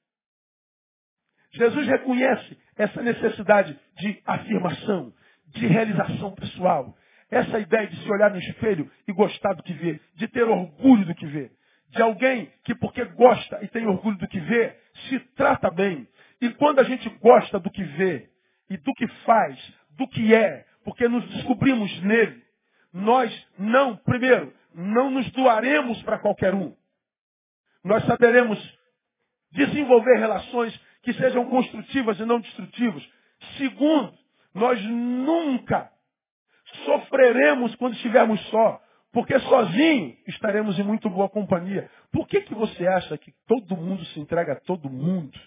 Jesus 1.53 1.87
reconhece 1.87 2.59
essa 2.77 3.03
necessidade 3.03 3.79
de 3.99 4.23
afirmação, 4.25 5.13
de 5.47 5.67
realização 5.67 6.33
pessoal. 6.33 6.97
Essa 7.31 7.59
ideia 7.59 7.87
de 7.87 7.97
se 8.03 8.11
olhar 8.11 8.31
no 8.31 8.39
espelho 8.39 8.91
e 9.07 9.13
gostar 9.13 9.55
do 9.55 9.63
que 9.63 9.73
vê, 9.73 10.01
de 10.15 10.29
ter 10.29 10.45
orgulho 10.45 11.05
do 11.05 11.15
que 11.15 11.27
vê. 11.27 11.51
De 11.91 12.03
alguém 12.03 12.53
que, 12.65 12.75
porque 12.75 13.05
gosta 13.05 13.63
e 13.63 13.69
tem 13.69 13.87
orgulho 13.87 14.19
do 14.19 14.29
que 14.29 14.41
vê, 14.41 14.77
se 15.09 15.19
trata 15.37 15.71
bem. 15.71 16.07
E 16.41 16.51
quando 16.51 16.81
a 16.81 16.85
gente 16.85 17.09
gosta 17.21 17.59
do 17.59 17.71
que 17.71 17.83
vê 17.83 18.29
e 18.71 18.77
do 18.77 18.93
que 18.95 19.07
faz, 19.25 19.59
do 19.91 20.07
que 20.07 20.35
é, 20.35 20.67
porque 20.85 21.09
nos 21.09 21.27
descobrimos 21.31 22.03
nele, 22.03 22.43
nós 22.93 23.47
não, 23.59 23.97
primeiro, 23.97 24.53
não 24.75 25.11
nos 25.11 25.31
doaremos 25.33 26.03
para 26.03 26.19
qualquer 26.19 26.55
um. 26.55 26.75
Nós 27.85 28.05
saberemos 28.05 28.59
desenvolver 29.51 30.19
relações 30.19 30.79
que 31.03 31.13
sejam 31.15 31.49
construtivas 31.49 32.19
e 32.19 32.25
não 32.25 32.41
destrutivas. 32.41 33.03
Segundo, 33.57 34.13
nós 34.55 34.83
nunca 34.85 35.91
sofreremos 36.85 37.75
quando 37.77 37.95
estivermos 37.95 38.41
só, 38.49 38.83
porque 39.13 39.39
sozinho 39.39 40.17
estaremos 40.27 40.79
em 40.79 40.83
muito 40.83 41.09
boa 41.09 41.29
companhia. 41.29 41.91
Por 42.13 42.27
que, 42.27 42.43
que 42.43 42.55
você 42.55 42.87
acha 42.87 43.17
que 43.17 43.33
todo 43.47 43.77
mundo 43.77 44.05
se 44.07 44.21
entrega 44.21 44.53
a 44.53 44.61
todo 44.61 44.91
mundo? 44.91 45.39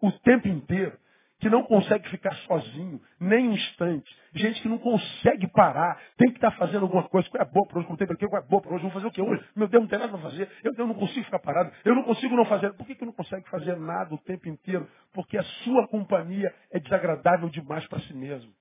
O 0.00 0.10
tempo 0.10 0.48
inteiro 0.48 0.98
que 1.42 1.50
não 1.50 1.64
consegue 1.64 2.08
ficar 2.08 2.32
sozinho, 2.46 3.00
nem 3.18 3.48
um 3.48 3.52
instante. 3.52 4.16
Gente 4.32 4.62
que 4.62 4.68
não 4.68 4.78
consegue 4.78 5.48
parar, 5.48 6.00
tem 6.16 6.28
que 6.30 6.36
estar 6.36 6.52
fazendo 6.52 6.84
alguma 6.84 7.02
coisa. 7.08 7.28
Qual 7.28 7.42
é 7.42 7.44
boa 7.44 7.66
para 7.66 7.80
hoje? 7.80 7.88
Não 7.88 7.96
tem 7.96 8.06
para 8.06 8.16
quê? 8.16 8.28
Qual 8.28 8.40
é 8.40 8.46
boa 8.46 8.62
para 8.62 8.70
hoje? 8.70 8.82
Vamos 8.82 8.94
fazer 8.94 9.08
o 9.08 9.10
que 9.10 9.20
hoje? 9.20 9.44
Meu 9.56 9.66
Deus, 9.66 9.82
não 9.82 9.90
tem 9.90 9.98
nada 9.98 10.12
para 10.12 10.22
fazer. 10.22 10.48
Eu, 10.62 10.72
não 10.86 10.94
consigo 10.94 11.24
ficar 11.24 11.40
parado. 11.40 11.72
Eu 11.84 11.96
não 11.96 12.04
consigo 12.04 12.36
não 12.36 12.44
fazer. 12.44 12.72
Por 12.74 12.86
que, 12.86 12.94
que 12.94 13.04
não 13.04 13.12
consegue 13.12 13.50
fazer 13.50 13.76
nada 13.76 14.14
o 14.14 14.18
tempo 14.18 14.48
inteiro? 14.48 14.88
Porque 15.12 15.36
a 15.36 15.42
sua 15.42 15.88
companhia 15.88 16.54
é 16.70 16.78
desagradável 16.78 17.48
demais 17.48 17.84
para 17.88 17.98
si 18.02 18.14
mesmo. 18.14 18.52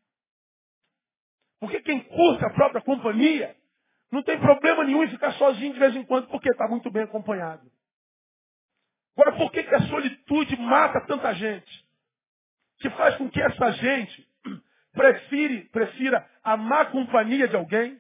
Porque 1.60 1.82
quem 1.82 2.00
curta 2.00 2.48
a 2.48 2.54
própria 2.54 2.82
companhia 2.82 3.56
não 4.12 4.24
tem 4.24 4.40
problema 4.40 4.84
nenhum 4.86 5.04
em 5.04 5.10
ficar 5.10 5.34
sozinho 5.34 5.72
de 5.74 5.80
vez 5.80 5.96
em 5.96 6.04
quando, 6.04 6.30
porque 6.30 6.50
está 6.50 6.68
muito 6.68 6.90
bem 6.90 7.04
acompanhado. 7.04 7.62
Agora, 9.16 9.38
por 9.38 9.52
que, 9.52 9.62
que 9.62 9.76
a 9.76 9.82
solitude 9.84 10.58
mata 10.58 11.00
tanta 11.06 11.32
gente? 11.36 11.91
Que 12.82 12.90
faz 12.92 13.16
com 13.16 13.30
que 13.30 13.42
essa 13.42 13.72
gente 13.74 14.28
prefire, 14.94 15.70
prefira 15.70 16.28
a 16.44 16.58
má 16.58 16.86
companhia 16.86 17.48
de 17.48 17.56
alguém 17.56 18.00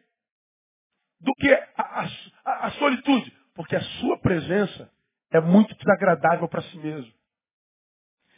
do 1.19 1.33
que 1.35 1.53
a, 1.53 2.09
a, 2.43 2.67
a 2.67 2.71
solitude. 2.71 3.31
Porque 3.53 3.75
a 3.75 3.81
sua 3.81 4.17
presença 4.19 4.91
é 5.31 5.39
muito 5.39 5.75
desagradável 5.75 6.47
para 6.47 6.61
si 6.63 6.77
mesmo. 6.77 7.13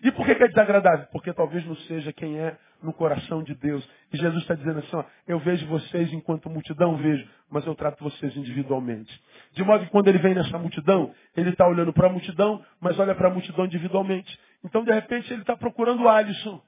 E 0.03 0.11
por 0.11 0.25
que, 0.25 0.31
é 0.31 0.47
desagradável? 0.47 1.07
Porque 1.07 1.33
talvez 1.33 1.65
não 1.65 1.75
seja 1.77 2.11
quem 2.11 2.37
é 2.37 2.57
no 2.83 2.93
coração 2.93 3.41
de 3.41 3.55
Deus. 3.55 3.87
E 4.11 4.17
Jesus 4.17 4.41
está 4.41 4.53
dizendo 4.53 4.79
assim, 4.79 4.95
ó, 4.95 5.03
eu 5.27 5.39
vejo 5.39 5.65
vocês 5.67 6.11
enquanto 6.13 6.49
multidão 6.49 6.97
vejo, 6.97 7.27
mas 7.49 7.65
eu 7.65 7.73
trato 7.73 8.03
vocês 8.03 8.35
individualmente. 8.35 9.11
De 9.53 9.63
modo 9.63 9.85
que 9.85 9.91
quando 9.91 10.07
ele 10.09 10.19
vem 10.19 10.35
nessa 10.35 10.57
multidão, 10.57 11.13
ele 11.35 11.49
está 11.49 11.67
olhando 11.67 11.93
para 11.93 12.07
a 12.07 12.11
multidão, 12.11 12.63
mas 12.79 12.99
olha 12.99 13.15
para 13.15 13.29
a 13.29 13.33
multidão 13.33 13.65
individualmente. 13.65 14.37
Então, 14.63 14.83
de 14.83 14.91
repente, 14.91 15.31
ele 15.31 15.41
está 15.41 15.55
procurando 15.55 16.03
o 16.03 16.09
Alisson. 16.09 16.61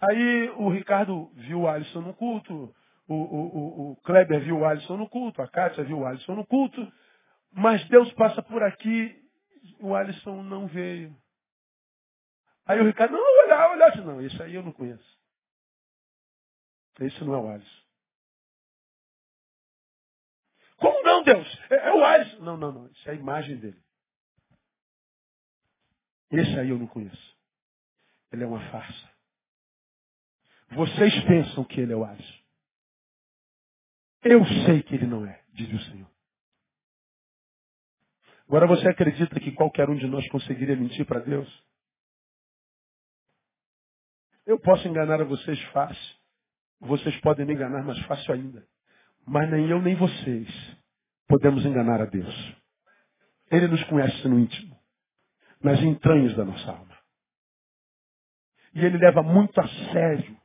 Aí 0.00 0.50
o 0.56 0.68
Ricardo 0.68 1.30
viu 1.34 1.60
o 1.60 1.68
Alisson 1.68 2.00
no 2.00 2.12
culto, 2.12 2.74
o, 3.08 3.14
o, 3.14 3.16
o, 3.16 3.90
o 3.92 3.96
Kleber 4.02 4.40
viu 4.40 4.58
o 4.58 4.64
Alisson 4.64 4.96
no 4.96 5.08
culto, 5.08 5.40
a 5.40 5.48
Kátia 5.48 5.84
viu 5.84 6.00
o 6.00 6.06
Alisson 6.06 6.34
no 6.34 6.44
culto, 6.44 6.86
mas 7.52 7.82
Deus 7.88 8.12
passa 8.12 8.42
por 8.42 8.62
aqui, 8.62 9.14
o 9.80 9.94
Alisson 9.94 10.42
não 10.42 10.66
veio. 10.66 11.14
Aí 12.66 12.80
o 12.80 12.86
Ricardo, 12.86 13.12
não, 13.12 13.44
olhar, 13.44 13.70
olhar. 13.70 13.96
Não, 14.04 14.20
isso 14.20 14.42
aí 14.42 14.54
eu 14.54 14.62
não 14.62 14.72
conheço. 14.72 15.18
Esse 17.00 17.22
não 17.24 17.34
é 17.34 17.38
o 17.38 17.48
Alisson. 17.48 17.86
Como 20.76 21.02
não, 21.02 21.22
Deus? 21.22 21.60
É, 21.70 21.88
é 21.88 21.92
o 21.92 22.04
Alisson. 22.04 22.42
Não, 22.42 22.56
não, 22.56 22.72
não. 22.72 22.86
Isso 22.88 23.08
é 23.08 23.12
a 23.12 23.16
imagem 23.16 23.56
dele. 23.56 23.80
Esse 26.30 26.58
aí 26.58 26.70
eu 26.70 26.78
não 26.78 26.86
conheço. 26.86 27.36
ele 28.32 28.42
é 28.42 28.46
uma 28.46 28.60
farsa. 28.70 29.16
Vocês 30.70 31.24
pensam 31.24 31.64
que 31.64 31.80
ele 31.80 31.92
é 31.92 31.96
o 31.96 32.04
Hades. 32.04 32.44
Eu 34.22 34.44
sei 34.66 34.82
que 34.82 34.94
ele 34.94 35.06
não 35.06 35.24
é, 35.24 35.44
diz 35.52 35.72
o 35.72 35.84
Senhor. 35.84 36.10
Agora 38.48 38.66
você 38.66 38.88
acredita 38.88 39.38
que 39.38 39.52
qualquer 39.52 39.88
um 39.88 39.96
de 39.96 40.06
nós 40.06 40.28
conseguiria 40.28 40.76
mentir 40.76 41.06
para 41.06 41.20
Deus? 41.20 41.48
Eu 44.46 44.60
posso 44.60 44.86
enganar 44.86 45.20
a 45.20 45.24
vocês 45.24 45.60
fácil. 45.72 46.16
Vocês 46.80 47.18
podem 47.20 47.44
me 47.44 47.54
enganar 47.54 47.82
mais 47.82 47.98
fácil 48.06 48.32
ainda. 48.32 48.64
Mas 49.26 49.50
nem 49.50 49.68
eu 49.68 49.82
nem 49.82 49.96
vocês 49.96 50.48
podemos 51.26 51.64
enganar 51.64 52.00
a 52.00 52.06
Deus. 52.06 52.54
Ele 53.50 53.66
nos 53.66 53.82
conhece 53.84 54.26
no 54.28 54.38
íntimo, 54.38 54.78
nas 55.60 55.80
entranhas 55.80 56.34
da 56.36 56.44
nossa 56.44 56.70
alma. 56.70 56.96
E 58.74 58.84
ele 58.84 58.98
leva 58.98 59.22
muito 59.22 59.58
a 59.60 59.68
sério 59.92 60.36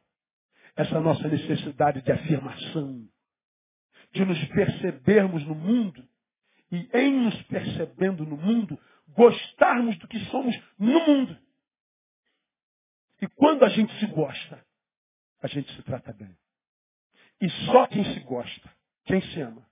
essa 0.75 0.99
nossa 0.99 1.27
necessidade 1.27 2.01
de 2.01 2.11
afirmação, 2.11 3.07
de 4.13 4.25
nos 4.25 4.43
percebermos 4.45 5.45
no 5.45 5.53
mundo 5.53 6.03
e 6.71 6.89
em 6.93 7.25
nos 7.25 7.41
percebendo 7.43 8.25
no 8.25 8.37
mundo, 8.37 8.79
gostarmos 9.09 9.97
do 9.99 10.07
que 10.07 10.19
somos 10.25 10.55
no 10.79 10.99
mundo. 11.05 11.37
E 13.21 13.27
quando 13.27 13.63
a 13.63 13.69
gente 13.69 13.93
se 13.99 14.07
gosta, 14.07 14.65
a 15.41 15.47
gente 15.47 15.71
se 15.75 15.83
trata 15.83 16.11
bem. 16.13 16.35
E 17.39 17.49
só 17.65 17.87
quem 17.87 18.03
se 18.13 18.19
gosta, 18.21 18.69
quem 19.05 19.21
se 19.21 19.41
ama, 19.41 19.65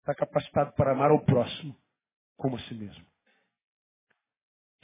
está 0.00 0.14
capacitado 0.14 0.72
para 0.72 0.92
amar 0.92 1.10
ao 1.10 1.24
próximo 1.24 1.76
como 2.36 2.56
a 2.56 2.60
si 2.60 2.74
mesmo. 2.74 3.04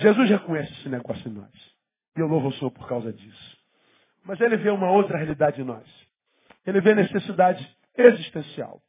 Jesus 0.01 0.31
reconhece 0.31 0.73
esse 0.73 0.89
negócio 0.89 1.29
em 1.29 1.35
nós. 1.35 1.53
E 2.17 2.21
eu 2.21 2.27
louvo 2.27 2.49
o 2.49 2.53
Senhor 2.55 2.71
por 2.71 2.89
causa 2.89 3.13
disso. 3.13 3.59
Mas 4.25 4.41
ele 4.41 4.57
vê 4.57 4.71
uma 4.71 4.91
outra 4.91 5.19
realidade 5.19 5.61
em 5.61 5.65
nós. 5.65 5.87
Ele 6.67 6.81
vê 6.81 6.95
necessidade 6.95 7.77
existencial. 7.97 8.83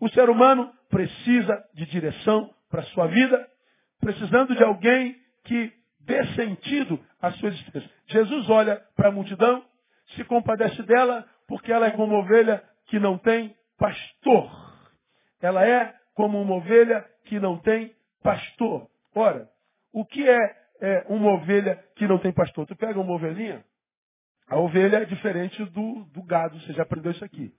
O 0.00 0.08
ser 0.10 0.28
humano 0.28 0.72
precisa 0.88 1.64
de 1.74 1.86
direção 1.86 2.54
para 2.68 2.82
a 2.82 2.86
sua 2.86 3.06
vida, 3.06 3.50
precisando 4.00 4.54
de 4.54 4.62
alguém 4.62 5.16
que 5.44 5.72
dê 6.08 6.26
sentido 6.34 6.98
à 7.20 7.30
sua 7.32 7.50
existência. 7.50 7.90
Jesus 8.06 8.48
olha 8.48 8.82
para 8.96 9.10
a 9.10 9.12
multidão, 9.12 9.62
se 10.16 10.24
compadece 10.24 10.82
dela, 10.84 11.24
porque 11.46 11.70
ela 11.70 11.86
é 11.86 11.90
como 11.90 12.14
uma 12.14 12.24
ovelha 12.24 12.64
que 12.86 12.98
não 12.98 13.18
tem 13.18 13.54
pastor. 13.78 14.50
Ela 15.40 15.64
é 15.68 15.94
como 16.14 16.40
uma 16.40 16.56
ovelha 16.56 17.04
que 17.26 17.38
não 17.38 17.58
tem 17.58 17.94
pastor. 18.22 18.88
Ora, 19.14 19.48
o 19.92 20.04
que 20.04 20.28
é, 20.28 20.56
é 20.80 21.04
uma 21.08 21.34
ovelha 21.34 21.78
que 21.94 22.08
não 22.08 22.18
tem 22.18 22.32
pastor? 22.32 22.66
Tu 22.66 22.74
pega 22.74 22.98
uma 22.98 23.12
ovelhinha, 23.12 23.62
a 24.48 24.56
ovelha 24.56 24.96
é 24.96 25.04
diferente 25.04 25.62
do, 25.66 26.04
do 26.06 26.22
gado, 26.22 26.58
você 26.60 26.72
já 26.72 26.82
aprendeu 26.82 27.12
isso 27.12 27.24
aqui. 27.24 27.52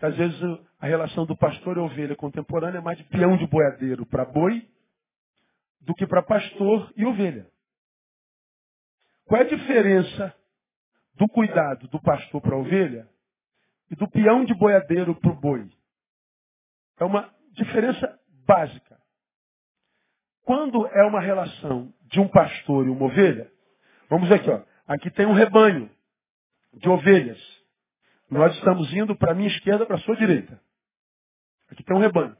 Às 0.00 0.16
vezes 0.16 0.40
a 0.80 0.86
relação 0.86 1.26
do 1.26 1.36
pastor 1.36 1.76
e 1.76 1.80
ovelha 1.80 2.14
contemporânea 2.14 2.78
é 2.78 2.80
mais 2.80 2.96
de 2.96 3.04
peão 3.04 3.36
de 3.36 3.48
boiadeiro 3.48 4.06
para 4.06 4.24
boi 4.24 4.64
do 5.80 5.94
que 5.94 6.06
para 6.06 6.22
pastor 6.22 6.92
e 6.96 7.04
ovelha. 7.04 7.46
Qual 9.24 9.40
é 9.40 9.44
a 9.44 9.48
diferença 9.48 10.34
do 11.14 11.28
cuidado 11.28 11.86
do 11.88 12.00
pastor 12.00 12.40
para 12.40 12.54
a 12.54 12.58
ovelha 12.58 13.08
e 13.90 13.94
do 13.94 14.08
peão 14.08 14.44
de 14.44 14.54
boiadeiro 14.54 15.14
para 15.14 15.30
o 15.30 15.40
boi? 15.40 15.70
É 16.98 17.04
uma 17.04 17.32
diferença 17.52 18.18
básica. 18.46 18.98
Quando 20.42 20.86
é 20.86 21.04
uma 21.04 21.20
relação 21.20 21.92
de 22.06 22.20
um 22.20 22.28
pastor 22.28 22.86
e 22.86 22.90
uma 22.90 23.06
ovelha, 23.06 23.52
vamos 24.08 24.32
aqui, 24.32 24.48
ó. 24.48 24.62
Aqui 24.86 25.10
tem 25.10 25.26
um 25.26 25.34
rebanho 25.34 25.90
de 26.72 26.88
ovelhas. 26.88 27.38
Nós 28.30 28.54
estamos 28.56 28.92
indo 28.94 29.14
para 29.16 29.32
a 29.32 29.34
minha 29.34 29.48
esquerda, 29.48 29.84
para 29.84 29.96
a 29.96 30.00
sua 30.00 30.16
direita. 30.16 30.58
Aqui 31.70 31.82
tem 31.82 31.94
um 31.94 32.00
rebanho 32.00 32.36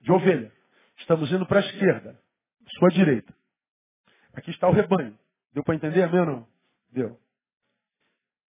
de 0.00 0.10
ovelha. 0.10 0.52
Estamos 1.02 1.30
indo 1.32 1.44
para 1.46 1.58
a 1.58 1.64
esquerda, 1.64 2.22
sua 2.78 2.88
direita. 2.90 3.34
Aqui 4.34 4.50
está 4.50 4.68
o 4.68 4.72
rebanho. 4.72 5.18
Deu 5.52 5.62
para 5.64 5.74
entender, 5.74 6.08
ou 6.08 6.26
não? 6.26 6.48
Deu. 6.90 7.20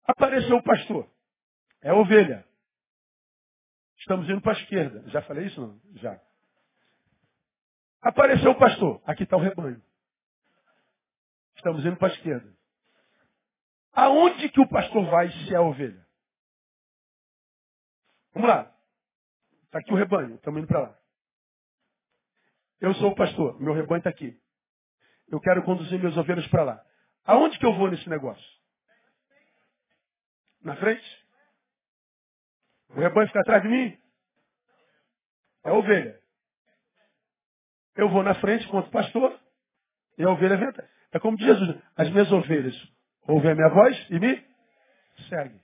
Apareceu 0.04 0.56
o 0.56 0.62
pastor. 0.62 1.10
É 1.80 1.90
a 1.90 1.94
ovelha. 1.94 2.46
Estamos 3.98 4.28
indo 4.28 4.40
para 4.42 4.52
a 4.52 4.60
esquerda. 4.60 5.08
Já 5.08 5.22
falei 5.22 5.46
isso 5.46 5.60
não? 5.60 5.80
Já. 5.94 6.20
Apareceu 8.02 8.50
o 8.50 8.58
pastor. 8.58 9.02
Aqui 9.06 9.22
está 9.24 9.36
o 9.36 9.40
rebanho. 9.40 9.82
Estamos 11.56 11.84
indo 11.84 11.96
para 11.96 12.08
a 12.08 12.14
esquerda. 12.14 12.52
Aonde 13.94 14.48
que 14.50 14.60
o 14.60 14.68
pastor 14.68 15.06
vai 15.10 15.30
se 15.30 15.54
é 15.54 15.56
a 15.56 15.62
ovelha? 15.62 16.06
Vamos 18.34 18.48
lá. 18.48 18.74
Está 19.64 19.78
aqui 19.78 19.92
o 19.92 19.96
rebanho, 19.96 20.34
estamos 20.34 20.60
indo 20.60 20.68
para 20.68 20.80
lá. 20.80 21.01
Eu 22.83 22.92
sou 22.95 23.12
o 23.12 23.14
pastor, 23.14 23.61
meu 23.61 23.73
rebanho 23.73 23.99
está 23.99 24.11
aqui. 24.11 24.37
Eu 25.29 25.40
quero 25.40 25.62
conduzir 25.62 26.01
meus 26.01 26.16
ovelhas 26.16 26.45
para 26.49 26.64
lá. 26.64 26.85
Aonde 27.25 27.57
que 27.57 27.64
eu 27.64 27.73
vou 27.75 27.88
nesse 27.88 28.09
negócio? 28.09 28.45
Na 30.61 30.75
frente? 30.75 31.27
O 32.88 32.95
rebanho 32.95 33.29
fica 33.29 33.38
atrás 33.38 33.62
de 33.62 33.68
mim? 33.68 33.97
É 35.62 35.71
ovelha. 35.71 36.21
Eu 37.95 38.09
vou 38.09 38.25
na 38.25 38.35
frente 38.35 38.66
quanto 38.66 38.90
pastor 38.90 39.40
e 40.18 40.25
a 40.25 40.31
ovelha 40.31 40.57
vem 40.57 40.66
atrás. 40.66 40.90
É 41.12 41.21
como 41.21 41.37
diz 41.37 41.47
Jesus, 41.47 41.81
as 41.97 42.11
minhas 42.11 42.33
ovelhas 42.33 42.75
ouvem 43.29 43.53
a 43.53 43.55
minha 43.55 43.68
voz 43.68 44.11
e 44.11 44.18
me 44.18 44.45
seguem. 45.29 45.62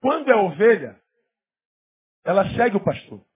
Quando 0.00 0.30
é 0.30 0.36
ovelha, 0.36 1.02
ela 2.24 2.48
segue 2.54 2.76
o 2.76 2.84
pastor. 2.84 3.28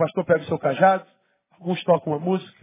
Pastor 0.00 0.24
pega 0.24 0.40
o 0.40 0.46
seu 0.46 0.58
cajado, 0.58 1.06
alguns 1.50 1.84
tocam 1.84 2.14
uma 2.14 2.18
música. 2.18 2.58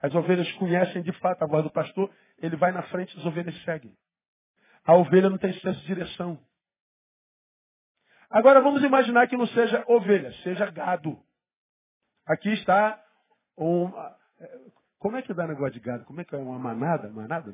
As 0.00 0.14
ovelhas 0.14 0.50
conhecem 0.52 1.02
de 1.02 1.12
fato 1.14 1.42
a 1.42 1.46
voz 1.46 1.64
do 1.64 1.72
pastor, 1.72 2.08
ele 2.38 2.54
vai 2.54 2.70
na 2.70 2.84
frente 2.84 3.16
e 3.16 3.18
as 3.18 3.26
ovelhas 3.26 3.60
seguem. 3.64 3.92
A 4.84 4.94
ovelha 4.94 5.28
não 5.28 5.38
tem 5.38 5.52
senso 5.54 5.80
de 5.80 5.86
direção. 5.88 6.40
Agora 8.30 8.60
vamos 8.60 8.84
imaginar 8.84 9.26
que 9.26 9.36
não 9.36 9.48
seja 9.48 9.84
ovelha, 9.88 10.32
seja 10.44 10.70
gado. 10.70 11.20
Aqui 12.24 12.50
está 12.50 13.04
um. 13.58 13.90
Como 15.00 15.16
é 15.16 15.22
que 15.22 15.34
dá 15.34 15.48
negócio 15.48 15.72
de 15.72 15.80
gado? 15.80 16.04
Como 16.04 16.20
é 16.20 16.24
que 16.24 16.36
é? 16.36 16.38
Uma 16.38 16.60
manada? 16.60 17.10
Manada? 17.10 17.52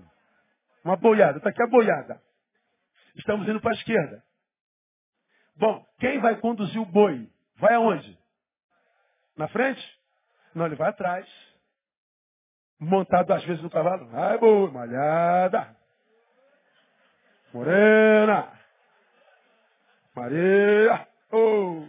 Uma 0.84 0.96
boiada. 0.96 1.38
Está 1.38 1.48
aqui 1.48 1.62
a 1.62 1.66
boiada. 1.66 2.22
Estamos 3.14 3.48
indo 3.48 3.58
para 3.58 3.70
a 3.70 3.74
esquerda. 3.74 4.22
Bom, 5.56 5.82
quem 5.98 6.20
vai 6.20 6.38
conduzir 6.38 6.78
o 6.78 6.84
boi? 6.84 7.26
Vai 7.56 7.72
aonde? 7.72 8.25
Na 9.37 9.49
frente? 9.49 9.83
Não, 10.55 10.66
ele 10.66 10.77
vai 10.77 10.88
atrás. 10.88 11.27
Montado 12.79 13.33
às 13.33 13.44
vezes 13.44 13.62
no 13.62 13.70
cavalo. 13.70 14.07
Vai, 14.09 14.38
boi, 14.38 14.70
malhada. 14.70 15.77
Morena. 17.53 18.53
Maria. 20.14 21.07
Oh. 21.31 21.87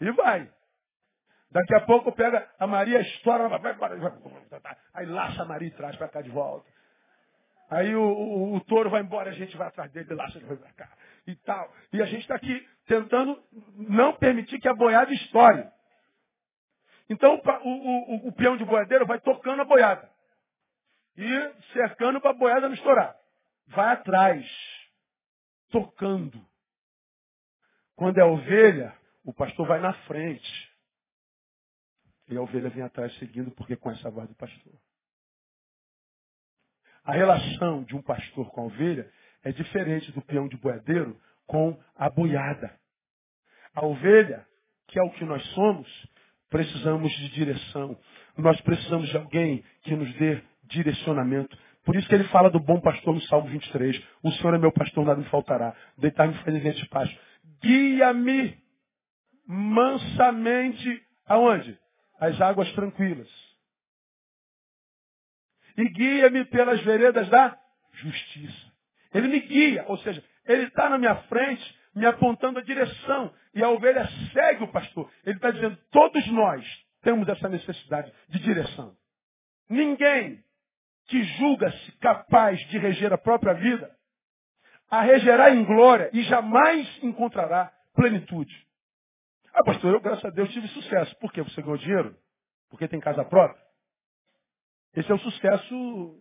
E 0.00 0.10
vai. 0.12 0.50
Daqui 1.50 1.74
a 1.74 1.80
pouco 1.80 2.12
pega 2.12 2.46
a 2.58 2.66
Maria, 2.66 3.00
estoura, 3.00 3.48
vai, 3.48 3.58
vai, 3.58 3.74
vai, 3.74 4.76
aí 4.92 5.06
laça 5.06 5.42
a 5.42 5.46
Maria 5.46 5.68
e 5.68 5.72
traz 5.72 5.96
para 5.96 6.08
cá 6.08 6.20
de 6.20 6.28
volta. 6.28 6.66
Aí 7.70 7.94
o, 7.94 8.02
o, 8.02 8.54
o, 8.54 8.60
touro 8.60 8.90
vai 8.90 9.00
embora, 9.00 9.30
a 9.30 9.34
gente 9.34 9.56
vai 9.56 9.68
atrás 9.68 9.90
dele, 9.92 10.14
lá 10.14 10.26
ele 10.34 10.44
vai 10.44 10.56
pra 10.56 10.72
cá. 10.72 10.88
E 11.26 11.34
tal. 11.36 11.72
E 11.92 12.02
a 12.02 12.06
gente 12.06 12.20
está 12.20 12.34
aqui 12.34 12.66
tentando 12.88 13.40
não 13.76 14.14
permitir 14.14 14.58
que 14.58 14.66
a 14.66 14.74
boiada 14.74 15.12
estoure. 15.12 15.68
Então 17.08 17.36
o, 17.36 17.68
o, 17.68 18.28
o, 18.28 18.32
peão 18.32 18.56
de 18.56 18.64
boiadeiro 18.64 19.06
vai 19.06 19.20
tocando 19.20 19.62
a 19.62 19.64
boiada. 19.64 20.10
E 21.16 21.54
cercando 21.72 22.20
para 22.20 22.30
a 22.30 22.34
boiada 22.34 22.66
não 22.68 22.74
estourar. 22.74 23.14
Vai 23.68 23.92
atrás. 23.92 24.46
Tocando. 25.70 26.44
Quando 27.94 28.18
é 28.18 28.24
ovelha, 28.24 28.96
o 29.24 29.32
pastor 29.32 29.66
vai 29.66 29.80
na 29.80 29.92
frente. 30.04 30.72
E 32.28 32.36
a 32.36 32.42
ovelha 32.42 32.70
vem 32.70 32.82
atrás 32.82 33.14
seguindo 33.18 33.50
porque 33.50 33.76
conhece 33.76 34.06
a 34.06 34.10
voz 34.10 34.28
do 34.28 34.34
pastor. 34.34 34.74
A 37.04 37.12
relação 37.12 37.84
de 37.84 37.96
um 37.96 38.02
pastor 38.02 38.50
com 38.50 38.62
a 38.62 38.64
ovelha 38.64 39.10
é 39.42 39.52
diferente 39.52 40.12
do 40.12 40.22
peão 40.22 40.48
de 40.48 40.56
boiadeiro 40.56 41.18
com 41.48 41.76
a 41.96 42.08
boiada. 42.08 42.72
A 43.74 43.84
ovelha, 43.84 44.46
que 44.86 44.98
é 45.00 45.02
o 45.02 45.10
que 45.10 45.24
nós 45.24 45.44
somos, 45.54 45.88
precisamos 46.48 47.10
de 47.10 47.30
direção. 47.30 47.98
Nós 48.36 48.60
precisamos 48.60 49.08
de 49.08 49.16
alguém 49.16 49.64
que 49.82 49.96
nos 49.96 50.12
dê 50.14 50.40
direcionamento. 50.64 51.58
Por 51.84 51.96
isso 51.96 52.08
que 52.08 52.14
ele 52.14 52.28
fala 52.28 52.50
do 52.50 52.60
bom 52.60 52.80
pastor 52.80 53.12
no 53.12 53.20
Salmo 53.22 53.48
23. 53.48 54.00
O 54.22 54.30
Senhor 54.32 54.54
é 54.54 54.58
meu 54.58 54.70
pastor, 54.70 55.04
nada 55.04 55.20
me 55.20 55.28
faltará. 55.28 55.74
Deitar-me 55.96 56.34
faz 56.44 56.62
de 56.62 56.68
espaço. 56.82 57.18
Guia-me 57.60 58.56
mansamente 59.46 61.02
aonde? 61.26 61.76
As 62.20 62.40
águas 62.40 62.70
tranquilas. 62.74 63.28
e 65.78 65.88
guia-me 65.90 66.44
pelas 66.46 66.82
veredas 66.82 67.28
da 67.28 67.56
justiça. 67.92 68.72
Ele 69.14 69.28
me 69.28 69.40
guia, 69.40 69.84
ou 69.86 69.96
seja, 69.98 70.22
ele 70.48 70.64
está 70.64 70.88
na 70.88 70.98
minha 70.98 71.14
frente, 71.24 71.78
me 71.94 72.06
apontando 72.06 72.58
a 72.58 72.62
direção. 72.62 73.32
E 73.54 73.62
a 73.62 73.68
ovelha 73.68 74.08
segue 74.32 74.64
o 74.64 74.72
pastor. 74.72 75.10
Ele 75.24 75.36
está 75.36 75.50
dizendo, 75.50 75.76
todos 75.90 76.26
nós 76.28 76.64
temos 77.02 77.28
essa 77.28 77.48
necessidade 77.48 78.12
de 78.28 78.38
direção. 78.40 78.96
Ninguém 79.68 80.42
que 81.06 81.22
julga-se 81.22 81.92
capaz 81.98 82.58
de 82.68 82.78
reger 82.78 83.12
a 83.12 83.18
própria 83.18 83.54
vida, 83.54 83.94
a 84.90 85.02
regerá 85.02 85.50
em 85.50 85.64
glória 85.64 86.10
e 86.12 86.22
jamais 86.22 86.86
encontrará 87.02 87.72
plenitude. 87.94 88.54
Ah, 89.52 89.62
pastor, 89.64 89.92
eu, 89.94 90.00
graças 90.00 90.24
a 90.24 90.30
Deus, 90.30 90.50
tive 90.50 90.68
sucesso. 90.68 91.14
Por 91.16 91.32
quê? 91.32 91.42
Você 91.42 91.60
ganhou 91.60 91.76
dinheiro? 91.76 92.16
Porque 92.70 92.88
tem 92.88 93.00
casa 93.00 93.24
própria? 93.24 93.60
Esse 94.94 95.10
é 95.10 95.14
o 95.14 95.18
sucesso 95.18 96.16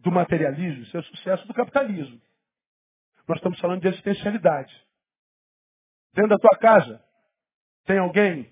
do 0.00 0.10
materialismo, 0.10 0.82
esse 0.84 0.96
é 0.96 1.00
o 1.00 1.04
sucesso 1.04 1.46
do 1.46 1.54
capitalismo. 1.54 2.20
Nós 3.28 3.36
estamos 3.36 3.60
falando 3.60 3.82
de 3.82 3.88
existencialidade. 3.88 4.74
Dentro 6.14 6.30
da 6.30 6.38
tua 6.38 6.58
casa, 6.58 7.04
tem 7.84 7.98
alguém 7.98 8.50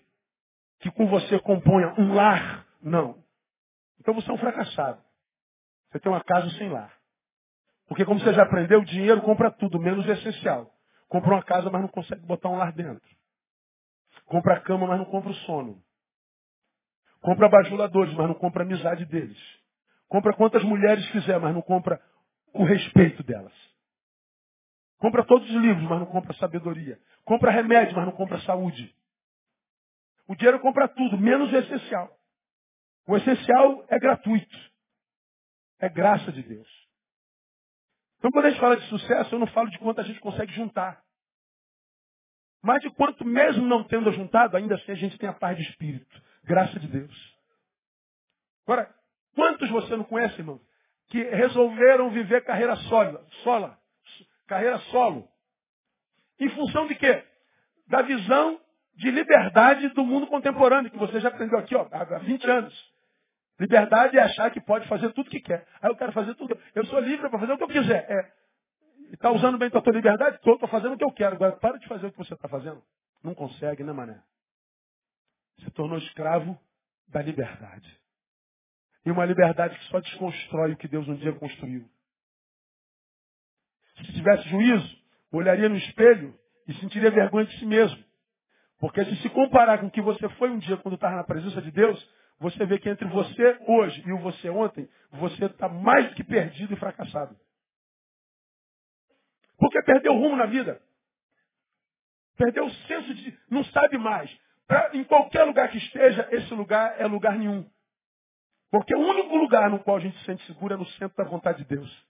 que 0.81 0.91
com 0.91 1.07
você 1.07 1.41
componha 1.41 1.95
um 1.99 2.15
lar? 2.15 2.67
Não. 2.83 3.25
Então 3.99 4.13
você 4.15 4.31
é 4.31 4.35
um 4.35 4.39
fracassado. 4.39 5.03
Você 5.91 5.99
tem 5.99 6.13
uma 6.13 6.23
casa 6.23 6.51
sem 6.59 6.69
lar. 6.69 6.93
Porque 7.89 8.05
como 8.05 8.21
você 8.21 8.35
já 8.35 8.43
aprendeu, 8.43 8.81
o 8.81 8.85
dinheiro 8.85 9.23
compra 9.23 9.51
tudo, 9.51 9.81
menos 9.81 10.07
o 10.07 10.13
essencial. 10.13 10.71
Compra 11.09 11.31
uma 11.31 11.43
casa, 11.43 11.71
mas 11.71 11.81
não 11.81 11.89
consegue 11.89 12.27
botar 12.27 12.51
um 12.51 12.57
lar 12.57 12.73
dentro. 12.73 13.09
Compra 14.27 14.55
a 14.55 14.61
cama, 14.61 14.87
mas 14.87 14.99
não 14.99 15.07
compra 15.07 15.31
o 15.31 15.35
sono. 15.35 15.83
Compra 17.21 17.49
bajuladores, 17.49 18.13
mas 18.15 18.29
não 18.29 18.35
compra 18.35 18.63
a 18.63 18.67
amizade 18.67 19.07
deles. 19.07 19.39
Compra 20.09 20.35
quantas 20.35 20.63
mulheres 20.65 21.09
quiser, 21.11 21.41
mas 21.41 21.55
não 21.55 21.63
compra 21.63 22.01
o 22.53 22.65
respeito 22.65 23.23
delas. 23.23 23.55
Compra 24.99 25.25
todos 25.25 25.49
os 25.49 25.57
livros, 25.57 25.85
mas 25.89 25.99
não 26.01 26.07
compra 26.07 26.33
sabedoria. 26.35 26.99
Compra 27.25 27.51
remédio, 27.51 27.95
mas 27.95 28.07
não 28.07 28.13
compra 28.13 28.41
saúde. 28.41 28.95
O 30.27 30.35
dinheiro 30.35 30.59
compra 30.61 30.89
tudo, 30.89 31.19
menos 31.19 31.53
o 31.53 31.57
essencial. 31.57 32.17
O 33.07 33.17
essencial 33.17 33.85
é 33.89 33.99
gratuito. 33.99 34.57
É 35.79 35.89
graça 35.89 36.33
de 36.33 36.43
Deus. 36.43 36.69
Então, 38.19 38.31
quando 38.31 38.47
a 38.47 38.51
gente 38.51 38.61
fala 38.61 38.77
de 38.77 38.89
sucesso, 38.89 39.35
eu 39.35 39.39
não 39.39 39.47
falo 39.49 39.71
de 39.71 39.79
quanto 39.79 40.01
a 40.01 40.05
gente 40.05 40.19
consegue 40.21 40.53
juntar. 40.53 41.03
Mas 42.63 42.81
de 42.81 42.91
quanto, 42.91 43.25
mesmo 43.25 43.65
não 43.67 43.85
tendo 43.85 44.11
juntado, 44.13 44.57
ainda 44.57 44.75
assim 44.75 44.93
a 44.93 44.97
gente 44.97 45.19
tem 45.19 45.29
a 45.29 45.35
paz 45.35 45.57
de 45.57 45.63
espírito. 45.63 46.23
Graça 46.43 46.81
de 46.81 46.89
Deus. 46.89 47.37
Agora, 48.67 48.93
quantos 49.35 49.69
você 49.71 49.95
não 49.95 50.05
conhece, 50.05 50.41
irmão? 50.41 50.61
Que 51.09 51.23
resolveram 51.23 52.11
viver 52.11 52.43
carreira 52.45 52.75
sólida, 52.77 53.25
sola, 53.45 53.79
carreira 54.47 54.79
solo. 54.91 55.29
Em 56.39 56.49
função 56.51 56.87
de 56.87 56.95
quê? 56.95 57.25
Da 57.89 58.03
visão 58.03 58.61
de 58.95 59.11
liberdade 59.11 59.89
do 59.91 60.05
mundo 60.05 60.27
contemporâneo, 60.27 60.91
que 60.91 60.99
você 60.99 61.21
já 61.21 61.29
aprendeu 61.29 61.59
aqui 61.59 61.75
ó, 61.75 61.87
há 61.91 62.19
20 62.19 62.51
anos. 62.51 62.97
Liberdade 63.59 64.19
é 64.19 64.23
achar 64.23 64.51
que 64.51 64.61
pode 64.61 64.87
fazer 64.87 65.13
tudo 65.13 65.29
o 65.29 65.31
que 65.31 65.41
quer. 65.41 65.67
Aí 65.81 65.91
eu 65.91 65.97
quero 65.97 66.13
fazer 66.13 66.35
tudo. 66.35 66.59
Eu 66.75 66.85
sou 66.87 67.01
livre 67.01 67.29
para 67.29 67.39
fazer 67.39 67.53
o 67.53 67.57
que 67.57 67.65
eu 67.65 67.69
quiser. 67.69 68.07
É. 68.11 68.33
Está 69.13 69.31
usando 69.31 69.57
bem 69.57 69.71
a 69.73 69.81
tua 69.81 69.93
liberdade? 69.93 70.37
Estou 70.37 70.59
fazendo 70.69 70.95
o 70.95 70.99
que 70.99 71.05
eu 71.05 71.13
quero. 71.13 71.37
Agora, 71.37 71.53
para 71.53 71.79
de 71.79 71.87
fazer 71.89 72.07
o 72.07 72.13
que 72.13 72.19
você 72.19 72.35
está 72.35 72.49
fazendo. 72.49 72.83
Não 73.23 73.35
consegue, 73.35 73.83
né, 73.83 73.93
mané? 73.93 74.21
Se 75.61 75.71
tornou 75.71 75.97
escravo 75.99 76.59
da 77.09 77.23
liberdade. 77.23 77.99
E 79.07 79.11
uma 79.11 79.25
liberdade 79.25 79.79
que 79.79 79.85
só 79.87 80.01
desconstrói 80.01 80.73
o 80.73 80.77
que 80.77 80.89
Deus 80.89 81.09
um 81.09 81.15
dia 81.15 81.33
construiu. 81.33 81.89
Se 83.97 84.13
tivesse 84.13 84.49
juízo, 84.49 84.97
olharia 85.33 85.69
no 85.69 85.77
espelho 85.77 86.35
e 86.67 86.75
sentiria 86.75 87.11
vergonha 87.11 87.47
de 87.47 87.59
si 87.59 87.67
mesmo. 87.67 88.05
Porque 88.79 89.05
se 89.05 89.17
se 89.17 89.31
comparar 89.31 89.79
com 89.79 89.87
o 89.87 89.91
que 89.91 90.03
você 90.03 90.29
foi 90.31 90.51
um 90.51 90.59
dia 90.59 90.77
quando 90.77 90.97
estava 90.97 91.17
na 91.17 91.25
presença 91.25 91.63
de 91.63 91.71
Deus, 91.71 92.11
você 92.39 92.67
vê 92.67 92.79
que 92.79 92.89
entre 92.89 93.09
você 93.09 93.59
hoje 93.67 94.03
e 94.07 94.13
o 94.13 94.19
você 94.19 94.51
ontem, 94.51 94.89
você 95.13 95.47
está 95.47 95.69
mais 95.69 96.13
que 96.15 96.23
perdido 96.23 96.75
e 96.75 96.77
fracassado. 96.77 97.35
Porque 99.59 99.83
perdeu 99.83 100.13
o 100.13 100.19
rumo 100.19 100.37
na 100.37 100.47
vida. 100.47 100.81
Perdeu 102.37 102.67
o 102.67 102.71
senso 102.71 103.15
de. 103.15 103.39
não 103.51 103.65
sabe 103.65 103.97
mais. 103.97 104.31
Pra, 104.67 104.91
em 104.93 105.05
qualquer 105.05 105.45
lugar 105.45 105.71
que 105.71 105.79
esteja, 105.79 106.29
esse 106.33 106.53
lugar 106.53 107.01
é 107.01 107.07
lugar 107.07 107.39
nenhum. 107.39 107.67
Porque 108.71 108.95
o 108.95 109.01
único 109.01 109.35
lugar 109.37 109.71
no 109.71 109.79
qual 109.79 109.97
a 109.97 110.01
gente 110.01 110.19
se 110.19 110.25
sente 110.25 110.45
seguro 110.47 110.75
é 110.75 110.77
no 110.77 110.87
centro 110.87 111.17
da 111.17 111.25
vontade 111.25 111.59
de 111.59 111.77
Deus. 111.77 112.07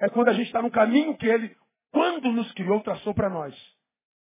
É 0.00 0.08
quando 0.08 0.28
a 0.28 0.32
gente 0.32 0.46
está 0.46 0.62
no 0.62 0.70
caminho 0.70 1.16
que 1.16 1.26
Ele, 1.26 1.56
quando 1.90 2.32
nos 2.32 2.50
criou, 2.52 2.80
traçou 2.80 3.14
para 3.14 3.28
nós. 3.28 3.54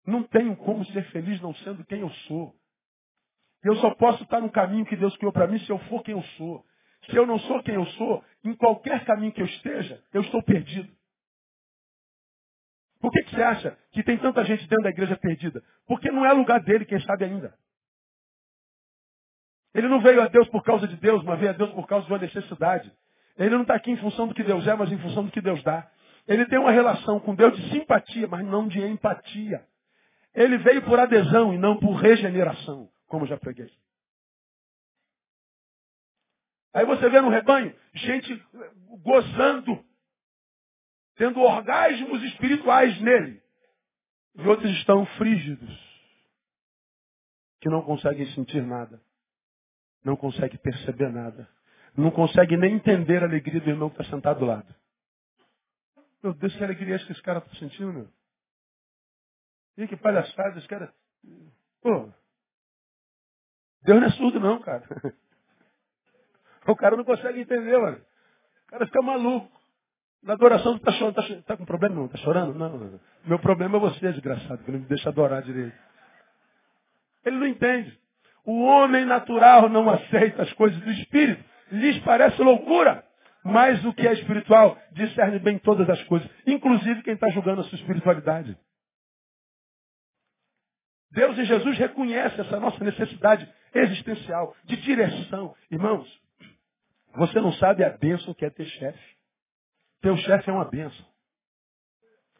Não 0.05 0.23
tenho 0.23 0.55
como 0.55 0.85
ser 0.85 1.03
feliz 1.11 1.39
não 1.41 1.53
sendo 1.55 1.85
quem 1.85 1.99
eu 1.99 2.09
sou. 2.27 2.55
Eu 3.63 3.75
só 3.75 3.93
posso 3.95 4.23
estar 4.23 4.39
no 4.39 4.49
caminho 4.51 4.85
que 4.85 4.95
Deus 4.95 5.15
criou 5.17 5.33
para 5.33 5.47
mim 5.47 5.59
se 5.59 5.69
eu 5.69 5.77
for 5.79 6.01
quem 6.03 6.15
eu 6.15 6.23
sou. 6.37 6.65
Se 7.09 7.15
eu 7.15 7.25
não 7.25 7.39
sou 7.39 7.61
quem 7.63 7.75
eu 7.75 7.85
sou, 7.85 8.23
em 8.43 8.53
qualquer 8.55 9.05
caminho 9.05 9.31
que 9.31 9.41
eu 9.41 9.45
esteja, 9.45 10.03
eu 10.13 10.21
estou 10.21 10.41
perdido. 10.43 10.91
Por 12.99 13.11
que, 13.11 13.23
que 13.23 13.35
você 13.35 13.41
acha 13.41 13.77
que 13.91 14.03
tem 14.03 14.17
tanta 14.17 14.43
gente 14.43 14.67
dentro 14.67 14.83
da 14.83 14.89
igreja 14.89 15.15
perdida? 15.17 15.63
Porque 15.87 16.11
não 16.11 16.25
é 16.25 16.33
lugar 16.33 16.61
dele, 16.61 16.85
quem 16.85 16.99
sabe 17.01 17.25
ainda. 17.25 17.57
Ele 19.73 19.87
não 19.87 20.01
veio 20.01 20.21
a 20.21 20.27
Deus 20.27 20.47
por 20.49 20.63
causa 20.63 20.87
de 20.87 20.97
Deus, 20.97 21.23
mas 21.23 21.39
veio 21.39 21.51
a 21.51 21.53
Deus 21.55 21.71
por 21.71 21.87
causa 21.87 22.05
de 22.05 22.11
uma 22.11 22.19
necessidade. 22.19 22.91
Ele 23.39 23.55
não 23.55 23.63
está 23.63 23.73
aqui 23.75 23.89
em 23.89 23.97
função 23.97 24.27
do 24.27 24.35
que 24.35 24.43
Deus 24.43 24.67
é, 24.67 24.75
mas 24.75 24.91
em 24.91 24.99
função 24.99 25.25
do 25.25 25.31
que 25.31 25.41
Deus 25.41 25.63
dá. 25.63 25.89
Ele 26.27 26.45
tem 26.45 26.59
uma 26.59 26.71
relação 26.71 27.19
com 27.19 27.33
Deus 27.33 27.57
de 27.57 27.71
simpatia, 27.71 28.27
mas 28.27 28.45
não 28.45 28.67
de 28.67 28.79
empatia. 28.79 29.65
Ele 30.35 30.57
veio 30.59 30.83
por 30.83 30.99
adesão 30.99 31.53
e 31.53 31.57
não 31.57 31.79
por 31.79 31.93
regeneração 31.93 32.87
como 33.09 33.25
já 33.25 33.37
preguei. 33.37 33.69
Aí 36.73 36.85
você 36.85 37.09
vê 37.09 37.19
no 37.19 37.29
rebanho 37.29 37.75
gente 37.95 38.47
gozando, 39.01 39.83
tendo 41.15 41.41
orgasmos 41.41 42.23
espirituais 42.23 43.01
nele. 43.01 43.41
E 44.35 44.47
outros 44.47 44.71
estão 44.77 45.05
frígidos, 45.17 45.69
que 47.59 47.67
não 47.67 47.81
conseguem 47.81 48.27
sentir 48.33 48.61
nada, 48.61 49.01
não 50.05 50.15
conseguem 50.15 50.57
perceber 50.59 51.11
nada, 51.11 51.49
não 51.95 52.11
conseguem 52.11 52.57
nem 52.57 52.75
entender 52.75 53.23
a 53.23 53.25
alegria 53.25 53.59
do 53.59 53.69
irmão 53.69 53.89
que 53.89 54.01
está 54.01 54.13
sentado 54.15 54.39
do 54.39 54.45
lado. 54.45 54.75
Meu 56.23 56.33
Deus, 56.33 56.55
que 56.55 56.63
alegria 56.63 56.95
é 56.95 56.99
que 56.99 57.11
esse 57.11 57.21
cara 57.21 57.39
está 57.39 57.55
sentindo, 57.55 57.93
meu? 57.93 58.09
E 59.77 59.87
que 59.87 59.95
palhaçada, 59.95 60.59
esse 60.59 60.67
cara. 60.67 60.93
Pô, 61.81 62.09
Deus 63.83 63.99
não 63.99 64.07
é 64.07 64.11
surdo 64.11 64.39
não, 64.39 64.61
cara. 64.61 64.83
O 66.67 66.75
cara 66.75 66.95
não 66.95 67.03
consegue 67.03 67.39
entender, 67.39 67.77
mano. 67.79 67.97
O 67.97 68.69
cara 68.69 68.85
fica 68.85 69.01
maluco. 69.01 69.49
Na 70.21 70.33
adoração 70.33 70.77
tu 70.77 70.83
tá 70.83 70.91
chorando, 70.91 71.15
tá, 71.15 71.23
tá 71.47 71.57
com 71.57 71.65
problema 71.65 71.95
não? 71.95 72.07
Tá 72.07 72.17
chorando? 72.17 72.53
Não, 72.53 72.77
não. 72.77 72.99
Meu 73.25 73.39
problema 73.39 73.77
é 73.77 73.79
você, 73.79 74.11
desgraçado, 74.11 74.63
que 74.63 74.71
não 74.71 74.79
me 74.79 74.85
deixa 74.85 75.09
adorar 75.09 75.41
direito. 75.41 75.75
Ele 77.25 77.37
não 77.37 77.47
entende. 77.47 77.97
O 78.45 78.61
homem 78.63 79.05
natural 79.05 79.69
não 79.69 79.89
aceita 79.89 80.43
as 80.43 80.53
coisas 80.53 80.79
do 80.81 80.91
Espírito. 80.91 81.43
Lhes 81.71 81.99
parece 81.99 82.41
loucura. 82.41 83.05
Mas 83.43 83.83
o 83.85 83.93
que 83.93 84.07
é 84.07 84.13
espiritual 84.13 84.77
discerne 84.91 85.39
bem 85.39 85.57
todas 85.59 85.89
as 85.89 86.01
coisas. 86.03 86.29
Inclusive 86.45 87.01
quem 87.03 87.13
está 87.13 87.29
julgando 87.29 87.61
a 87.61 87.63
sua 87.65 87.77
espiritualidade. 87.77 88.57
Deus 91.11 91.37
e 91.37 91.45
Jesus 91.45 91.77
reconhecem 91.77 92.41
essa 92.41 92.59
nossa 92.59 92.83
necessidade 92.83 93.51
existencial, 93.73 94.55
de 94.65 94.77
direção. 94.77 95.55
Irmãos, 95.71 96.07
você 97.15 97.39
não 97.41 97.51
sabe 97.53 97.83
a 97.83 97.89
bênção 97.89 98.33
que 98.33 98.45
é 98.45 98.49
ter 98.49 98.65
chefe. 98.65 99.17
Teu 100.01 100.15
chefe 100.17 100.49
é 100.49 100.53
uma 100.53 100.65
bênção. 100.65 101.05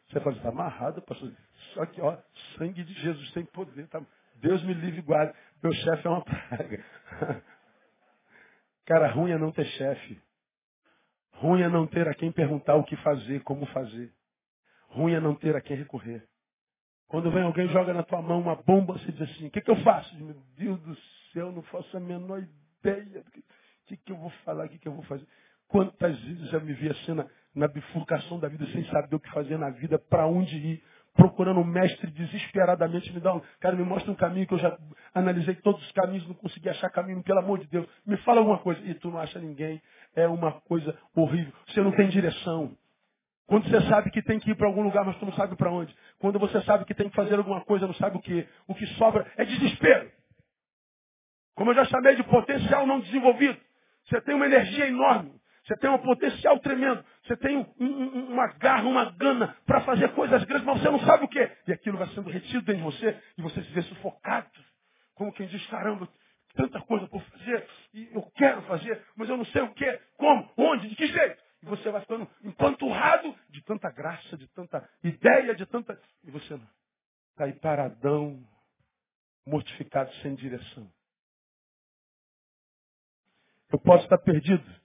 Você 0.08 0.20
pode 0.20 0.36
estar 0.36 0.48
amarrado, 0.48 1.02
pastor. 1.02 1.32
Só 1.74 1.86
que, 1.86 2.00
ó, 2.00 2.16
sangue 2.56 2.82
de 2.82 2.94
Jesus 2.94 3.30
tem 3.32 3.44
poder. 3.44 3.86
Tá? 3.88 4.00
Deus 4.36 4.62
me 4.64 4.74
livre 4.74 4.98
e 4.98 5.02
guarde. 5.02 5.32
Meu 5.62 5.72
chefe 5.72 6.06
é 6.06 6.10
uma 6.10 6.24
praga. 6.24 6.84
Cara, 8.90 9.06
ruim 9.06 9.30
é 9.30 9.38
não 9.38 9.52
ter 9.52 9.66
chefe. 9.66 10.20
Ruim 11.34 11.62
é 11.62 11.68
não 11.68 11.86
ter 11.86 12.08
a 12.08 12.12
quem 12.12 12.32
perguntar 12.32 12.74
o 12.74 12.82
que 12.82 12.96
fazer, 12.96 13.40
como 13.44 13.64
fazer. 13.66 14.12
Ruim 14.88 15.12
é 15.12 15.20
não 15.20 15.32
ter 15.32 15.54
a 15.54 15.60
quem 15.60 15.76
recorrer. 15.76 16.26
Quando 17.06 17.30
vem 17.30 17.44
alguém 17.44 17.68
joga 17.68 17.94
na 17.94 18.02
tua 18.02 18.20
mão 18.20 18.40
uma 18.40 18.56
bomba, 18.56 18.94
você 18.94 19.12
diz 19.12 19.30
assim, 19.30 19.46
o 19.46 19.50
que, 19.52 19.60
que 19.60 19.70
eu 19.70 19.76
faço? 19.84 20.12
Meu 20.16 20.34
Deus 20.56 20.80
do 20.80 20.96
céu, 21.32 21.52
não 21.52 21.62
faço 21.62 21.96
a 21.96 22.00
menor 22.00 22.44
ideia. 22.80 23.20
O 23.20 23.86
que, 23.86 23.96
que 23.96 24.10
eu 24.10 24.16
vou 24.16 24.30
falar, 24.44 24.66
o 24.66 24.68
que, 24.68 24.78
que 24.80 24.88
eu 24.88 24.92
vou 24.92 25.04
fazer? 25.04 25.24
Quantas 25.68 26.18
vezes 26.22 26.52
eu 26.52 26.60
me 26.60 26.72
vi 26.72 26.90
assim 26.90 27.14
na, 27.14 27.28
na 27.54 27.68
bifurcação 27.68 28.40
da 28.40 28.48
vida 28.48 28.66
sem 28.72 28.84
saber 28.86 29.14
o 29.14 29.20
que 29.20 29.30
fazer 29.30 29.56
na 29.56 29.70
vida, 29.70 30.00
para 30.00 30.26
onde 30.26 30.56
ir. 30.56 30.82
Procurando 31.14 31.60
um 31.60 31.64
mestre 31.64 32.10
desesperadamente, 32.10 33.12
me 33.12 33.20
dá 33.20 33.34
um, 33.34 33.40
cara, 33.60 33.76
me 33.76 33.84
mostra 33.84 34.10
um 34.10 34.14
caminho 34.14 34.46
que 34.46 34.54
eu 34.54 34.58
já 34.58 34.76
analisei 35.14 35.54
todos 35.56 35.82
os 35.82 35.92
caminhos, 35.92 36.26
não 36.26 36.34
consegui 36.34 36.68
achar 36.68 36.90
caminho, 36.90 37.22
pelo 37.22 37.40
amor 37.40 37.58
de 37.58 37.66
Deus, 37.66 37.86
me 38.06 38.16
fala 38.18 38.38
alguma 38.38 38.58
coisa. 38.58 38.80
E 38.84 38.94
tu 38.94 39.10
não 39.10 39.18
acha 39.18 39.38
ninguém, 39.38 39.80
é 40.14 40.26
uma 40.26 40.52
coisa 40.62 40.96
horrível. 41.14 41.52
Você 41.66 41.80
não 41.80 41.92
tem 41.92 42.08
direção. 42.08 42.76
Quando 43.46 43.68
você 43.68 43.80
sabe 43.88 44.10
que 44.12 44.22
tem 44.22 44.38
que 44.38 44.52
ir 44.52 44.54
para 44.54 44.68
algum 44.68 44.82
lugar, 44.82 45.04
mas 45.04 45.16
tu 45.18 45.26
não 45.26 45.32
sabe 45.32 45.56
para 45.56 45.72
onde. 45.72 45.92
Quando 46.20 46.38
você 46.38 46.62
sabe 46.62 46.84
que 46.84 46.94
tem 46.94 47.08
que 47.08 47.16
fazer 47.16 47.34
alguma 47.34 47.60
coisa, 47.62 47.84
não 47.84 47.94
sabe 47.94 48.16
o 48.16 48.20
que. 48.20 48.46
O 48.68 48.74
que 48.76 48.86
sobra 48.94 49.26
é 49.36 49.44
desespero. 49.44 50.08
Como 51.56 51.72
eu 51.72 51.74
já 51.74 51.84
chamei 51.86 52.14
de 52.14 52.22
potencial 52.22 52.86
não 52.86 53.00
desenvolvido. 53.00 53.58
Você 54.04 54.20
tem 54.20 54.36
uma 54.36 54.46
energia 54.46 54.86
enorme. 54.86 55.39
Você 55.70 55.76
tem 55.76 55.88
um 55.88 55.98
potencial 55.98 56.58
tremendo. 56.58 57.04
Você 57.22 57.36
tem 57.36 57.56
um, 57.56 57.64
um, 57.78 58.32
uma 58.32 58.48
garra, 58.54 58.88
uma 58.88 59.04
gana 59.12 59.56
para 59.64 59.80
fazer 59.82 60.12
coisas 60.14 60.42
grandes, 60.42 60.66
mas 60.66 60.82
você 60.82 60.90
não 60.90 60.98
sabe 60.98 61.24
o 61.24 61.28
que. 61.28 61.38
E 61.68 61.72
aquilo 61.72 61.96
vai 61.96 62.08
sendo 62.08 62.28
retido 62.28 62.62
dentro 62.62 62.78
de 62.78 62.82
você 62.82 63.22
e 63.38 63.42
você 63.42 63.62
se 63.62 63.70
vê 63.70 63.82
sufocado. 63.82 64.50
Como 65.14 65.32
quem 65.32 65.46
diz, 65.46 65.64
caramba, 65.68 66.08
tanta 66.56 66.80
coisa 66.80 67.06
por 67.06 67.22
fazer, 67.22 67.68
e 67.94 68.10
eu 68.12 68.22
quero 68.34 68.62
fazer, 68.62 69.00
mas 69.14 69.28
eu 69.28 69.36
não 69.36 69.44
sei 69.44 69.62
o 69.62 69.72
que, 69.72 70.00
como, 70.16 70.50
onde, 70.56 70.88
de 70.88 70.96
que 70.96 71.06
jeito. 71.06 71.40
E 71.62 71.66
você 71.66 71.88
vai 71.88 72.00
ficando 72.00 72.28
empanturrado 72.42 73.32
de 73.48 73.62
tanta 73.62 73.92
graça, 73.92 74.36
de 74.36 74.48
tanta 74.48 74.90
ideia, 75.04 75.54
de 75.54 75.66
tanta. 75.66 75.96
E 76.24 76.32
você 76.32 76.54
está 77.30 77.44
aí 77.44 77.52
paradão, 77.52 78.42
mortificado, 79.46 80.12
sem 80.14 80.34
direção. 80.34 80.90
Eu 83.72 83.78
posso 83.78 84.02
estar 84.02 84.18
perdido, 84.18 84.79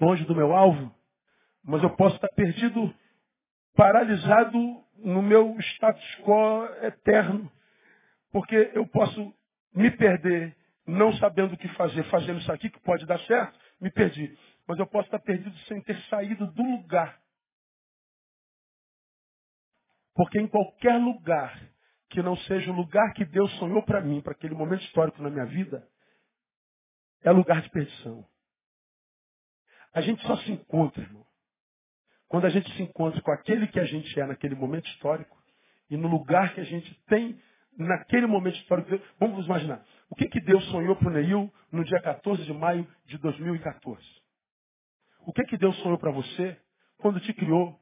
longe 0.00 0.24
do 0.24 0.34
meu 0.34 0.54
alvo, 0.54 0.94
mas 1.62 1.82
eu 1.82 1.90
posso 1.96 2.16
estar 2.16 2.28
perdido, 2.28 2.94
paralisado 3.74 4.58
no 4.96 5.22
meu 5.22 5.56
status 5.58 6.04
quo 6.22 6.64
eterno. 6.82 7.50
Porque 8.30 8.72
eu 8.74 8.86
posso 8.86 9.32
me 9.74 9.90
perder 9.90 10.56
não 10.86 11.12
sabendo 11.14 11.54
o 11.54 11.56
que 11.56 11.68
fazer, 11.68 12.04
fazendo 12.04 12.40
isso 12.40 12.52
aqui 12.52 12.68
que 12.68 12.80
pode 12.80 13.06
dar 13.06 13.18
certo, 13.20 13.58
me 13.80 13.90
perdi. 13.90 14.36
Mas 14.66 14.78
eu 14.78 14.86
posso 14.86 15.06
estar 15.06 15.18
perdido 15.20 15.56
sem 15.60 15.80
ter 15.82 15.98
saído 16.04 16.46
do 16.52 16.62
lugar. 16.62 17.18
Porque 20.14 20.38
em 20.38 20.46
qualquer 20.46 20.96
lugar 20.96 21.60
que 22.10 22.22
não 22.22 22.36
seja 22.36 22.70
o 22.70 22.74
lugar 22.74 23.12
que 23.14 23.24
Deus 23.24 23.50
sonhou 23.58 23.82
para 23.82 24.00
mim, 24.00 24.20
para 24.20 24.32
aquele 24.32 24.54
momento 24.54 24.82
histórico 24.84 25.22
na 25.22 25.30
minha 25.30 25.46
vida, 25.46 25.88
é 27.22 27.30
lugar 27.30 27.60
de 27.62 27.70
perdição. 27.70 28.24
A 29.94 30.00
gente 30.00 30.26
só 30.26 30.36
se 30.38 30.50
encontra, 30.50 31.02
irmão, 31.02 31.24
quando 32.28 32.46
a 32.46 32.50
gente 32.50 32.70
se 32.74 32.82
encontra 32.82 33.22
com 33.22 33.30
aquele 33.30 33.68
que 33.68 33.78
a 33.78 33.84
gente 33.84 34.18
é 34.18 34.26
naquele 34.26 34.56
momento 34.56 34.86
histórico 34.88 35.40
e 35.88 35.96
no 35.96 36.08
lugar 36.08 36.52
que 36.52 36.60
a 36.60 36.64
gente 36.64 36.92
tem 37.06 37.40
naquele 37.78 38.26
momento 38.26 38.56
histórico. 38.56 38.90
Vamos 39.20 39.46
imaginar. 39.46 39.84
O 40.10 40.16
que, 40.16 40.28
que 40.28 40.40
Deus 40.40 40.64
sonhou 40.70 40.96
para 40.96 41.08
o 41.08 41.12
Neil 41.12 41.52
no 41.70 41.84
dia 41.84 42.00
14 42.00 42.44
de 42.44 42.52
maio 42.52 42.86
de 43.06 43.18
2014? 43.18 44.02
O 45.26 45.32
que, 45.32 45.44
que 45.44 45.56
Deus 45.56 45.76
sonhou 45.78 45.98
para 45.98 46.10
você 46.10 46.58
quando 46.98 47.20
te 47.20 47.32
criou? 47.32 47.78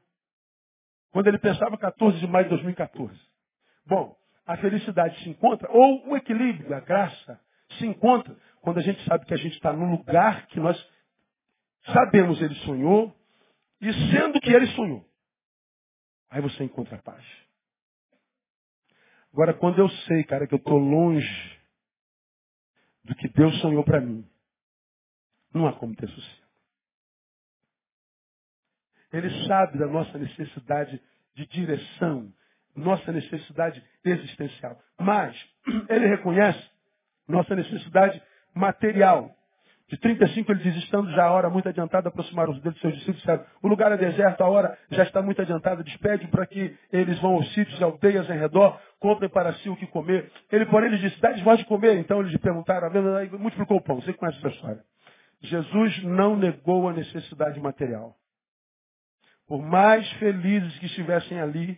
Quando 1.11 1.27
ele 1.27 1.39
pensava 1.39 1.77
14 1.77 2.19
de 2.19 2.27
maio 2.27 2.45
de 2.45 2.49
2014. 2.51 3.19
Bom, 3.85 4.15
a 4.45 4.57
felicidade 4.57 5.19
se 5.23 5.29
encontra, 5.29 5.69
ou 5.71 6.09
o 6.09 6.17
equilíbrio, 6.17 6.75
a 6.75 6.79
graça, 6.79 7.39
se 7.77 7.85
encontra 7.85 8.35
quando 8.61 8.79
a 8.79 8.81
gente 8.81 9.03
sabe 9.05 9.25
que 9.25 9.33
a 9.33 9.37
gente 9.37 9.53
está 9.53 9.73
no 9.73 9.89
lugar 9.91 10.47
que 10.47 10.59
nós 10.59 10.77
sabemos 11.85 12.41
ele 12.41 12.55
sonhou, 12.55 13.15
e 13.81 13.91
sendo 14.11 14.39
que 14.39 14.51
ele 14.51 14.67
sonhou. 14.67 15.05
Aí 16.29 16.41
você 16.41 16.63
encontra 16.63 16.95
a 16.95 17.01
paz. 17.01 17.23
Agora, 19.33 19.53
quando 19.53 19.79
eu 19.79 19.89
sei, 19.89 20.23
cara, 20.23 20.47
que 20.47 20.53
eu 20.53 20.59
estou 20.59 20.77
longe 20.77 21.59
do 23.03 23.15
que 23.15 23.27
Deus 23.27 23.59
sonhou 23.61 23.83
para 23.83 23.99
mim, 23.99 24.25
não 25.53 25.67
há 25.67 25.73
como 25.73 25.95
ter 25.95 26.07
sossego. 26.07 26.43
Ele 29.11 29.47
sabe 29.47 29.77
da 29.77 29.85
nossa 29.85 30.17
necessidade 30.17 31.01
de 31.35 31.45
direção, 31.47 32.33
nossa 32.75 33.11
necessidade 33.11 33.83
existencial. 34.03 34.81
Mas 34.99 35.35
ele 35.89 36.07
reconhece 36.07 36.71
nossa 37.27 37.55
necessidade 37.55 38.21
material. 38.55 39.35
De 39.93 39.99
35 39.99 40.51
ele 40.51 40.63
diz, 40.63 40.75
estando 40.77 41.11
já 41.11 41.25
a 41.25 41.31
hora 41.31 41.51
muito 41.51 41.69
adiantada, 41.69 42.09
aproximaram-se 42.09 42.59
dele 42.61 42.75
seus 42.79 42.93
discípulos, 42.95 43.19
disseram, 43.19 43.45
o 43.61 43.67
lugar 43.67 43.91
é 43.91 43.97
deserto, 43.97 44.41
a 44.41 44.49
hora 44.49 44.75
já 44.89 45.03
está 45.03 45.21
muito 45.21 45.39
adiantada, 45.39 45.83
despede 45.83 46.25
para 46.29 46.47
que 46.47 46.75
eles 46.91 47.19
vão 47.19 47.35
aos 47.35 47.53
sítios 47.53 47.79
e 47.79 47.83
aldeias 47.83 48.27
em 48.27 48.39
redor, 48.39 48.81
comprem 48.99 49.29
para 49.29 49.53
si 49.57 49.69
o 49.69 49.75
que 49.75 49.85
comer. 49.85 50.31
Ele, 50.51 50.65
porém, 50.65 50.89
lhes 50.89 50.99
disse, 50.99 51.21
dá-lhes 51.21 51.43
voz 51.43 51.59
de 51.59 51.65
comer. 51.65 51.95
Então 51.99 52.21
eles 52.21 52.31
lhe 52.31 52.39
perguntaram, 52.39 52.87
aí 53.17 53.29
multiplicou 53.33 53.77
o 53.77 53.81
pão. 53.83 54.01
Você 54.01 54.13
conhece 54.13 54.39
essa 54.39 54.47
história. 54.47 54.83
Jesus 55.41 56.03
não 56.05 56.35
negou 56.35 56.89
a 56.89 56.93
necessidade 56.93 57.59
material. 57.59 58.15
Por 59.45 59.61
mais 59.61 60.11
felizes 60.13 60.75
que 60.79 60.87
estivessem 60.87 61.39
ali, 61.39 61.77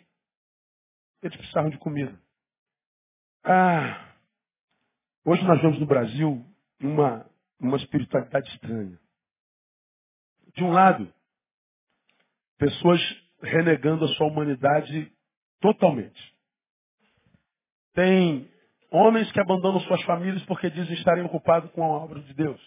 eles 1.22 1.36
precisavam 1.36 1.70
de 1.70 1.78
comida. 1.80 2.18
Ah, 3.44 4.06
hoje 5.26 5.44
nós 5.44 5.62
vemos 5.62 5.82
no 5.82 5.86
Brasil 5.86 6.46
uma, 6.80 7.26
uma 7.60 7.78
espiritualidade 7.78 8.50
estranha. 8.50 9.00
De 10.56 10.64
um 10.64 10.72
lado, 10.72 11.14
pessoas 12.58 13.00
renegando 13.42 14.06
a 14.06 14.08
sua 14.10 14.28
humanidade 14.28 15.12
totalmente. 15.60 16.36
Tem 17.94 18.52
homens 18.92 19.32
que 19.32 19.40
abandonam 19.40 19.80
suas 19.82 20.02
famílias 20.04 20.44
porque 20.46 20.70
dizem 20.70 20.94
estarem 20.94 21.24
ocupados 21.24 21.72
com 21.72 21.84
a 21.84 21.88
obra 21.88 22.22
de 22.22 22.34
Deus. 22.34 22.62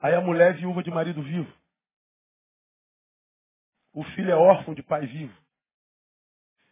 Aí 0.00 0.14
a 0.14 0.20
mulher 0.20 0.50
é 0.50 0.58
viúva 0.58 0.82
de 0.82 0.90
marido 0.90 1.22
vivo. 1.22 1.52
O 3.92 4.02
filho 4.02 4.30
é 4.30 4.36
órfão 4.36 4.74
de 4.74 4.82
pai 4.82 5.06
vivo. 5.06 5.36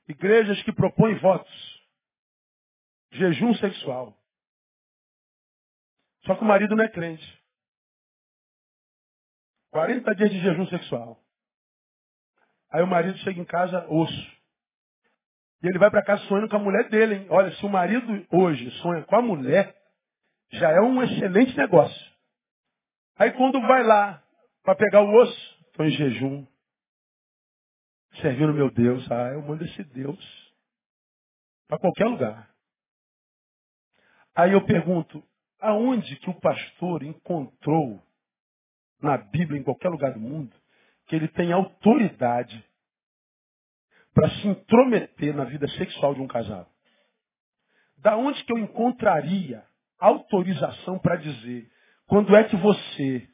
Igrejas 0.09 0.61
que 0.65 0.73
propõem 0.73 1.17
votos. 1.19 1.83
Jejum 3.13 3.55
sexual. 3.55 4.17
Só 6.25 6.35
que 6.35 6.43
o 6.43 6.47
marido 6.47 6.77
não 6.77 6.85
é 6.85 6.89
crente. 6.89 7.43
40 9.71 10.15
dias 10.15 10.31
de 10.31 10.41
jejum 10.41 10.67
sexual. 10.67 11.19
Aí 12.71 12.83
o 12.83 12.87
marido 12.87 13.17
chega 13.19 13.41
em 13.41 13.45
casa 13.45 13.87
osso. 13.89 14.43
E 15.63 15.69
ele 15.69 15.79
vai 15.79 15.91
para 15.91 16.05
casa 16.05 16.23
sonhando 16.25 16.49
com 16.49 16.57
a 16.57 16.61
mulher 16.61 16.89
dele, 16.89 17.15
hein? 17.15 17.27
Olha, 17.31 17.53
se 17.53 17.65
o 17.65 17.69
marido 17.69 18.27
hoje 18.31 18.71
sonha 18.83 19.03
com 19.05 19.17
a 19.17 19.23
mulher, 19.23 19.75
já 20.53 20.71
é 20.71 20.81
um 20.81 21.03
excelente 21.03 21.57
negócio. 21.57 22.13
Aí 23.17 23.31
quando 23.33 23.61
vai 23.61 23.83
lá 23.83 24.23
para 24.63 24.75
pegar 24.75 25.03
o 25.03 25.15
osso, 25.15 25.65
estou 25.67 25.87
em 25.87 25.91
jejum. 25.91 26.47
Servindo 28.21 28.53
meu 28.53 28.71
Deus. 28.71 29.11
Ah, 29.11 29.31
eu 29.33 29.43
mando 29.43 29.65
esse 29.65 29.85
Deus 29.85 30.53
para 31.69 31.79
qualquer 31.79 32.07
lugar. 32.07 32.51
Aí 34.35 34.53
eu 34.53 34.65
pergunto, 34.65 35.23
aonde 35.63 36.17
que 36.17 36.29
o 36.29 36.35
pastor 36.41 37.05
encontrou 37.05 38.03
na 39.01 39.17
Bíblia, 39.17 39.61
em 39.61 39.63
qualquer 39.63 39.89
lugar 39.89 40.13
do 40.13 40.21
mundo, 40.21 40.55
que 41.07 41.15
ele 41.15 41.29
tem 41.29 41.53
autoridade 41.53 42.63
para 44.13 44.29
se 44.29 44.49
intrometer 44.49 45.35
na 45.35 45.45
vida 45.45 45.67
sexual 45.69 46.15
de 46.15 46.21
um 46.21 46.27
casal? 46.27 46.69
Da 47.99 48.17
onde 48.17 48.43
que 48.45 48.53
eu 48.53 48.59
encontraria 48.59 49.65
autorização 49.99 50.99
para 50.99 51.17
dizer 51.17 51.71
quando 52.07 52.35
é 52.37 52.43
que 52.45 52.57
você 52.57 53.29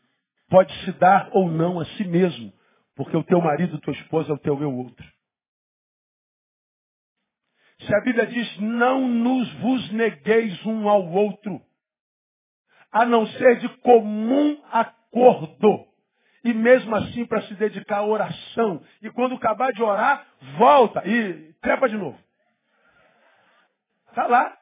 pode 0.50 0.72
se 0.84 0.92
dar 0.92 1.30
ou 1.32 1.50
não 1.50 1.80
a 1.80 1.86
si 1.96 2.04
mesmo, 2.04 2.52
porque 2.94 3.16
o 3.16 3.24
teu 3.24 3.40
marido, 3.40 3.80
tua 3.80 3.94
esposa 3.94 4.30
é 4.30 4.34
o 4.34 4.38
teu 4.38 4.60
eu 4.60 4.76
outro? 4.76 5.06
Se 7.80 7.94
a 7.94 8.00
Bíblia 8.00 8.26
diz, 8.26 8.58
não 8.58 9.08
nos 9.08 9.52
vos 9.54 9.92
negueis 9.92 10.66
um 10.66 10.88
ao 10.88 11.08
outro, 11.10 11.62
a 12.91 13.05
não 13.05 13.26
ser 13.26 13.59
de 13.59 13.68
comum 13.78 14.61
acordo 14.70 15.86
e 16.45 16.55
mesmo 16.55 16.95
assim 16.95 17.26
para 17.26 17.43
se 17.43 17.55
dedicar 17.55 17.99
à 17.99 18.07
oração. 18.07 18.82
E 19.03 19.11
quando 19.11 19.34
acabar 19.34 19.72
de 19.72 19.82
orar, 19.82 20.26
volta 20.57 21.07
e 21.07 21.53
trepa 21.61 21.89
de 21.89 21.97
novo. 21.97 22.18
Está 24.09 24.26
lá. 24.26 24.57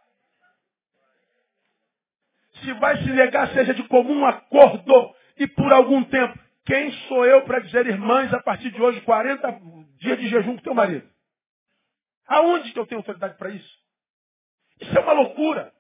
Se 2.63 2.73
vai 2.75 2.97
se 2.99 3.11
negar, 3.11 3.53
seja 3.53 3.75
de 3.75 3.83
comum 3.85 4.25
acordo 4.25 5.15
e 5.39 5.47
por 5.47 5.73
algum 5.73 6.03
tempo. 6.05 6.39
Quem 6.65 6.91
sou 7.07 7.25
eu 7.25 7.43
para 7.43 7.61
dizer, 7.61 7.87
irmãs, 7.87 8.33
a 8.35 8.43
partir 8.43 8.71
de 8.71 8.83
hoje, 8.83 9.01
40 9.03 9.61
dias 9.99 10.19
de 10.19 10.29
jejum 10.29 10.57
com 10.57 10.63
teu 10.63 10.75
marido? 10.75 11.09
Aonde 12.27 12.73
que 12.73 12.79
eu 12.79 12.87
tenho 12.87 13.01
autoridade 13.01 13.37
para 13.39 13.51
isso? 13.51 13.79
Isso 14.81 14.99
é 14.99 15.01
uma 15.01 15.13
loucura. 15.13 15.73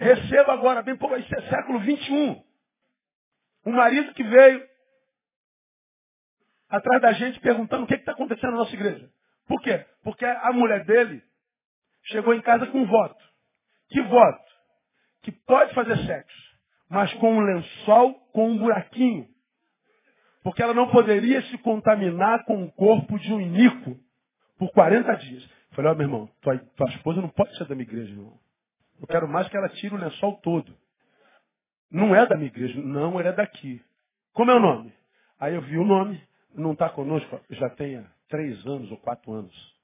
Receba 0.00 0.54
agora, 0.54 0.82
bem, 0.82 0.96
pô, 0.96 1.14
isso 1.14 1.34
é 1.34 1.42
século 1.50 1.78
21. 1.80 2.42
Um 3.66 3.72
marido 3.72 4.14
que 4.14 4.24
veio 4.24 4.66
atrás 6.70 7.02
da 7.02 7.12
gente 7.12 7.38
perguntando 7.40 7.84
o 7.84 7.86
que 7.86 7.96
está 7.96 8.12
acontecendo 8.12 8.52
na 8.52 8.58
nossa 8.58 8.74
igreja. 8.74 9.10
Por 9.46 9.60
quê? 9.60 9.84
Porque 10.02 10.24
a 10.24 10.50
mulher 10.54 10.86
dele 10.86 11.22
chegou 12.04 12.32
em 12.32 12.40
casa 12.40 12.66
com 12.68 12.78
um 12.78 12.86
voto. 12.86 13.22
Que 13.90 14.00
voto? 14.00 14.50
Que 15.20 15.32
pode 15.32 15.74
fazer 15.74 15.98
sexo, 16.06 16.56
mas 16.88 17.12
com 17.14 17.34
um 17.36 17.40
lençol 17.40 18.14
com 18.32 18.52
um 18.52 18.56
buraquinho. 18.56 19.28
Porque 20.42 20.62
ela 20.62 20.72
não 20.72 20.90
poderia 20.90 21.42
se 21.42 21.58
contaminar 21.58 22.46
com 22.46 22.64
o 22.64 22.72
corpo 22.72 23.18
de 23.18 23.30
um 23.34 23.38
iníquo 23.40 24.00
por 24.58 24.72
40 24.72 25.14
dias. 25.16 25.46
Falei, 25.72 25.90
ó 25.90 25.92
oh, 25.92 25.96
meu 25.98 26.06
irmão, 26.06 26.30
tua, 26.40 26.56
tua 26.58 26.88
esposa 26.88 27.20
não 27.20 27.28
pode 27.28 27.54
ser 27.58 27.66
da 27.66 27.74
minha 27.74 27.86
igreja, 27.86 28.10
irmão. 28.10 28.40
Eu 29.00 29.06
quero 29.06 29.28
mais 29.28 29.48
que 29.48 29.56
ela 29.56 29.68
tire 29.70 29.94
o 29.94 29.98
lençol 29.98 30.36
todo. 30.38 30.76
Não 31.90 32.14
é 32.14 32.26
da 32.26 32.36
minha 32.36 32.48
igreja, 32.48 32.80
não, 32.80 33.18
ele 33.18 33.28
é 33.28 33.32
daqui. 33.32 33.82
Como 34.32 34.50
é 34.50 34.54
o 34.54 34.60
nome? 34.60 34.92
Aí 35.38 35.54
eu 35.54 35.62
vi 35.62 35.78
o 35.78 35.84
nome, 35.84 36.22
não 36.54 36.72
está 36.72 36.88
conosco, 36.90 37.40
já 37.50 37.68
tem 37.70 38.06
três 38.28 38.64
anos 38.66 38.90
ou 38.90 38.98
quatro 38.98 39.32
anos. 39.32 39.80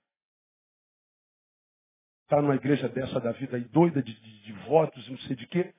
Está 2.22 2.42
numa 2.42 2.54
igreja 2.56 2.88
dessa 2.88 3.20
da 3.20 3.32
vida 3.32 3.56
aí, 3.56 3.64
doida 3.64 4.02
de, 4.02 4.12
de, 4.12 4.42
de 4.42 4.52
votos, 4.68 5.08
não 5.08 5.18
sei 5.18 5.36
de 5.36 5.46
quê. 5.46 5.72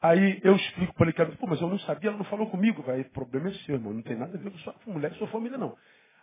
Aí 0.00 0.40
eu 0.42 0.56
explico 0.56 0.94
para 0.94 1.06
ele 1.06 1.12
que 1.12 1.36
pô, 1.36 1.46
mas 1.46 1.60
eu 1.60 1.68
não 1.68 1.78
sabia, 1.80 2.08
ela 2.08 2.18
não 2.18 2.24
falou 2.24 2.48
comigo. 2.48 2.82
Vai, 2.82 3.04
problema 3.04 3.48
é 3.48 3.52
seu, 3.52 3.74
irmão. 3.74 3.92
Não 3.92 4.02
tem 4.02 4.16
nada 4.16 4.36
a 4.36 4.40
ver 4.40 4.50
com 4.50 4.58
sua 4.58 4.74
mulher 4.86 5.12
e 5.12 5.16
sua 5.16 5.28
família, 5.28 5.58
não. 5.58 5.76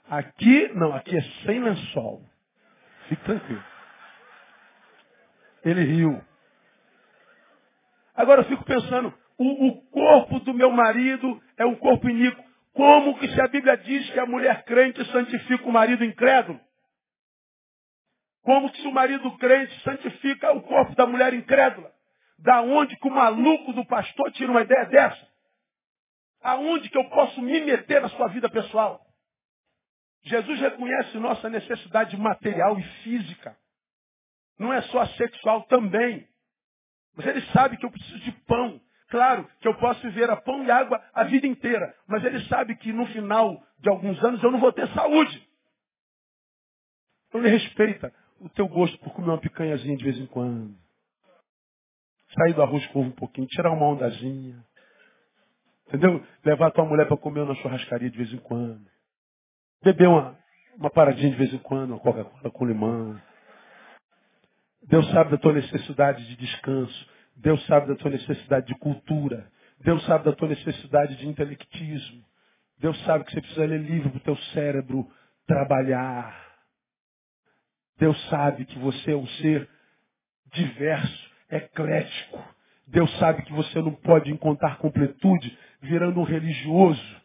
Aqui, 0.09 0.69
não, 0.69 0.93
aqui 0.93 1.15
é 1.15 1.21
sem 1.45 1.59
lençol. 1.59 2.23
Fique 3.07 3.23
tranquilo. 3.23 3.63
Ele 5.63 5.83
riu. 5.83 6.21
Agora 8.15 8.41
eu 8.41 8.45
fico 8.45 8.63
pensando, 8.63 9.13
o, 9.37 9.67
o 9.67 9.81
corpo 9.91 10.39
do 10.39 10.53
meu 10.53 10.71
marido 10.71 11.41
é 11.57 11.65
um 11.65 11.75
corpo 11.75 12.09
iníquo. 12.09 12.43
Como 12.73 13.17
que 13.19 13.27
se 13.27 13.41
a 13.41 13.47
Bíblia 13.47 13.77
diz 13.77 14.09
que 14.11 14.19
a 14.19 14.25
mulher 14.25 14.63
crente 14.63 15.03
santifica 15.11 15.67
o 15.67 15.71
marido 15.71 16.03
incrédulo? 16.03 16.59
Como 18.43 18.71
que 18.71 18.81
se 18.81 18.87
o 18.87 18.91
marido 18.91 19.29
crente 19.37 19.77
santifica 19.83 20.53
o 20.53 20.61
corpo 20.61 20.95
da 20.95 21.05
mulher 21.05 21.33
incrédula? 21.33 21.91
Da 22.39 22.61
onde 22.61 22.95
que 22.97 23.07
o 23.07 23.11
maluco 23.11 23.73
do 23.73 23.85
pastor 23.85 24.31
tira 24.31 24.51
uma 24.51 24.61
ideia 24.61 24.85
dessa? 24.85 25.27
Aonde 26.41 26.89
que 26.89 26.97
eu 26.97 27.09
posso 27.09 27.41
me 27.41 27.59
meter 27.61 28.01
na 28.01 28.09
sua 28.09 28.27
vida 28.27 28.47
pessoal? 28.47 29.01
Jesus 30.23 30.59
reconhece 30.59 31.17
nossa 31.17 31.49
necessidade 31.49 32.15
material 32.15 32.79
e 32.79 32.83
física. 33.03 33.57
Não 34.57 34.73
é 34.73 34.81
só 34.83 35.05
sexual 35.07 35.63
também. 35.63 36.27
Mas 37.15 37.25
ele 37.25 37.41
sabe 37.47 37.77
que 37.77 37.85
eu 37.85 37.91
preciso 37.91 38.19
de 38.19 38.31
pão. 38.45 38.81
Claro 39.09 39.49
que 39.59 39.67
eu 39.67 39.75
posso 39.75 40.01
viver 40.01 40.29
a 40.29 40.35
pão 40.35 40.63
e 40.63 40.71
água 40.71 41.01
a 41.13 41.23
vida 41.23 41.47
inteira. 41.47 41.95
Mas 42.07 42.23
ele 42.23 42.43
sabe 42.45 42.75
que 42.75 42.91
no 42.91 43.05
final 43.07 43.63
de 43.79 43.89
alguns 43.89 44.21
anos 44.23 44.41
eu 44.43 44.51
não 44.51 44.59
vou 44.59 44.71
ter 44.73 44.87
saúde. 44.89 45.47
Então 47.27 47.41
ele 47.41 47.49
respeita 47.49 48.13
o 48.39 48.49
teu 48.49 48.67
gosto 48.67 48.97
por 48.99 49.13
comer 49.13 49.29
uma 49.29 49.39
picanhazinha 49.39 49.97
de 49.97 50.03
vez 50.03 50.17
em 50.17 50.25
quando. 50.27 50.75
Sair 52.33 52.53
do 52.53 52.61
arroz 52.61 52.85
com 52.87 52.99
ovo 52.99 53.09
um 53.09 53.13
pouquinho, 53.13 53.47
tirar 53.47 53.71
uma 53.71 53.85
ondazinha. 53.85 54.63
Entendeu? 55.87 56.23
Levar 56.43 56.67
a 56.67 56.71
tua 56.71 56.85
mulher 56.85 57.07
para 57.07 57.17
comer 57.17 57.45
na 57.45 57.55
churrascaria 57.55 58.09
de 58.09 58.17
vez 58.17 58.33
em 58.33 58.37
quando. 58.37 58.85
Beber 59.81 60.09
uma, 60.09 60.37
uma 60.75 60.89
paradinha 60.89 61.31
de 61.31 61.37
vez 61.37 61.53
em 61.53 61.59
quando, 61.59 61.91
uma 61.91 61.99
Coca-Cola 61.99 62.51
com 62.51 62.65
limão. 62.65 63.19
Deus 64.87 65.09
sabe 65.11 65.31
da 65.31 65.37
tua 65.37 65.53
necessidade 65.53 66.25
de 66.25 66.35
descanso. 66.37 67.09
Deus 67.35 67.63
sabe 67.65 67.87
da 67.87 67.95
tua 67.95 68.11
necessidade 68.11 68.67
de 68.67 68.75
cultura. 68.75 69.51
Deus 69.81 70.03
sabe 70.05 70.25
da 70.25 70.33
tua 70.33 70.47
necessidade 70.47 71.17
de 71.17 71.27
intelectismo. 71.27 72.23
Deus 72.79 72.97
sabe 73.03 73.25
que 73.25 73.33
você 73.33 73.41
precisa 73.41 73.65
ler 73.65 73.81
livro 73.81 74.09
para 74.09 74.17
o 74.17 74.23
teu 74.23 74.37
cérebro 74.53 75.07
trabalhar. 75.45 76.35
Deus 77.97 78.29
sabe 78.29 78.65
que 78.65 78.77
você 78.79 79.11
é 79.11 79.15
um 79.15 79.27
ser 79.27 79.67
diverso, 80.53 81.31
eclético. 81.49 82.43
Deus 82.87 83.11
sabe 83.17 83.43
que 83.43 83.51
você 83.51 83.81
não 83.81 83.93
pode 83.93 84.31
encontrar 84.31 84.77
completude 84.77 85.57
virando 85.81 86.19
um 86.19 86.23
religioso, 86.23 87.21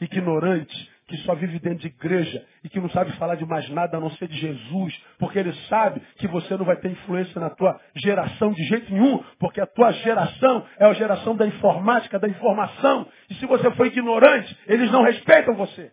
ignorante, 0.00 0.90
que 1.06 1.16
só 1.18 1.34
vive 1.34 1.58
dentro 1.58 1.80
de 1.80 1.88
igreja 1.88 2.46
e 2.62 2.68
que 2.68 2.80
não 2.80 2.88
sabe 2.90 3.12
falar 3.16 3.34
de 3.34 3.44
mais 3.44 3.68
nada 3.70 3.96
a 3.96 4.00
não 4.00 4.10
ser 4.12 4.26
de 4.26 4.36
Jesus, 4.38 5.04
porque 5.18 5.38
ele 5.38 5.52
sabe 5.68 6.00
que 6.16 6.26
você 6.26 6.56
não 6.56 6.64
vai 6.64 6.76
ter 6.76 6.90
influência 6.90 7.38
na 7.40 7.50
tua 7.50 7.78
geração 7.96 8.52
de 8.52 8.64
jeito 8.64 8.92
nenhum, 8.92 9.22
porque 9.38 9.60
a 9.60 9.66
tua 9.66 9.92
geração 9.92 10.66
é 10.78 10.86
a 10.86 10.92
geração 10.94 11.36
da 11.36 11.46
informática, 11.46 12.18
da 12.18 12.28
informação. 12.28 13.06
E 13.28 13.34
se 13.34 13.46
você 13.46 13.70
for 13.72 13.86
ignorante, 13.86 14.58
eles 14.66 14.90
não 14.90 15.02
respeitam 15.02 15.54
você. 15.54 15.92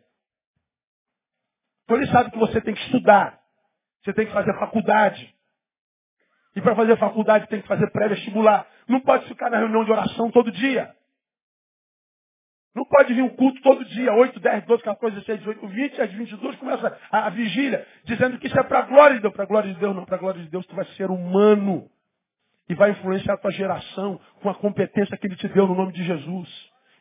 Então 1.84 1.98
ele 1.98 2.08
sabe 2.08 2.32
que 2.32 2.40
você 2.40 2.62
tem 2.62 2.74
que 2.74 2.82
estudar, 2.82 3.38
você 4.02 4.14
tem 4.14 4.26
que 4.26 4.32
fazer 4.32 4.58
faculdade. 4.58 5.36
E 6.56 6.62
para 6.62 6.76
fazer 6.76 6.98
faculdade 6.98 7.48
tem 7.48 7.62
que 7.62 7.68
fazer 7.68 7.90
pré-vestibular. 7.92 8.66
Não 8.88 9.02
pode 9.02 9.26
ficar 9.28 9.50
na 9.50 9.58
reunião 9.58 9.84
de 9.84 9.92
oração 9.92 10.32
todo 10.32 10.52
dia. 10.52 10.94
Não 12.74 12.86
pode 12.86 13.14
vir 13.14 13.22
um 13.22 13.30
culto 13.30 13.62
todo 13.62 13.84
dia, 13.84 14.14
8, 14.14 14.40
10, 14.40 14.66
12, 14.66 14.84
14, 14.84 15.16
16, 15.16 15.40
18, 15.40 15.68
20, 15.68 16.02
às 16.02 16.12
22 16.14 16.56
começa 16.56 16.98
a, 17.12 17.28
a 17.28 17.30
vigília, 17.30 17.86
dizendo 18.06 18.38
que 18.40 18.48
isso 18.48 18.58
é 18.58 18.64
para 18.64 18.80
a 18.80 18.84
glória 18.84 19.16
de 19.18 19.22
Deus. 19.22 19.34
Para 19.34 19.44
a 19.44 19.48
glória 19.48 19.74
de 19.74 19.80
Deus, 19.80 19.96
não, 19.96 20.06
para 20.06 20.16
a 20.16 20.20
glória 20.20 20.42
de 20.42 20.50
Deus 20.50 20.66
tu 20.66 20.76
vai 20.76 20.86
ser 20.96 21.10
humano. 21.10 21.90
E 22.70 22.74
vai 22.74 22.92
influenciar 22.92 23.34
a 23.34 23.38
tua 23.38 23.52
geração 23.52 24.20
com 24.42 24.50
a 24.50 24.56
competência 24.56 25.18
que 25.18 25.28
ele 25.28 25.36
te 25.36 25.50
deu 25.50 25.68
no 25.68 25.76
nome 25.76 25.92
de 25.92 26.04
Jesus. 26.04 26.50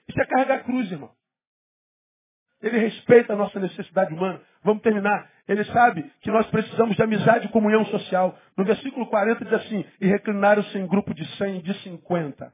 Isso 0.08 0.20
é 0.20 0.26
carregar 0.26 0.56
a 0.56 0.64
cruz, 0.64 0.90
irmão. 0.90 1.12
Ele 2.60 2.78
respeita 2.78 3.32
a 3.32 3.36
nossa 3.36 3.58
necessidade 3.60 4.12
humana. 4.12 4.40
Vamos 4.64 4.82
terminar. 4.82 5.30
Ele 5.48 5.64
sabe 5.66 6.02
que 6.20 6.30
nós 6.30 6.46
precisamos 6.48 6.96
de 6.96 7.02
amizade 7.02 7.46
e 7.46 7.50
comunhão 7.50 7.86
social. 7.86 8.36
No 8.56 8.64
versículo 8.64 9.06
40 9.06 9.44
diz 9.44 9.54
assim, 9.54 9.84
e 10.00 10.06
reclinaram-se 10.06 10.76
em 10.76 10.86
grupo 10.86 11.14
de 11.14 11.24
100 11.36 11.58
e 11.58 11.62
de 11.62 11.74
50. 11.82 12.52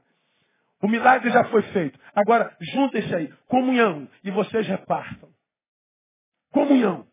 O 0.81 0.87
milagre 0.87 1.31
já 1.31 1.43
foi 1.45 1.63
feito. 1.73 1.99
Agora, 2.13 2.55
juntem-se 2.59 3.13
aí. 3.15 3.27
Comunhão. 3.47 4.07
E 4.23 4.31
vocês 4.31 4.67
repartam. 4.67 5.29
Comunhão. 6.51 7.07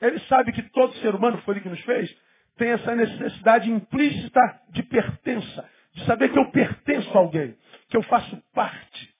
Ele 0.00 0.18
sabe 0.20 0.52
que 0.52 0.62
todo 0.70 0.94
ser 0.96 1.14
humano, 1.14 1.40
foi 1.42 1.54
ele 1.54 1.62
que 1.62 1.68
nos 1.68 1.80
fez, 1.82 2.12
tem 2.56 2.70
essa 2.70 2.94
necessidade 2.94 3.70
implícita 3.70 4.40
de 4.70 4.82
pertença. 4.84 5.68
De 5.94 6.04
saber 6.06 6.32
que 6.32 6.38
eu 6.38 6.50
pertenço 6.50 7.10
a 7.16 7.20
alguém. 7.20 7.56
Que 7.88 7.96
eu 7.96 8.02
faço 8.04 8.36
parte. 8.52 9.14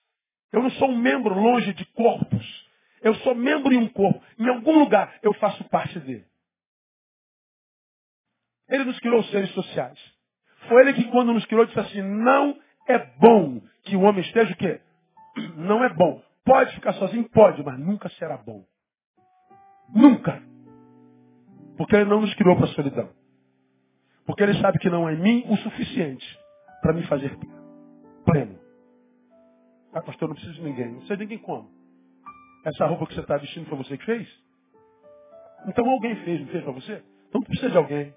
Eu 0.51 0.61
não 0.61 0.71
sou 0.71 0.89
um 0.89 0.97
membro 0.97 1.33
longe 1.33 1.73
de 1.73 1.85
corpos. 1.87 2.69
Eu 3.01 3.15
sou 3.15 3.35
membro 3.35 3.73
em 3.73 3.77
um 3.77 3.89
corpo. 3.89 4.23
Em 4.39 4.47
algum 4.47 4.79
lugar 4.79 5.13
eu 5.21 5.33
faço 5.33 5.63
parte 5.65 5.99
dele. 5.99 6.25
Ele 8.69 8.85
nos 8.85 8.99
criou 8.99 9.23
seres 9.25 9.51
sociais. 9.51 10.12
Foi 10.67 10.81
ele 10.81 10.93
que 10.93 11.05
quando 11.11 11.33
nos 11.33 11.45
criou 11.45 11.65
disse 11.65 11.79
assim, 11.79 12.01
não 12.01 12.57
é 12.87 12.97
bom 13.19 13.61
que 13.83 13.95
o 13.95 14.01
homem 14.01 14.21
esteja 14.21 14.53
o 14.53 14.57
quê? 14.57 14.81
Não 15.57 15.83
é 15.83 15.89
bom. 15.89 16.21
Pode 16.45 16.75
ficar 16.75 16.93
sozinho? 16.93 17.27
Pode, 17.29 17.63
mas 17.63 17.79
nunca 17.79 18.09
será 18.09 18.37
bom. 18.37 18.65
Nunca. 19.93 20.43
Porque 21.77 21.95
ele 21.95 22.05
não 22.05 22.21
nos 22.21 22.33
criou 22.35 22.55
para 22.55 22.65
a 22.65 22.73
solidão. 22.73 23.09
Porque 24.25 24.43
ele 24.43 24.59
sabe 24.59 24.77
que 24.79 24.89
não 24.89 25.07
é 25.07 25.13
em 25.13 25.19
mim 25.19 25.45
o 25.49 25.57
suficiente 25.57 26.39
para 26.81 26.93
me 26.93 27.03
fazer 27.07 27.37
pleno. 28.25 28.59
Ah, 29.93 30.01
pastor, 30.01 30.27
não 30.27 30.35
preciso 30.35 30.55
de 30.55 30.63
ninguém. 30.63 30.87
Não 30.87 30.95
precisa 30.95 31.17
de 31.17 31.23
ninguém 31.23 31.39
como? 31.39 31.69
Essa 32.65 32.85
roupa 32.85 33.07
que 33.07 33.13
você 33.13 33.21
está 33.21 33.37
vestindo 33.37 33.67
foi 33.67 33.77
você 33.77 33.97
que 33.97 34.05
fez? 34.05 34.27
Então 35.67 35.89
alguém 35.89 36.15
fez, 36.23 36.41
não 36.41 36.47
fez 36.47 36.63
para 36.63 36.73
você? 36.73 37.03
Então 37.29 37.41
precisa 37.41 37.69
de 37.71 37.77
alguém 37.77 38.13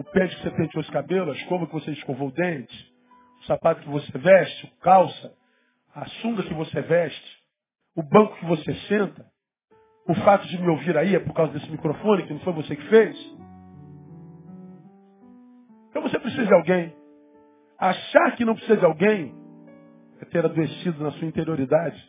o 0.00 0.04
pente 0.04 0.34
que 0.34 0.42
você 0.42 0.50
penteou 0.52 0.80
os 0.80 0.88
cabelos, 0.88 1.36
a 1.36 1.38
escova 1.38 1.66
que 1.66 1.74
você 1.74 1.90
escovou 1.90 2.28
o 2.28 2.32
dente, 2.32 2.94
o 3.42 3.44
sapato 3.44 3.82
que 3.82 3.88
você 3.90 4.16
veste, 4.16 4.64
o 4.64 4.80
calça, 4.80 5.34
a 5.94 6.06
sunga 6.22 6.42
que 6.42 6.54
você 6.54 6.80
veste, 6.80 7.38
o 7.94 8.02
banco 8.02 8.34
que 8.36 8.46
você 8.46 8.74
senta, 8.88 9.26
o 10.08 10.14
fato 10.14 10.48
de 10.48 10.58
me 10.58 10.68
ouvir 10.70 10.96
aí 10.96 11.14
é 11.14 11.20
por 11.20 11.34
causa 11.34 11.52
desse 11.52 11.70
microfone 11.70 12.26
que 12.26 12.32
não 12.32 12.40
foi 12.40 12.54
você 12.54 12.74
que 12.76 12.88
fez. 12.88 13.14
Então 15.90 16.00
você 16.00 16.18
precisa 16.18 16.46
de 16.46 16.54
alguém. 16.54 16.96
Achar 17.78 18.36
que 18.36 18.44
não 18.46 18.54
precisa 18.54 18.78
de 18.78 18.84
alguém 18.86 19.34
é 20.18 20.24
ter 20.24 20.46
adoecido 20.46 21.04
na 21.04 21.10
sua 21.12 21.28
interioridade. 21.28 22.02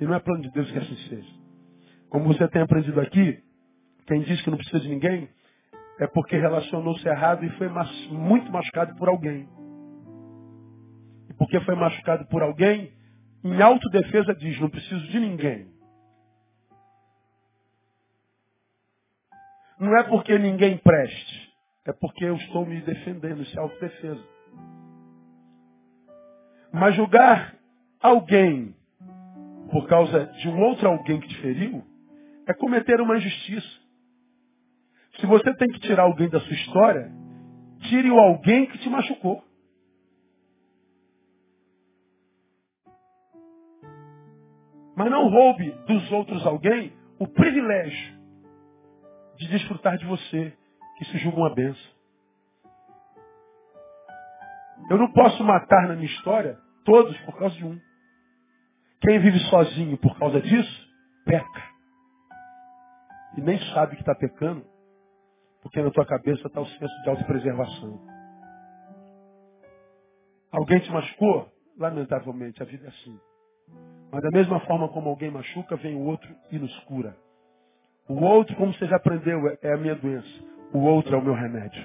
E 0.00 0.04
não 0.04 0.14
é 0.14 0.18
plano 0.18 0.42
de 0.42 0.50
Deus 0.50 0.68
que 0.68 0.78
assim 0.78 0.96
seja. 1.08 1.30
Como 2.08 2.24
você 2.24 2.48
tem 2.48 2.62
aprendido 2.62 3.00
aqui, 3.00 3.38
quem 4.08 4.22
diz 4.22 4.42
que 4.42 4.50
não 4.50 4.58
precisa 4.58 4.80
de 4.80 4.88
ninguém, 4.88 5.28
é 5.98 6.06
porque 6.06 6.36
relacionou-se 6.36 7.06
errado 7.08 7.44
e 7.44 7.50
foi 7.50 7.68
muito 8.10 8.50
machucado 8.50 8.94
por 8.96 9.08
alguém. 9.08 9.48
E 11.28 11.34
porque 11.34 11.60
foi 11.60 11.74
machucado 11.74 12.26
por 12.26 12.42
alguém, 12.42 12.92
em 13.42 13.62
autodefesa 13.62 14.34
diz, 14.34 14.60
não 14.60 14.68
preciso 14.68 15.06
de 15.08 15.18
ninguém. 15.20 15.74
Não 19.78 19.96
é 19.96 20.04
porque 20.04 20.38
ninguém 20.38 20.78
preste, 20.78 21.54
é 21.84 21.92
porque 21.92 22.24
eu 22.24 22.36
estou 22.36 22.64
me 22.64 22.80
defendendo, 22.80 23.42
isso 23.42 23.58
é 23.58 23.62
autodefesa. 23.62 24.24
Mas 26.72 26.94
julgar 26.94 27.54
alguém 28.00 28.74
por 29.70 29.86
causa 29.88 30.26
de 30.26 30.48
um 30.48 30.60
outro 30.62 30.88
alguém 30.88 31.20
que 31.20 31.28
te 31.28 31.40
feriu, 31.40 31.84
é 32.46 32.54
cometer 32.54 33.00
uma 33.00 33.16
injustiça. 33.16 33.85
Se 35.20 35.26
você 35.26 35.54
tem 35.54 35.68
que 35.68 35.80
tirar 35.80 36.04
alguém 36.04 36.28
da 36.28 36.40
sua 36.40 36.52
história, 36.52 37.10
tire 37.88 38.10
o 38.10 38.18
alguém 38.18 38.66
que 38.66 38.78
te 38.78 38.88
machucou. 38.88 39.42
Mas 44.96 45.10
não 45.10 45.28
roube 45.28 45.70
dos 45.86 46.10
outros 46.12 46.46
alguém 46.46 46.92
o 47.18 47.26
privilégio 47.28 48.16
de 49.36 49.48
desfrutar 49.48 49.98
de 49.98 50.06
você, 50.06 50.56
que 50.96 51.04
se 51.06 51.18
julga 51.18 51.38
uma 51.38 51.54
benção. 51.54 51.96
Eu 54.90 54.98
não 54.98 55.12
posso 55.12 55.42
matar 55.44 55.88
na 55.88 55.94
minha 55.94 56.06
história 56.06 56.58
todos 56.84 57.16
por 57.20 57.36
causa 57.38 57.54
de 57.56 57.64
um. 57.64 57.78
Quem 59.00 59.18
vive 59.18 59.38
sozinho 59.50 59.98
por 59.98 60.18
causa 60.18 60.40
disso, 60.40 60.88
peca. 61.24 61.62
E 63.36 63.40
nem 63.40 63.58
sabe 63.74 63.96
que 63.96 64.02
está 64.02 64.14
pecando, 64.14 64.64
porque 65.66 65.82
na 65.82 65.90
tua 65.90 66.06
cabeça 66.06 66.46
está 66.46 66.60
o 66.60 66.66
senso 66.66 67.02
de 67.02 67.10
autopreservação. 67.10 68.00
Alguém 70.52 70.78
te 70.78 70.92
machucou? 70.92 71.50
Lamentavelmente, 71.76 72.62
a 72.62 72.66
vida 72.66 72.86
é 72.86 72.88
assim. 72.88 73.18
Mas 74.12 74.22
da 74.22 74.30
mesma 74.30 74.60
forma 74.60 74.88
como 74.90 75.10
alguém 75.10 75.28
machuca, 75.28 75.74
vem 75.74 75.96
o 75.96 76.04
outro 76.04 76.32
e 76.52 76.58
nos 76.58 76.72
cura. 76.84 77.16
O 78.08 78.14
outro, 78.24 78.54
como 78.54 78.72
você 78.72 78.86
já 78.86 78.94
aprendeu, 78.94 79.40
é 79.60 79.72
a 79.72 79.76
minha 79.76 79.96
doença. 79.96 80.28
O 80.72 80.78
outro 80.78 81.16
é 81.16 81.18
o 81.18 81.24
meu 81.24 81.34
remédio. 81.34 81.84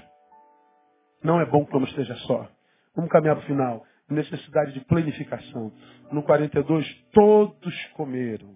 Não 1.23 1.41
é 1.41 1.45
bom 1.47 1.65
que 1.65 1.75
eu 1.75 1.79
não 1.79 1.87
esteja 1.87 2.15
só. 2.27 2.47
Vamos 2.95 3.09
caminhar 3.09 3.35
para 3.35 3.43
o 3.43 3.47
final. 3.47 3.83
Necessidade 4.07 4.73
de 4.73 4.81
planificação. 4.81 5.71
No 6.11 6.21
42, 6.21 6.87
todos 7.11 7.85
comeram. 7.95 8.55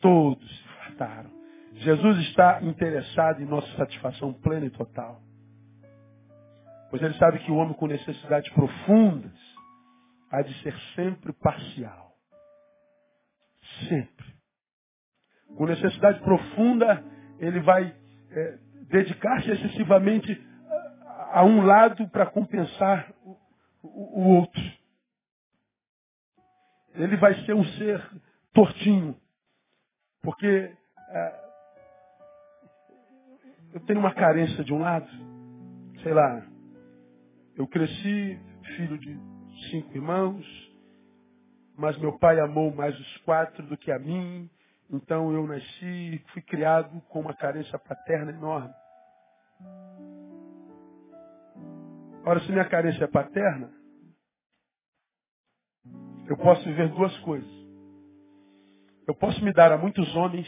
Todos 0.00 0.48
se 0.48 0.68
fartaram. 0.78 1.41
Jesus 1.74 2.18
está 2.28 2.62
interessado 2.62 3.42
em 3.42 3.46
nossa 3.46 3.70
satisfação 3.76 4.32
plena 4.32 4.66
e 4.66 4.70
total. 4.70 5.20
Pois 6.90 7.02
ele 7.02 7.14
sabe 7.14 7.38
que 7.40 7.50
o 7.50 7.56
homem 7.56 7.74
com 7.74 7.86
necessidades 7.86 8.52
profundas 8.52 9.32
há 10.30 10.42
de 10.42 10.54
ser 10.62 10.74
sempre 10.94 11.32
parcial. 11.32 12.12
Sempre. 13.88 14.26
Com 15.56 15.66
necessidade 15.66 16.20
profunda, 16.20 17.02
ele 17.38 17.60
vai 17.60 17.94
é, 18.30 18.58
dedicar-se 18.88 19.50
excessivamente 19.50 20.38
a 21.32 21.44
um 21.44 21.64
lado 21.64 22.06
para 22.08 22.26
compensar 22.26 23.10
o, 23.24 23.38
o, 23.82 24.36
outro. 24.36 24.62
Ele 26.94 27.16
vai 27.16 27.34
ser 27.44 27.54
um 27.54 27.64
ser 27.64 28.06
tortinho. 28.52 29.16
Porque 30.22 30.46
é, 30.46 31.51
eu 33.72 33.80
tenho 33.80 34.00
uma 34.00 34.14
carência 34.14 34.62
de 34.62 34.72
um 34.72 34.80
lado. 34.80 35.08
Sei 36.02 36.12
lá, 36.12 36.46
eu 37.56 37.66
cresci 37.66 38.38
filho 38.76 38.98
de 38.98 39.18
cinco 39.70 39.94
irmãos, 39.94 40.44
mas 41.76 41.96
meu 41.98 42.18
pai 42.18 42.38
amou 42.40 42.74
mais 42.74 42.98
os 42.98 43.16
quatro 43.18 43.62
do 43.66 43.76
que 43.76 43.90
a 43.90 43.98
mim. 43.98 44.50
Então 44.90 45.32
eu 45.32 45.46
nasci, 45.46 46.22
fui 46.32 46.42
criado 46.42 47.00
com 47.08 47.20
uma 47.20 47.34
carência 47.34 47.78
paterna 47.78 48.30
enorme. 48.30 48.74
Ora, 52.24 52.40
se 52.40 52.52
minha 52.52 52.68
carência 52.68 53.04
é 53.04 53.08
paterna, 53.08 53.70
eu 56.28 56.36
posso 56.36 56.62
viver 56.64 56.88
duas 56.90 57.16
coisas. 57.20 57.50
Eu 59.06 59.14
posso 59.14 59.42
me 59.44 59.52
dar 59.52 59.72
a 59.72 59.78
muitos 59.78 60.14
homens 60.14 60.46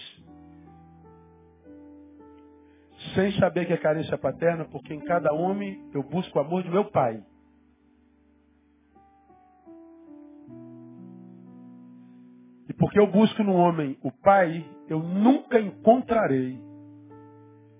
sem 3.14 3.32
saber 3.38 3.66
que 3.66 3.72
é 3.72 3.76
carência 3.76 4.18
paterna, 4.18 4.64
porque 4.66 4.94
em 4.94 5.00
cada 5.00 5.32
homem 5.32 5.90
eu 5.92 6.02
busco 6.02 6.38
o 6.38 6.42
amor 6.42 6.62
de 6.62 6.70
meu 6.70 6.84
pai. 6.86 7.22
E 12.68 12.72
porque 12.72 12.98
eu 12.98 13.06
busco 13.06 13.42
no 13.42 13.54
homem 13.54 13.98
o 14.02 14.10
pai, 14.10 14.64
eu 14.88 15.00
nunca 15.00 15.60
encontrarei 15.60 16.58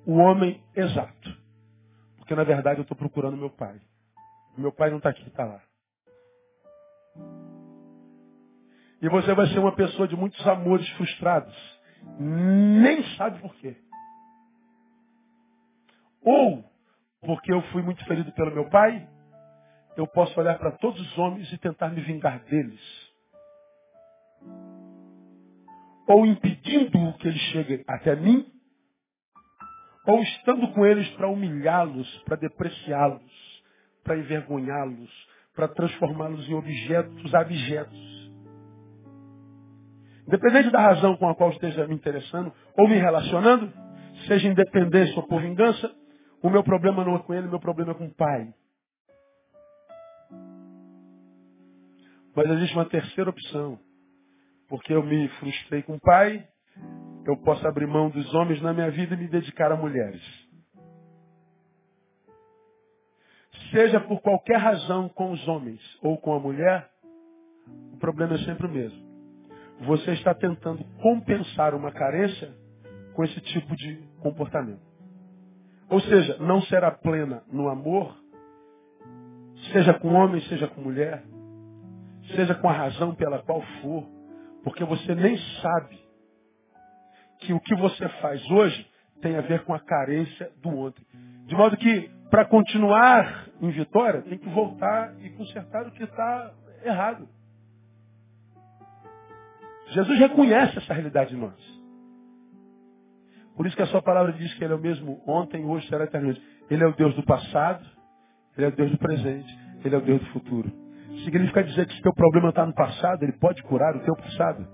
o 0.06 0.14
homem 0.14 0.62
exato. 0.74 1.36
Porque 2.16 2.34
na 2.34 2.44
verdade 2.44 2.78
eu 2.78 2.82
estou 2.82 2.96
procurando 2.96 3.36
meu 3.36 3.50
pai. 3.50 3.80
Meu 4.56 4.72
pai 4.72 4.90
não 4.90 4.98
está 4.98 5.10
aqui, 5.10 5.26
está 5.26 5.44
lá. 5.44 5.60
E 9.02 9.08
você 9.08 9.34
vai 9.34 9.46
ser 9.48 9.58
uma 9.58 9.74
pessoa 9.74 10.08
de 10.08 10.16
muitos 10.16 10.46
amores 10.46 10.88
frustrados. 10.90 11.54
Nem 12.18 13.02
sabe 13.16 13.38
por 13.40 13.54
quê. 13.56 13.76
Ou 16.24 16.64
porque 17.20 17.52
eu 17.52 17.62
fui 17.72 17.82
muito 17.82 18.04
ferido 18.06 18.32
pelo 18.32 18.52
meu 18.52 18.68
pai, 18.68 19.08
eu 19.96 20.06
posso 20.06 20.38
olhar 20.38 20.58
para 20.58 20.72
todos 20.72 21.00
os 21.00 21.18
homens 21.18 21.50
e 21.52 21.58
tentar 21.58 21.90
me 21.90 22.00
vingar 22.00 22.40
deles. 22.44 22.80
Ou 26.06 26.26
impedindo 26.26 27.12
que 27.18 27.28
eles 27.28 27.40
cheguem 27.52 27.84
até 27.86 28.14
mim, 28.16 28.46
ou 30.06 30.22
estando 30.22 30.68
com 30.72 30.84
eles 30.84 31.08
para 31.10 31.28
humilhá-los, 31.28 32.22
para 32.24 32.36
depreciá-los, 32.36 33.62
para 34.02 34.18
envergonhá-los, 34.18 35.28
para 35.54 35.68
transformá-los 35.68 36.46
em 36.48 36.54
objetos 36.54 37.34
abjetos. 37.34 38.14
Independente 40.26 40.70
da 40.70 40.80
razão 40.80 41.16
com 41.16 41.28
a 41.28 41.34
qual 41.34 41.50
esteja 41.50 41.86
me 41.86 41.94
interessando 41.94 42.52
ou 42.76 42.88
me 42.88 42.96
relacionando, 42.96 43.72
seja 44.26 44.48
independência 44.48 45.16
ou 45.16 45.26
por 45.26 45.40
vingança, 45.40 45.90
o 46.44 46.50
meu 46.50 46.62
problema 46.62 47.02
não 47.02 47.16
é 47.16 47.18
com 47.20 47.32
ele, 47.32 47.46
o 47.46 47.50
meu 47.50 47.58
problema 47.58 47.92
é 47.92 47.94
com 47.94 48.04
o 48.04 48.14
pai. 48.14 48.52
Mas 52.36 52.50
existe 52.50 52.76
uma 52.76 52.84
terceira 52.84 53.30
opção. 53.30 53.80
Porque 54.68 54.92
eu 54.92 55.02
me 55.02 55.26
frustrei 55.40 55.82
com 55.82 55.94
o 55.94 56.00
pai, 56.00 56.46
eu 57.26 57.34
posso 57.38 57.66
abrir 57.66 57.86
mão 57.86 58.10
dos 58.10 58.34
homens 58.34 58.60
na 58.60 58.74
minha 58.74 58.90
vida 58.90 59.14
e 59.14 59.16
me 59.16 59.26
dedicar 59.26 59.72
a 59.72 59.76
mulheres. 59.76 60.22
Seja 63.70 63.98
por 64.00 64.20
qualquer 64.20 64.58
razão 64.58 65.08
com 65.08 65.32
os 65.32 65.48
homens 65.48 65.80
ou 66.02 66.18
com 66.18 66.34
a 66.34 66.38
mulher, 66.38 66.90
o 67.94 67.96
problema 67.96 68.34
é 68.34 68.38
sempre 68.44 68.66
o 68.66 68.70
mesmo. 68.70 69.02
Você 69.86 70.12
está 70.12 70.34
tentando 70.34 70.84
compensar 71.00 71.74
uma 71.74 71.90
carência 71.90 72.54
com 73.14 73.24
esse 73.24 73.40
tipo 73.40 73.74
de 73.76 73.96
comportamento. 74.20 74.93
Ou 75.94 76.00
seja, 76.00 76.38
não 76.40 76.60
será 76.62 76.90
plena 76.90 77.44
no 77.52 77.68
amor, 77.68 78.18
seja 79.72 79.94
com 79.94 80.12
homem, 80.12 80.40
seja 80.48 80.66
com 80.66 80.80
mulher, 80.80 81.22
seja 82.34 82.52
com 82.52 82.68
a 82.68 82.72
razão 82.72 83.14
pela 83.14 83.38
qual 83.44 83.62
for, 83.80 84.04
porque 84.64 84.82
você 84.84 85.14
nem 85.14 85.38
sabe 85.62 85.96
que 87.38 87.52
o 87.52 87.60
que 87.60 87.76
você 87.76 88.08
faz 88.20 88.44
hoje 88.50 88.90
tem 89.22 89.36
a 89.36 89.40
ver 89.40 89.62
com 89.62 89.72
a 89.72 89.78
carência 89.78 90.50
do 90.60 90.70
ontem. 90.70 91.06
De 91.46 91.54
modo 91.54 91.76
que, 91.76 92.10
para 92.28 92.44
continuar 92.44 93.46
em 93.60 93.70
vitória, 93.70 94.22
tem 94.22 94.36
que 94.36 94.48
voltar 94.48 95.14
e 95.20 95.30
consertar 95.30 95.86
o 95.86 95.92
que 95.92 96.02
está 96.02 96.52
errado. 96.84 97.28
Jesus 99.90 100.18
reconhece 100.18 100.76
essa 100.76 100.92
realidade 100.92 101.36
em 101.36 101.38
nós. 101.38 101.73
Por 103.56 103.66
isso 103.66 103.76
que 103.76 103.82
a 103.82 103.86
sua 103.86 104.02
palavra 104.02 104.32
diz 104.32 104.52
que 104.54 104.64
Ele 104.64 104.72
é 104.72 104.76
o 104.76 104.80
mesmo 104.80 105.22
ontem, 105.26 105.64
hoje, 105.64 105.88
será 105.88 106.04
eternamente. 106.04 106.42
Ele 106.70 106.82
é 106.82 106.86
o 106.86 106.92
Deus 106.92 107.14
do 107.14 107.22
passado, 107.24 107.84
Ele 108.56 108.66
é 108.66 108.68
o 108.68 108.72
Deus 108.72 108.90
do 108.90 108.98
presente, 108.98 109.58
Ele 109.84 109.94
é 109.94 109.98
o 109.98 110.02
Deus 110.02 110.20
do 110.20 110.26
futuro. 110.26 110.70
Significa 111.24 111.62
dizer 111.62 111.86
que 111.86 111.94
se 111.94 112.02
teu 112.02 112.12
problema 112.12 112.48
está 112.48 112.66
no 112.66 112.74
passado, 112.74 113.22
Ele 113.22 113.32
pode 113.38 113.62
curar 113.62 113.94
o 113.94 114.00
teu 114.00 114.16
passado. 114.16 114.66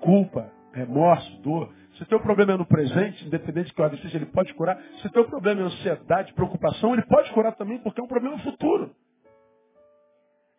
Culpa, 0.00 0.50
remorso, 0.74 1.40
dor. 1.40 1.72
Se 1.96 2.04
teu 2.06 2.20
problema 2.20 2.52
é 2.52 2.56
no 2.56 2.66
presente, 2.66 3.26
independente 3.26 3.68
de 3.68 3.74
que 3.74 3.82
ordem 3.82 4.00
seja, 4.00 4.18
Ele 4.18 4.26
pode 4.26 4.52
curar. 4.54 4.78
Se 5.00 5.08
teu 5.10 5.24
problema 5.24 5.62
é 5.62 5.64
ansiedade, 5.64 6.34
preocupação, 6.34 6.92
Ele 6.92 7.06
pode 7.06 7.30
curar 7.32 7.52
também, 7.52 7.78
porque 7.78 8.00
é 8.00 8.04
um 8.04 8.08
problema 8.08 8.38
futuro. 8.40 8.94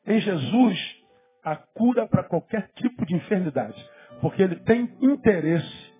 Em 0.07 0.19
Jesus, 0.19 1.03
a 1.43 1.55
cura 1.55 2.07
para 2.07 2.23
qualquer 2.23 2.69
tipo 2.75 3.05
de 3.05 3.15
enfermidade. 3.15 3.89
Porque 4.21 4.41
Ele 4.41 4.55
tem 4.57 4.89
interesse 5.01 5.92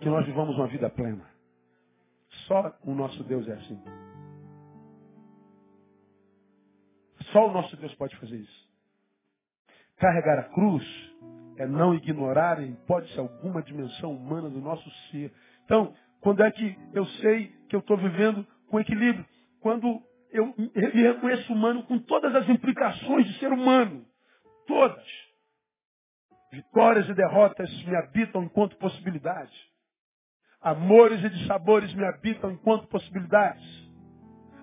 que 0.00 0.08
nós 0.08 0.24
vivamos 0.24 0.56
uma 0.56 0.66
vida 0.66 0.88
plena. 0.88 1.24
Só 2.46 2.76
o 2.84 2.94
nosso 2.94 3.22
Deus 3.24 3.46
é 3.48 3.52
assim. 3.52 3.82
Só 7.32 7.48
o 7.48 7.52
nosso 7.52 7.76
Deus 7.76 7.94
pode 7.94 8.16
fazer 8.16 8.36
isso. 8.36 8.70
Carregar 9.96 10.38
a 10.38 10.44
cruz 10.44 10.84
é 11.58 11.66
não 11.66 11.94
ignorar 11.94 12.62
em 12.62 12.72
hipótese 12.72 13.18
alguma 13.18 13.62
dimensão 13.62 14.12
humana 14.12 14.48
do 14.48 14.60
nosso 14.60 14.88
ser. 15.10 15.32
Então, 15.64 15.94
quando 16.20 16.42
é 16.42 16.50
que 16.50 16.76
eu 16.94 17.04
sei 17.04 17.48
que 17.68 17.76
eu 17.76 17.80
estou 17.80 17.96
vivendo 17.96 18.46
com 18.68 18.80
equilíbrio? 18.80 19.26
Quando 19.60 20.02
eu 20.30 20.54
me 20.56 20.70
reconheço 20.74 21.52
humano 21.52 21.82
com 21.84 21.98
todas 21.98 22.34
as 22.34 22.48
implicações 22.48 23.26
de 23.26 23.38
ser 23.38 23.52
humano. 23.52 24.06
todas. 24.66 25.04
Vitórias 26.52 27.08
e 27.08 27.14
derrotas 27.14 27.70
me 27.84 27.96
habitam 27.96 28.44
enquanto 28.44 28.76
possibilidades. 28.76 29.69
Amores 30.60 31.24
e 31.24 31.30
dissabores 31.30 31.92
me 31.94 32.04
habitam 32.04 32.50
enquanto 32.50 32.86
possibilidades. 32.88 33.64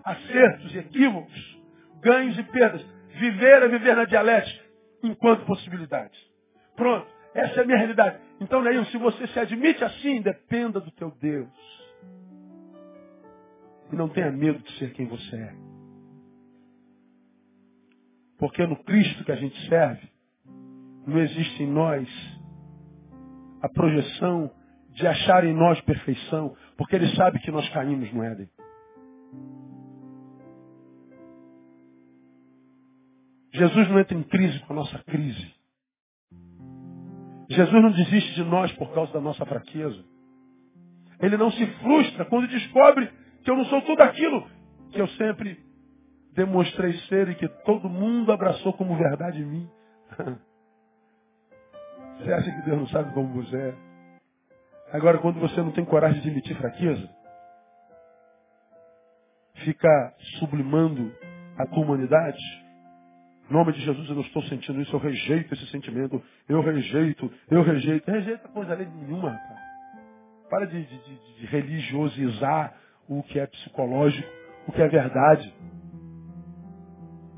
Acertos 0.03 0.73
e 0.73 0.77
equívocos, 0.77 1.59
ganhos 2.01 2.37
e 2.37 2.43
perdas. 2.43 2.85
Viver 3.19 3.63
é 3.63 3.67
viver 3.67 3.95
na 3.95 4.05
dialética 4.05 4.63
enquanto 5.03 5.45
possibilidades. 5.45 6.17
Pronto, 6.75 7.07
essa 7.33 7.59
é 7.59 7.63
a 7.63 7.65
minha 7.65 7.77
realidade. 7.77 8.19
Então, 8.39 8.61
Neil, 8.61 8.85
se 8.85 8.97
você 8.97 9.25
se 9.27 9.39
admite 9.39 9.83
assim, 9.83 10.21
dependa 10.21 10.79
do 10.79 10.91
teu 10.91 11.11
Deus. 11.19 11.49
E 13.91 13.95
não 13.95 14.09
tenha 14.09 14.31
medo 14.31 14.59
de 14.59 14.71
ser 14.77 14.93
quem 14.93 15.07
você 15.07 15.35
é. 15.35 15.55
Porque 18.37 18.65
no 18.67 18.75
Cristo 18.83 19.23
que 19.23 19.31
a 19.31 19.35
gente 19.35 19.67
serve, 19.67 20.07
não 21.07 21.19
existe 21.19 21.63
em 21.63 21.67
nós 21.67 22.07
a 23.61 23.69
projeção 23.69 24.51
de 24.97 25.05
achar 25.05 25.45
em 25.45 25.53
nós 25.53 25.79
perfeição, 25.81 26.57
porque 26.75 26.95
Ele 26.95 27.07
sabe 27.15 27.39
que 27.39 27.51
nós 27.51 27.69
caímos 27.69 28.11
no 28.11 28.23
Éden. 28.23 28.49
Jesus 33.53 33.89
não 33.89 33.99
entra 33.99 34.17
em 34.17 34.23
crise 34.23 34.59
com 34.61 34.73
a 34.73 34.75
nossa 34.77 34.97
crise. 35.03 35.53
Jesus 37.47 37.81
não 37.81 37.91
desiste 37.91 38.33
de 38.33 38.43
nós 38.43 38.71
por 38.73 38.91
causa 38.91 39.13
da 39.13 39.21
nossa 39.21 39.45
fraqueza. 39.45 40.03
Ele 41.19 41.37
não 41.37 41.51
se 41.51 41.65
frustra 41.77 42.25
quando 42.25 42.47
descobre 42.47 43.07
que 43.43 43.51
eu 43.51 43.55
não 43.55 43.65
sou 43.65 43.81
tudo 43.83 44.01
aquilo 44.01 44.49
que 44.91 44.99
eu 44.99 45.07
sempre 45.09 45.59
demonstrei 46.33 46.93
ser 47.01 47.29
e 47.29 47.35
que 47.35 47.47
todo 47.65 47.87
mundo 47.87 48.31
abraçou 48.31 48.73
como 48.73 48.97
verdade 48.97 49.43
em 49.43 49.45
mim. 49.45 49.69
Você 52.17 52.33
acha 52.33 52.51
que 52.51 52.61
Deus 52.63 52.79
não 52.79 52.87
sabe 52.87 53.13
como 53.13 53.31
você 53.31 53.55
é? 53.55 53.86
Agora, 54.91 55.17
quando 55.17 55.39
você 55.39 55.61
não 55.61 55.71
tem 55.71 55.83
coragem 55.83 56.21
de 56.21 56.29
admitir 56.29 56.55
fraqueza, 56.57 57.09
fica 59.55 60.13
sublimando 60.39 61.13
a 61.57 61.65
tua 61.65 61.83
humanidade, 61.83 62.41
em 63.49 63.53
nome 63.53 63.71
de 63.73 63.81
Jesus, 63.81 64.09
eu 64.09 64.15
não 64.15 64.21
estou 64.21 64.43
sentindo 64.43 64.81
isso, 64.81 64.93
eu 64.93 64.99
rejeito 64.99 65.53
esse 65.53 65.65
sentimento, 65.67 66.21
eu 66.49 66.61
rejeito, 66.61 67.31
eu 67.49 67.63
rejeito. 67.63 68.09
Rejeita 68.11 68.47
coisa 68.49 68.75
nenhuma, 68.75 69.31
rapaz. 69.31 69.59
Para 70.49 70.65
de, 70.65 70.83
de, 70.83 70.97
de, 70.97 71.39
de 71.39 71.45
religiosizar 71.45 72.75
o 73.07 73.23
que 73.23 73.39
é 73.39 73.47
psicológico, 73.47 74.27
o 74.67 74.71
que 74.71 74.81
é 74.81 74.87
verdade. 74.87 75.53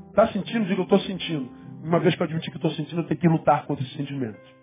Está 0.08 0.26
sentindo? 0.32 0.66
Diga, 0.66 0.80
eu 0.80 0.84
estou 0.84 1.00
sentindo. 1.00 1.48
Uma 1.82 2.00
vez 2.00 2.14
que 2.14 2.22
eu 2.22 2.26
admitir 2.26 2.50
que 2.50 2.58
estou 2.58 2.72
sentindo, 2.72 3.02
eu 3.02 3.06
tenho 3.06 3.20
que 3.20 3.28
lutar 3.28 3.64
contra 3.66 3.84
esse 3.84 3.96
sentimento. 3.96 4.59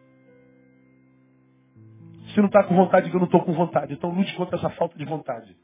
Se 2.38 2.42
não 2.42 2.50
está 2.50 2.64
com 2.64 2.76
vontade, 2.76 3.08
diga, 3.08 3.16
eu 3.16 3.22
não 3.22 3.26
estou 3.26 3.44
com 3.44 3.52
vontade. 3.52 3.94
Então 3.94 4.12
lute 4.12 4.32
contra 4.36 4.58
essa 4.58 4.70
falta 4.70 4.96
de 4.96 5.04
vontade. 5.06 5.58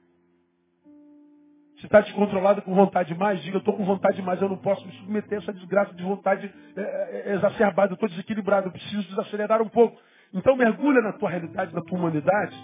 Se 1.77 1.85
está 1.85 2.01
descontrolado 2.01 2.63
com 2.63 2.73
vontade 2.73 3.13
demais, 3.13 3.43
diga, 3.43 3.57
eu 3.57 3.59
estou 3.59 3.77
com 3.77 3.85
vontade 3.85 4.15
demais, 4.15 4.41
eu 4.41 4.49
não 4.49 4.57
posso 4.57 4.83
me 4.83 4.91
submeter 4.93 5.37
a 5.37 5.41
essa 5.43 5.53
desgraça 5.53 5.93
de 5.93 6.01
vontade 6.01 6.51
é, 6.75 6.81
é, 6.81 7.33
exacerbada, 7.35 7.91
eu 7.91 7.93
estou 7.93 8.09
desequilibrado, 8.09 8.69
eu 8.69 8.71
preciso 8.71 9.07
desacelerar 9.07 9.61
um 9.61 9.69
pouco. 9.69 10.01
Então 10.33 10.55
mergulha 10.55 10.99
na 11.03 11.13
tua 11.13 11.29
realidade, 11.29 11.75
na 11.75 11.81
tua 11.81 11.95
humanidade, 11.95 12.57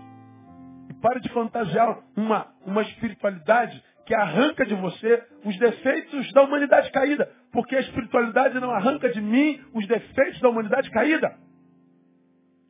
e 0.90 0.94
pare 0.96 1.20
de 1.20 1.30
fantasiar 1.30 2.00
uma, 2.18 2.48
uma 2.66 2.82
espiritualidade 2.82 3.80
que 4.08 4.16
arranca 4.16 4.66
de 4.66 4.74
você 4.74 5.24
os 5.46 5.56
defeitos 5.60 6.34
da 6.34 6.42
humanidade 6.42 6.92
caída. 6.92 7.32
Porque 7.52 7.76
a 7.76 7.80
espiritualidade 7.80 8.60
não 8.60 8.72
arranca 8.72 9.08
de 9.10 9.22
mim 9.22 9.62
os 9.72 9.86
defeitos 9.86 10.42
da 10.42 10.50
humanidade 10.50 10.90
caída. 10.90 11.38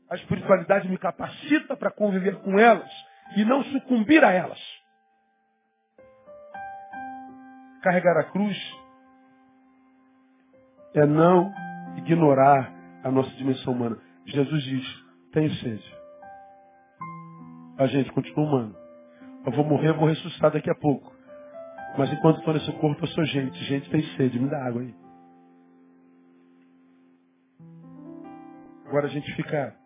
A 0.09 0.15
espiritualidade 0.15 0.89
me 0.89 0.97
capacita 0.97 1.77
para 1.77 1.91
conviver 1.91 2.41
com 2.41 2.57
elas 2.57 2.89
e 3.35 3.45
não 3.45 3.63
sucumbir 3.65 4.23
a 4.23 4.31
elas. 4.31 4.59
Carregar 7.83 8.17
a 8.17 8.23
cruz 8.23 8.57
é 10.95 11.05
não 11.05 11.53
ignorar 11.97 12.73
a 13.03 13.11
nossa 13.11 13.29
dimensão 13.31 13.73
humana. 13.73 13.97
Jesus 14.25 14.63
diz, 14.63 15.03
tenho 15.31 15.53
sede. 15.55 15.97
A 17.77 17.85
gente 17.87 18.11
continua 18.11 18.45
humano. 18.45 18.75
Eu 19.45 19.51
vou 19.53 19.63
morrer, 19.63 19.89
eu 19.89 19.97
vou 19.97 20.07
ressuscitar 20.07 20.51
daqui 20.51 20.69
a 20.69 20.75
pouco. 20.75 21.15
Mas 21.97 22.11
enquanto 22.11 22.39
estou 22.39 22.53
nesse 22.53 22.71
corpo, 22.73 23.03
eu 23.03 23.07
sou 23.09 23.25
gente. 23.25 23.63
Gente 23.65 23.89
tem 23.89 24.03
sede, 24.15 24.39
me 24.39 24.49
dá 24.49 24.65
água 24.65 24.81
aí. 24.81 24.93
Agora 28.85 29.05
a 29.05 29.09
gente 29.09 29.31
fica 29.35 29.78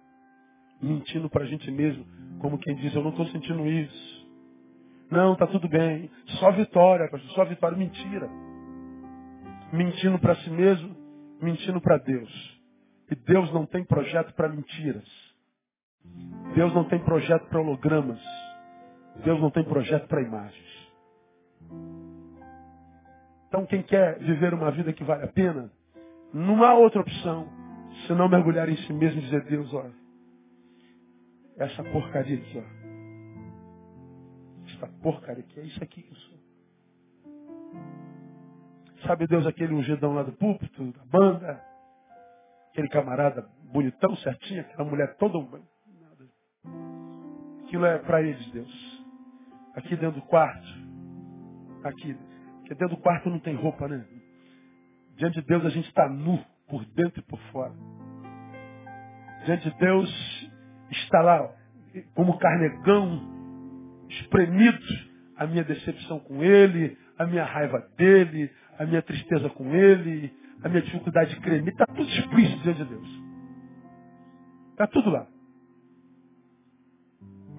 mentindo 0.84 1.30
para 1.30 1.44
a 1.44 1.48
gente 1.48 1.70
mesmo, 1.72 2.06
como 2.40 2.60
quem 2.60 2.76
diz, 2.76 2.94
eu 2.94 3.02
não 3.02 3.12
estou 3.12 3.26
sentindo 3.28 3.66
isso. 3.66 4.28
Não, 5.10 5.36
tá 5.36 5.48
tudo 5.48 5.70
bem. 5.70 6.10
Só 6.40 6.52
vitória, 6.52 7.10
pastor. 7.10 7.32
Só 7.32 7.46
vitória. 7.46 7.78
Mentira. 7.78 8.30
Mentindo 9.72 10.20
para 10.20 10.36
si 10.38 10.50
mesmo, 10.50 10.96
mentindo 11.42 11.80
para 11.80 11.98
Deus. 11.98 12.62
E 13.10 13.16
Deus 13.16 13.52
não 13.54 13.66
tem 13.66 13.84
projeto 13.84 14.34
para 14.34 14.50
mentiras. 14.50 15.08
Deus 16.56 16.74
não 16.74 16.84
tem 16.86 17.00
projeto 17.00 17.48
para 17.48 17.62
hologramas. 17.62 18.22
Deus 19.24 19.40
não 19.40 19.52
tem 19.52 19.64
projeto 19.64 20.08
para 20.08 20.22
imagens. 20.22 20.92
Então 23.48 23.66
quem 23.68 23.84
quer 23.84 24.18
viver 24.20 24.54
uma 24.54 24.72
vida 24.72 24.92
que 24.92 25.04
vale 25.04 25.26
a 25.26 25.28
pena, 25.28 25.72
não 26.34 26.64
há 26.64 26.74
outra 26.74 27.02
opção 27.02 27.48
senão 28.08 28.28
mergulhar 28.28 28.68
em 28.68 28.78
si 28.78 28.92
mesmo 28.92 29.20
e 29.20 29.24
dizer, 29.24 29.44
Deus, 29.44 29.72
olha, 29.74 29.94
essa 31.58 31.84
porcaria 31.84 32.38
aqui, 32.38 32.58
ó 32.60 32.84
essa 34.84 34.88
porcaria 35.02 35.44
que 35.44 35.60
é 35.60 35.64
isso 35.64 35.84
aqui 35.84 36.02
que 36.02 36.12
eu 36.12 36.16
sou. 36.16 36.40
Sabe 39.08 39.28
Deus 39.28 39.46
aquele 39.46 39.74
ungidão 39.74 40.14
lá 40.14 40.24
do 40.24 40.32
púlpito, 40.34 40.92
da 40.92 41.06
banda, 41.06 41.62
aquele 42.70 42.88
camarada 42.90 43.42
bonitão, 43.72 44.16
certinho, 44.18 44.62
aquela 44.62 44.90
mulher 44.90 45.16
toda. 45.18 45.38
Aquilo 47.66 47.86
é 47.86 48.00
para 48.00 48.22
eles, 48.22 48.46
Deus. 48.52 49.04
Aqui 49.76 49.96
dentro 49.96 50.22
do 50.22 50.28
quarto, 50.28 50.68
aqui, 51.84 52.16
porque 52.60 52.76
dentro 52.76 52.96
do 52.96 53.02
quarto 53.02 53.30
não 53.30 53.40
tem 53.40 53.56
roupa, 53.56 53.88
né? 53.88 54.06
Diante 55.16 55.42
de 55.42 55.48
Deus 55.48 55.66
a 55.66 55.70
gente 55.70 55.88
está 55.88 56.08
nu, 56.08 56.44
por 56.68 56.86
dentro 56.86 57.20
e 57.20 57.24
por 57.24 57.40
fora. 57.52 57.74
Diante 59.46 59.70
de 59.70 59.78
Deus 59.78 60.33
está 60.92 61.22
lá 61.22 61.50
como 62.16 62.38
carnegão, 62.38 63.22
espremidos 64.10 65.14
a 65.38 65.48
minha 65.48 65.64
decepção 65.64 66.20
com 66.20 66.44
ele, 66.44 66.98
a 67.18 67.26
minha 67.26 67.44
raiva 67.44 67.80
dele, 67.98 68.52
a 68.78 68.86
minha 68.86 69.02
tristeza 69.02 69.50
com 69.50 69.74
ele, 69.74 70.32
a 70.64 70.70
minha 70.70 70.82
dificuldade 70.82 71.36
de 71.36 71.42
crer 71.42 71.68
Está 71.68 71.86
tudo 71.86 72.10
explícito 72.10 72.64
diante 72.64 72.84
de 72.84 72.90
Deus. 72.90 73.24
Está 74.72 74.88
tudo 74.88 75.10
lá. 75.10 75.28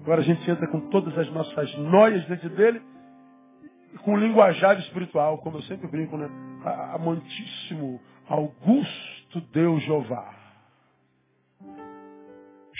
Agora 0.01 0.21
a 0.21 0.23
gente 0.23 0.49
entra 0.49 0.67
com 0.67 0.89
todas 0.89 1.17
as 1.17 1.31
nossas 1.31 1.75
noias 1.77 2.25
diante 2.25 2.47
dele 2.49 2.81
com 4.03 4.17
linguajar 4.17 4.77
espiritual, 4.79 5.37
como 5.39 5.57
eu 5.57 5.61
sempre 5.63 5.87
brinco, 5.87 6.17
né? 6.17 6.29
Amantíssimo, 6.93 8.01
augusto 8.27 9.41
Deus 9.51 9.81
Jeová. 9.83 10.34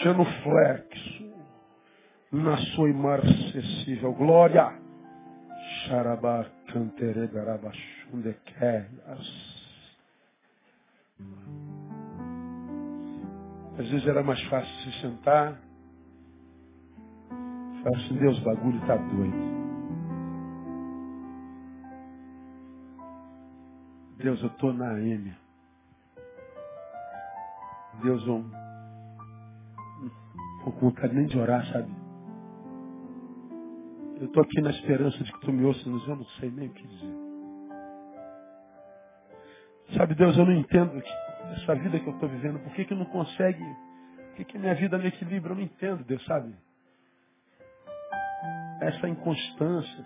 Genuflexo 0.01 1.25
na 2.31 2.57
sua 2.57 2.89
imarcessível 2.89 4.13
glória. 4.13 4.73
Xarabá 5.87 6.45
canteregarabachundequeias. 6.71 9.55
Às 13.77 13.89
vezes 13.89 14.07
era 14.07 14.23
mais 14.23 14.41
fácil 14.43 14.73
se 14.83 15.01
sentar. 15.01 15.59
Falar 17.83 17.97
assim, 17.97 18.15
Deus, 18.17 18.39
o 18.39 18.43
bagulho 18.43 18.79
está 18.79 18.95
doido. 18.95 19.53
Deus, 24.17 24.41
eu 24.41 24.47
estou 24.47 24.71
na 24.73 24.97
M. 24.99 25.35
Deus, 28.01 28.25
eu 28.27 28.43
estou 30.57 30.73
com 30.73 30.89
vontade 30.89 31.13
nem 31.13 31.25
de 31.25 31.37
orar, 31.37 31.65
sabe? 31.71 31.91
Eu 34.19 34.27
estou 34.27 34.43
aqui 34.43 34.61
na 34.61 34.69
esperança 34.69 35.23
de 35.23 35.31
que 35.31 35.41
tu 35.41 35.51
me 35.51 35.65
ouças, 35.65 35.85
mas 35.85 36.07
eu 36.07 36.15
não 36.15 36.25
sei 36.39 36.49
nem 36.49 36.69
o 36.69 36.73
que 36.73 36.87
dizer. 36.87 37.15
Sabe, 39.97 40.15
Deus, 40.15 40.37
eu 40.37 40.45
não 40.45 40.53
entendo 40.53 41.01
que 41.01 41.11
essa 41.53 41.75
vida 41.75 41.99
que 41.99 42.07
eu 42.07 42.13
estou 42.13 42.29
vivendo, 42.29 42.59
por 42.59 42.73
que, 42.73 42.85
que 42.85 42.95
não 42.95 43.05
consegue, 43.05 43.63
por 43.63 44.35
que, 44.37 44.45
que 44.45 44.57
minha 44.57 44.73
vida 44.75 44.97
não 44.97 45.05
equilibra? 45.05 45.51
Eu 45.51 45.55
não 45.55 45.63
entendo, 45.63 46.03
Deus, 46.03 46.23
sabe? 46.25 46.55
Essa 48.81 49.07
inconstância. 49.07 50.05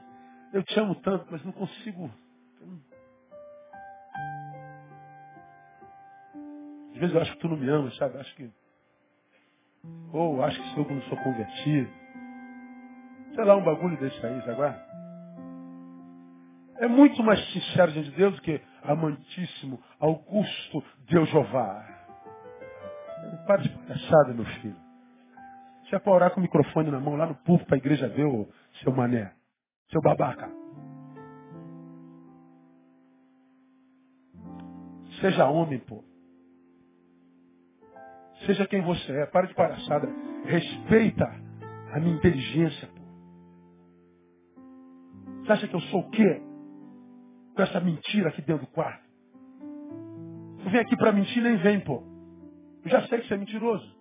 Eu 0.54 0.64
te 0.64 0.80
amo 0.80 0.96
tanto, 0.96 1.28
mas 1.30 1.44
não 1.46 1.52
consigo. 1.52 2.10
Às 6.92 6.98
vezes 6.98 7.16
eu 7.16 7.22
acho 7.22 7.34
que 7.34 7.40
tu 7.40 7.48
não 7.48 7.58
me 7.58 7.70
ama, 7.70 7.92
sabe? 7.92 8.18
Acho 8.18 8.36
que. 8.36 8.52
Ou 10.12 10.44
acho 10.44 10.62
que 10.62 10.70
sou 10.76 10.86
não 10.90 11.02
sou 11.04 11.18
convertido. 11.18 11.90
Sei 13.36 13.44
lá, 13.44 13.56
um 13.56 13.64
bagulho 13.64 13.98
desse 13.98 14.26
aí, 14.26 14.42
sabe? 14.44 14.90
É 16.78 16.88
muito 16.88 17.22
mais 17.24 17.40
sincero 17.52 17.92
diante 17.92 18.10
de 18.10 18.16
Deus 18.16 18.36
do 18.36 18.42
que 18.42 18.62
amantíssimo 18.84 19.80
Augusto 20.00 20.84
Deus 21.10 21.30
Jeová. 21.30 21.86
Para 23.46 23.58
de 23.58 23.70
palhaçada, 23.70 24.34
meu 24.34 24.46
filho. 24.46 24.76
Você 25.84 25.96
é 25.96 26.00
para 26.00 26.14
orar 26.14 26.32
com 26.32 26.40
o 26.40 26.44
microfone 26.44 26.90
na 26.90 27.00
mão 27.00 27.16
lá 27.16 27.26
no 27.26 27.36
púlpito 27.36 27.68
para 27.68 27.76
a 27.76 27.80
igreja 27.80 28.08
ver 28.08 28.26
o 28.26 28.48
seu 28.82 28.92
mané. 28.94 29.34
Seu 29.92 30.02
babaca. 30.02 30.50
Seja 35.20 35.48
homem, 35.50 35.80
pô. 35.80 36.04
Seja 38.50 38.66
quem 38.66 38.82
você 38.82 39.12
é. 39.12 39.28
Para 39.28 39.46
de 39.46 39.54
palhaçada. 39.54 40.10
Respeita 40.46 41.24
a 41.94 42.00
minha 42.00 42.16
inteligência, 42.16 42.88
pô. 42.88 43.02
Você 45.44 45.52
acha 45.52 45.68
que 45.68 45.76
eu 45.76 45.82
sou 45.82 46.00
o 46.00 46.10
quê? 46.10 46.42
Com 47.56 47.62
essa 47.62 47.80
mentira 47.80 48.30
aqui 48.30 48.42
dentro 48.42 48.66
do 48.66 48.72
quarto. 48.72 49.08
Tu 50.64 50.70
vem 50.72 50.80
aqui 50.80 50.98
para 50.98 51.12
mentir, 51.12 51.44
nem 51.44 51.58
vem, 51.58 51.80
pô. 51.82 52.02
Eu 52.84 52.90
já 52.90 53.08
sei 53.08 53.20
que 53.20 53.28
você 53.28 53.36
é 53.36 53.38
mentiroso. 53.38 53.96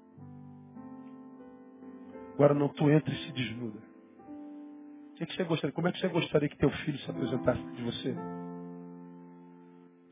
Agora 2.33 2.55
não, 2.55 2.71
tu 2.71 2.89
entra 2.89 3.13
e 3.13 3.19
se 3.27 3.33
desnuda. 3.33 3.79
O 5.11 5.15
que, 5.17 5.27
que 5.27 5.37
você 5.37 5.45
gostaria? 5.45 5.75
Como 5.75 5.89
é 5.89 5.93
que 5.93 5.99
você 5.99 6.09
gostaria 6.09 6.49
que 6.49 6.57
teu 6.57 6.71
filho 6.71 6.99
se 7.01 7.11
apresentasse 7.11 7.63
de 7.73 7.83
você? 7.83 8.17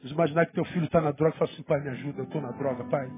Você 0.03 0.13
imaginar 0.13 0.45
que 0.45 0.53
teu 0.53 0.65
filho 0.67 0.85
está 0.85 1.01
na 1.01 1.13
droga 1.13 1.35
e 1.35 1.39
fala 1.39 1.51
assim, 1.51 1.63
pai, 1.63 1.81
me 1.81 1.89
ajuda, 1.89 2.19
eu 2.19 2.25
estou 2.25 2.43
na 2.43 2.51
droga, 2.51 2.85
pai. 2.85 3.11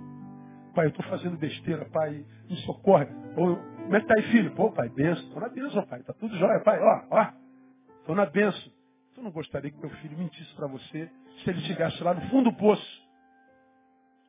Pai, 0.79 0.87
eu 0.87 0.91
estou 0.91 1.05
fazendo 1.07 1.37
besteira, 1.37 1.85
pai, 1.87 2.25
me 2.49 2.57
socorre. 2.59 3.09
Ou, 3.37 3.57
como 3.57 3.97
é 3.97 4.01
que 4.01 4.07
tá 4.07 4.15
aí, 4.17 4.23
filho? 4.31 4.53
Pô, 4.53 4.71
pai, 4.71 4.89
benção. 4.89 5.25
Estou 5.25 5.41
na 5.41 5.49
benção, 5.49 5.83
pai. 5.85 5.99
Está 5.99 6.13
tudo 6.13 6.39
jóia, 6.39 6.61
pai. 6.61 6.79
Ó, 6.81 7.03
ó. 7.11 7.33
Estou 7.99 8.15
na 8.15 8.25
benção. 8.27 8.73
Tu 9.13 9.21
não 9.21 9.33
gostaria 9.33 9.73
que 9.73 9.81
teu 9.81 9.91
filho 9.91 10.17
mentisse 10.17 10.55
para 10.55 10.69
você 10.69 11.11
se 11.43 11.51
ele 11.51 11.61
chegasse 11.63 12.01
lá 12.01 12.15
no 12.15 12.21
fundo 12.29 12.53
do 12.53 12.57
poço? 12.57 13.09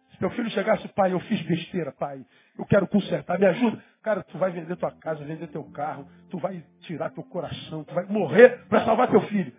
Se 0.10 0.18
teu 0.18 0.32
filho 0.32 0.50
chegasse, 0.50 0.88
pai, 0.88 1.14
eu 1.14 1.20
fiz 1.20 1.40
besteira, 1.44 1.92
pai. 1.92 2.26
Eu 2.58 2.66
quero 2.66 2.88
consertar, 2.88 3.38
me 3.38 3.46
ajuda. 3.46 3.84
Cara, 4.02 4.24
tu 4.24 4.40
vai 4.40 4.50
vender 4.50 4.76
tua 4.76 4.92
casa, 4.94 5.24
vender 5.24 5.50
teu 5.50 5.64
carro, 5.66 6.10
tu 6.32 6.40
vai 6.40 6.66
tirar 6.80 7.12
teu 7.12 7.24
coração, 7.26 7.84
tu 7.84 7.94
vai 7.94 8.06
morrer 8.06 8.66
para 8.68 8.84
salvar 8.86 9.08
teu 9.08 9.22
filho. 9.22 9.54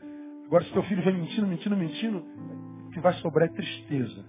Agora, 0.44 0.64
se 0.64 0.72
teu 0.72 0.82
filho 0.82 1.04
vem 1.04 1.14
mentindo, 1.14 1.46
mentindo, 1.46 1.76
mentindo, 1.76 2.18
o 2.18 2.90
que 2.90 2.98
vai 2.98 3.12
sobrar 3.14 3.48
é 3.48 3.52
tristeza. 3.52 4.24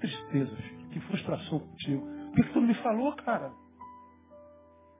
Tristeza, 0.00 0.56
filho. 0.56 0.88
Que 0.90 1.00
frustração 1.00 1.60
contigo. 1.60 2.06
Por 2.34 2.44
que, 2.44 2.52
tu 2.52 2.60
não 2.60 2.68
me 2.68 2.74
falou, 2.74 3.12
cara? 3.16 3.50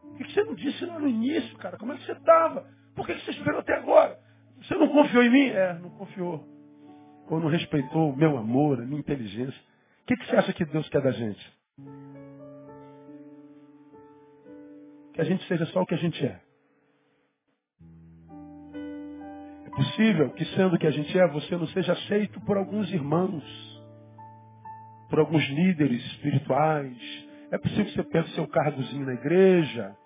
Por 0.03 0.17
que, 0.17 0.33
você 0.33 0.45
não 0.45 0.55
disse 0.55 0.85
lá 0.85 0.99
no 0.99 1.09
início, 1.09 1.57
cara? 1.59 1.79
Como 1.79 1.93
é 1.93 1.97
que 1.97 2.05
você 2.05 2.13
estava? 2.13 2.67
Por 2.95 3.07
que, 3.07 3.15
você 3.15 3.31
esperou 3.31 3.61
até 3.61 3.75
agora? 3.75 4.19
Você 4.63 4.75
não 4.75 4.89
confiou 4.89 5.23
em 5.23 5.31
mim? 5.31 5.49
É, 5.49 5.75
não 5.75 5.91
confiou. 5.91 6.45
Ou 7.29 7.41
não 7.41 7.49
respeitou 7.49 8.11
o 8.11 8.17
meu 8.17 8.37
amor, 8.37 8.81
a 8.81 8.85
minha 8.85 9.01
inteligência. 9.01 9.61
O 10.03 10.07
que, 10.07 10.17
que 10.17 10.27
você 10.27 10.37
acha 10.37 10.53
que 10.53 10.65
Deus 10.65 10.89
quer 10.89 11.03
da 11.03 11.13
gente? 11.13 11.59
Que 15.13 15.21
a 15.21 15.25
gente 15.25 15.47
seja 15.47 15.67
só 15.67 15.83
o 15.83 15.87
que 15.87 15.95
a 15.95 15.99
gente 15.99 16.25
é. 16.25 16.41
possível 19.79 20.31
que, 20.31 20.45
sendo 20.57 20.75
o 20.75 20.79
que 20.79 20.87
a 20.87 20.91
gente 20.91 21.17
é, 21.17 21.27
você 21.29 21.57
não 21.57 21.67
seja 21.69 21.93
aceito 21.93 22.41
por 22.41 22.57
alguns 22.57 22.91
irmãos, 22.93 23.45
por 25.09 25.19
alguns 25.19 25.45
líderes 25.49 26.05
espirituais. 26.13 26.97
É 27.51 27.59
possível 27.59 27.87
que 27.87 27.93
você 27.93 28.03
pense 28.05 28.35
seu 28.35 28.47
cargozinho 28.47 29.07
na 29.07 29.15
igreja, 29.15 29.97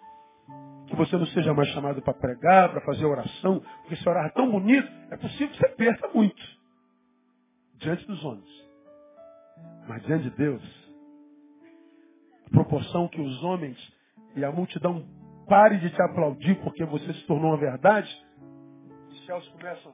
que 0.86 0.96
você 0.96 1.16
não 1.16 1.26
seja 1.26 1.53
mais 1.53 1.68
chamado 1.70 2.00
para 2.03 2.14
pregar, 2.14 2.70
para 2.70 2.80
fazer 2.82 3.05
oração, 3.05 3.61
porque 3.80 3.96
se 3.96 4.09
orar 4.09 4.32
tão 4.32 4.50
bonito, 4.50 4.88
é 5.11 5.16
possível 5.16 5.48
que 5.48 5.59
você 5.59 5.68
perca 5.70 6.09
muito 6.14 6.42
diante 7.78 8.07
dos 8.07 8.24
homens. 8.24 8.62
Mas 9.88 10.03
diante 10.05 10.30
de 10.30 10.36
Deus, 10.36 10.62
a 12.46 12.50
proporção 12.50 13.09
que 13.09 13.20
os 13.20 13.42
homens 13.42 13.76
e 14.36 14.44
a 14.44 14.53
multidão 14.53 15.05
pare 15.48 15.78
de 15.78 15.90
te 15.90 16.03
aplaudir 16.03 16.55
porque 16.62 16.84
você 16.84 17.12
se 17.12 17.26
tornou 17.26 17.50
uma 17.50 17.59
verdade, 17.59 18.09
céus 19.26 19.48
começam. 19.48 19.92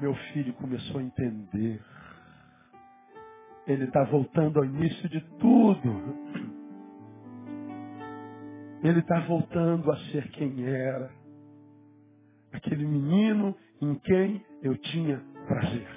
Meu 0.00 0.14
filho 0.32 0.54
começou 0.54 0.98
a 0.98 1.02
entender. 1.02 1.80
Ele 3.66 3.84
está 3.84 4.02
voltando 4.04 4.58
ao 4.58 4.64
início 4.64 5.08
de 5.10 5.20
tudo. 5.38 6.18
Ele 8.82 9.00
está 9.00 9.20
voltando 9.20 9.92
a 9.92 9.96
ser 10.10 10.30
quem 10.30 10.64
era. 10.64 11.10
Aquele 12.50 12.86
menino 12.86 13.54
em 13.80 13.94
quem 13.96 14.44
eu 14.62 14.76
tinha 14.78 15.22
prazer. 15.46 15.88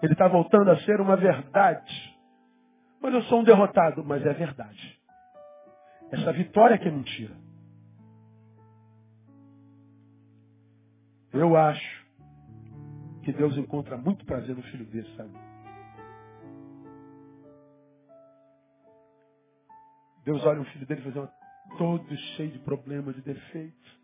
Ele 0.00 0.12
está 0.12 0.28
voltando 0.28 0.70
a 0.70 0.76
ser 0.80 1.00
uma 1.00 1.16
verdade. 1.16 2.16
Mas 3.00 3.14
eu 3.14 3.22
sou 3.24 3.40
um 3.40 3.44
derrotado, 3.44 4.04
mas 4.04 4.24
é 4.24 4.32
verdade. 4.32 5.00
Essa 6.12 6.32
vitória 6.32 6.78
que 6.78 6.86
é 6.86 6.90
mentira. 6.90 7.43
Eu 11.34 11.56
acho 11.56 12.06
que 13.24 13.32
Deus 13.32 13.56
encontra 13.56 13.96
muito 13.96 14.24
prazer 14.24 14.54
no 14.54 14.62
filho 14.62 14.84
desse, 14.86 15.12
sabe? 15.16 15.32
Deus 20.24 20.44
olha 20.46 20.60
um 20.60 20.64
filho 20.66 20.86
dele 20.86 21.02
fazendo 21.02 21.28
todo 21.76 22.16
cheio 22.36 22.52
de 22.52 22.60
problemas, 22.60 23.16
de 23.16 23.22
defeitos. 23.22 24.00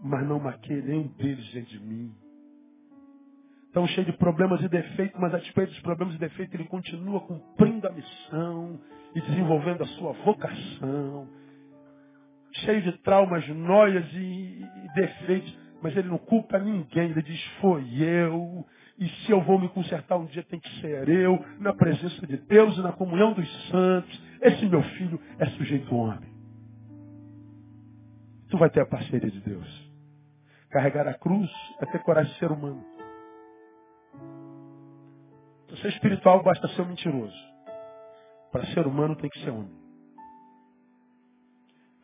Mas 0.00 0.26
não 0.26 0.38
maquei 0.38 0.80
nenhum 0.82 1.08
deles 1.08 1.44
diante 1.46 1.76
de 1.76 1.84
mim. 1.84 2.14
Tão 3.72 3.88
cheio 3.88 4.06
de 4.06 4.12
problemas 4.18 4.62
e 4.62 4.68
defeitos, 4.68 5.20
mas 5.20 5.34
a 5.34 5.38
despeito 5.38 5.72
dos 5.72 5.82
problemas 5.82 6.14
e 6.14 6.18
defeitos, 6.18 6.54
ele 6.54 6.68
continua 6.68 7.20
cumprindo 7.22 7.88
a 7.88 7.92
missão 7.92 8.80
e 9.16 9.20
desenvolvendo 9.20 9.82
a 9.82 9.86
sua 9.86 10.12
vocação 10.12 11.39
cheio 12.52 12.82
de 12.82 12.92
traumas, 12.98 13.46
noias 13.48 14.06
e, 14.12 14.66
defeitos, 14.94 15.58
mas 15.82 15.96
ele 15.96 16.08
não 16.08 16.18
culpa 16.18 16.58
ninguém, 16.58 17.10
ele 17.10 17.22
diz, 17.22 17.42
foi 17.60 17.84
eu, 18.02 18.66
e 18.98 19.08
se 19.08 19.32
eu 19.32 19.40
vou 19.40 19.58
me 19.58 19.68
consertar 19.68 20.16
um 20.16 20.26
dia 20.26 20.42
tem 20.42 20.60
que 20.60 20.80
ser 20.80 21.08
eu, 21.08 21.42
na 21.58 21.72
presença 21.72 22.26
de 22.26 22.36
Deus 22.36 22.76
e 22.76 22.82
na 22.82 22.92
comunhão 22.92 23.32
dos 23.32 23.68
santos. 23.68 24.22
Esse 24.42 24.66
meu 24.66 24.82
filho 24.82 25.18
é 25.38 25.46
sujeito 25.46 25.94
homem. 25.94 26.28
Tu 28.50 28.58
vai 28.58 28.68
ter 28.68 28.80
a 28.80 28.86
parceria 28.86 29.30
de 29.30 29.40
Deus. 29.40 29.90
Carregar 30.68 31.08
a 31.08 31.14
cruz 31.14 31.50
é 31.80 31.86
ter 31.86 32.02
coragem 32.02 32.30
de 32.32 32.38
ser 32.38 32.52
humano. 32.52 32.84
Para 35.66 35.76
ser 35.76 35.88
espiritual 35.88 36.42
basta 36.42 36.68
ser 36.68 36.82
um 36.82 36.86
mentiroso. 36.88 37.50
Para 38.52 38.66
ser 38.66 38.86
humano 38.86 39.16
tem 39.16 39.30
que 39.30 39.38
ser 39.40 39.50
homem. 39.50 39.79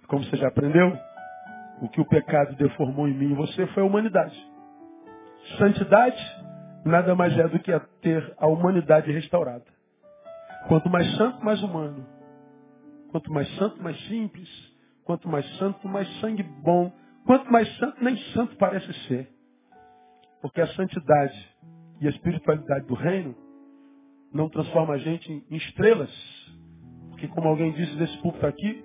Como 0.08 0.24
você 0.24 0.36
já 0.36 0.48
aprendeu, 0.48 0.96
o 1.80 1.88
que 1.88 2.00
o 2.00 2.06
pecado 2.06 2.54
deformou 2.56 3.08
em 3.08 3.14
mim 3.14 3.32
e 3.32 3.34
você 3.34 3.66
foi 3.68 3.82
a 3.82 3.86
humanidade. 3.86 4.36
Santidade 5.58 6.46
nada 6.84 7.14
mais 7.14 7.36
é 7.36 7.48
do 7.48 7.58
que 7.58 7.72
ter 8.00 8.34
a 8.38 8.46
humanidade 8.46 9.10
restaurada. 9.10 9.64
Quanto 10.68 10.88
mais 10.88 11.16
santo, 11.16 11.44
mais 11.44 11.62
humano. 11.62 12.06
Quanto 13.10 13.32
mais 13.32 13.48
santo, 13.56 13.82
mais 13.82 13.98
simples. 14.06 14.48
Quanto 15.04 15.28
mais 15.28 15.46
santo, 15.58 15.86
mais 15.88 16.08
sangue 16.20 16.42
bom. 16.42 16.92
Quanto 17.24 17.50
mais 17.50 17.68
santo, 17.76 18.02
nem 18.02 18.16
santo 18.32 18.56
parece 18.56 18.92
ser. 19.06 19.28
Porque 20.40 20.60
a 20.60 20.66
santidade 20.68 21.56
e 22.00 22.06
a 22.06 22.10
espiritualidade 22.10 22.86
do 22.86 22.94
reino 22.94 23.34
não 24.32 24.48
transforma 24.48 24.94
a 24.94 24.98
gente 24.98 25.44
em 25.50 25.56
estrelas. 25.56 26.10
Porque 27.10 27.28
como 27.28 27.48
alguém 27.48 27.72
disse 27.72 27.96
desse 27.96 28.16
púlpito 28.18 28.46
aqui, 28.46 28.84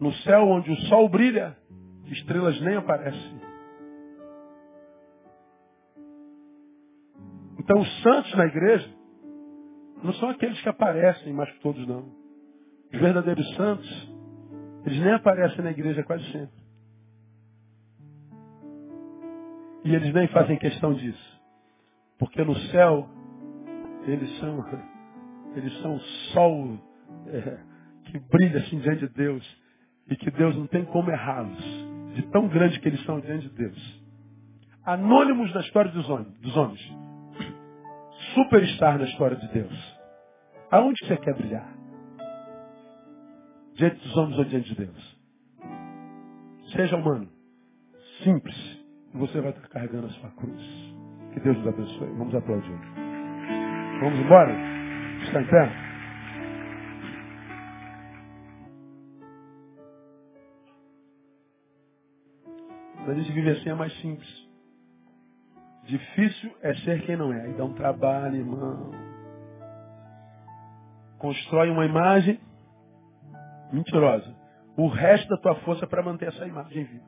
no 0.00 0.12
céu 0.14 0.48
onde 0.48 0.70
o 0.70 0.76
sol 0.88 1.08
brilha, 1.08 1.56
estrelas 2.06 2.60
nem 2.60 2.76
aparecem. 2.76 3.40
Então 7.58 7.80
os 7.80 8.02
santos 8.02 8.34
na 8.34 8.46
igreja 8.46 8.88
não 10.02 10.12
são 10.14 10.30
aqueles 10.30 10.60
que 10.62 10.68
aparecem, 10.68 11.32
mas 11.32 11.52
todos 11.58 11.86
não. 11.86 12.08
Os 12.92 13.00
verdadeiros 13.00 13.46
santos, 13.56 14.12
eles 14.86 15.00
nem 15.00 15.12
aparecem 15.12 15.62
na 15.62 15.70
igreja 15.70 16.02
quase 16.02 16.24
sempre. 16.32 16.58
E 19.84 19.94
eles 19.94 20.12
nem 20.14 20.28
fazem 20.28 20.56
questão 20.58 20.94
disso. 20.94 21.40
Porque 22.18 22.42
no 22.42 22.54
céu, 22.70 23.08
eles 24.06 24.38
são, 24.38 24.64
eles 25.56 25.80
são 25.80 25.96
o 25.96 26.00
sol 26.32 26.78
é, 27.26 27.58
que 28.04 28.18
brilha 28.18 28.60
assim 28.60 28.78
diante 28.78 29.06
de 29.06 29.14
Deus. 29.14 29.67
E 30.10 30.16
que 30.16 30.30
Deus 30.30 30.56
não 30.56 30.66
tem 30.66 30.84
como 30.86 31.10
errá-los, 31.10 31.58
de 32.14 32.22
tão 32.30 32.48
grande 32.48 32.80
que 32.80 32.88
eles 32.88 33.02
são 33.04 33.20
diante 33.20 33.48
de 33.48 33.54
Deus. 33.56 34.02
anônimos 34.84 35.52
na 35.54 35.60
história 35.60 35.90
dos 35.90 36.08
homens. 36.56 36.80
Superstar 38.34 38.98
na 38.98 39.04
história 39.04 39.36
de 39.36 39.48
Deus. 39.48 39.98
Aonde 40.70 41.06
você 41.06 41.16
quer 41.16 41.34
brilhar? 41.34 41.68
Diante 43.74 43.96
dos 43.96 44.16
homens 44.16 44.38
ou 44.38 44.44
diante 44.44 44.68
de 44.68 44.74
Deus? 44.74 45.18
Seja 46.74 46.96
humano. 46.96 47.28
Simples. 48.22 48.56
E 49.14 49.18
você 49.18 49.40
vai 49.40 49.50
estar 49.50 49.68
carregando 49.68 50.06
a 50.06 50.10
sua 50.10 50.30
cruz. 50.30 50.62
Que 51.32 51.40
Deus 51.40 51.56
nos 51.58 51.68
abençoe. 51.68 52.08
Vamos 52.18 52.34
aplaudir. 52.34 52.78
Vamos 54.00 54.18
embora? 54.18 54.54
Está 55.24 55.40
em 55.42 55.46
pé? 55.46 55.87
A 63.10 63.14
gente 63.14 63.32
vive 63.32 63.50
assim 63.50 63.70
é 63.70 63.74
mais 63.74 63.92
simples. 64.00 64.48
Difícil 65.84 66.54
é 66.62 66.74
ser 66.76 67.02
quem 67.06 67.16
não 67.16 67.32
é. 67.32 67.50
E 67.50 67.54
dá 67.54 67.64
um 67.64 67.72
trabalho, 67.72 68.36
irmão. 68.36 68.90
Constrói 71.18 71.70
uma 71.70 71.86
imagem 71.86 72.38
mentirosa. 73.72 74.36
O 74.76 74.88
resto 74.88 75.28
da 75.28 75.36
tua 75.38 75.54
força 75.56 75.84
é 75.84 75.88
para 75.88 76.02
manter 76.02 76.28
essa 76.28 76.46
imagem 76.46 76.84
viva. 76.84 77.04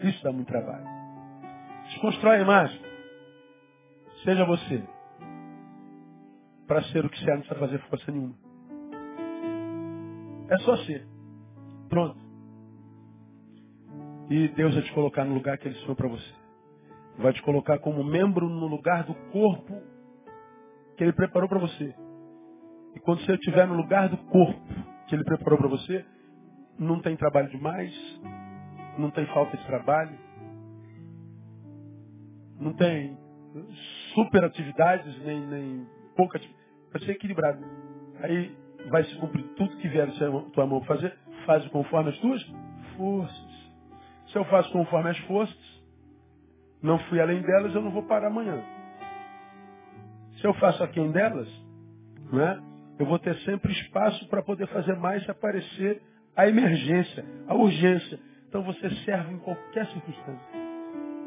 Isso 0.00 0.22
dá 0.24 0.32
muito 0.32 0.48
trabalho. 0.48 0.84
Desconstrói 1.84 2.36
a 2.36 2.40
imagem. 2.40 2.80
Seja 4.24 4.44
você. 4.44 4.82
Para 6.66 6.82
ser 6.84 7.04
o 7.04 7.10
que 7.10 7.18
você 7.18 7.30
é, 7.30 7.34
não 7.34 7.40
precisa 7.40 7.60
fazer 7.60 7.78
força 7.88 8.10
nenhuma. 8.10 8.34
É 10.48 10.56
só 10.58 10.76
ser. 10.78 11.06
Pronto. 11.88 12.29
E 14.30 14.46
Deus 14.48 14.72
vai 14.74 14.84
te 14.84 14.92
colocar 14.92 15.24
no 15.24 15.34
lugar 15.34 15.58
que 15.58 15.66
Ele 15.66 15.74
sonhou 15.80 15.96
para 15.96 16.06
você. 16.06 16.32
Vai 17.18 17.32
te 17.32 17.42
colocar 17.42 17.80
como 17.80 18.04
membro 18.04 18.48
no 18.48 18.68
lugar 18.68 19.02
do 19.02 19.14
corpo 19.32 19.82
que 20.96 21.02
Ele 21.02 21.12
preparou 21.12 21.48
para 21.48 21.58
você. 21.58 21.92
E 22.94 23.00
quando 23.00 23.24
você 23.24 23.34
estiver 23.34 23.66
no 23.66 23.74
lugar 23.74 24.08
do 24.08 24.16
corpo 24.16 24.62
que 25.08 25.16
Ele 25.16 25.24
preparou 25.24 25.58
para 25.58 25.68
você, 25.68 26.04
não 26.78 27.00
tem 27.00 27.16
trabalho 27.16 27.50
demais, 27.50 27.92
não 28.96 29.10
tem 29.10 29.26
falta 29.26 29.56
de 29.56 29.66
trabalho, 29.66 30.16
não 32.60 32.72
tem 32.72 33.18
super 34.14 34.44
atividades, 34.44 35.24
nem, 35.24 35.40
nem 35.44 35.86
pouca 36.16 36.38
atividade. 36.38 36.64
Vai 36.92 37.02
ser 37.02 37.12
equilibrado. 37.12 37.64
Aí 38.22 38.56
vai 38.90 39.02
se 39.04 39.14
cumprir 39.16 39.44
tudo 39.56 39.76
que 39.78 39.88
vier 39.88 40.08
a 40.08 40.40
tua 40.52 40.66
mão 40.66 40.82
fazer, 40.84 41.16
faz 41.44 41.66
conforme 41.68 42.10
as 42.10 42.18
tuas 42.18 42.42
forças. 42.96 43.49
Se 44.30 44.38
eu 44.38 44.44
faço 44.44 44.70
conforme 44.72 45.10
as 45.10 45.18
forças, 45.20 45.82
não 46.82 46.98
fui 47.00 47.20
além 47.20 47.42
delas, 47.42 47.74
eu 47.74 47.82
não 47.82 47.90
vou 47.90 48.04
parar 48.04 48.28
amanhã. 48.28 48.62
Se 50.36 50.46
eu 50.46 50.54
faço 50.54 50.82
aquém 50.82 51.10
delas, 51.10 51.48
né, 52.32 52.62
eu 52.98 53.06
vou 53.06 53.18
ter 53.18 53.34
sempre 53.40 53.72
espaço 53.72 54.26
para 54.28 54.42
poder 54.42 54.66
fazer 54.68 54.96
mais 54.96 55.24
se 55.24 55.30
aparecer 55.30 56.00
a 56.36 56.48
emergência, 56.48 57.24
a 57.48 57.54
urgência. 57.54 58.18
Então 58.48 58.62
você 58.62 58.88
serve 59.04 59.34
em 59.34 59.38
qualquer 59.38 59.86
circunstância. 59.86 60.48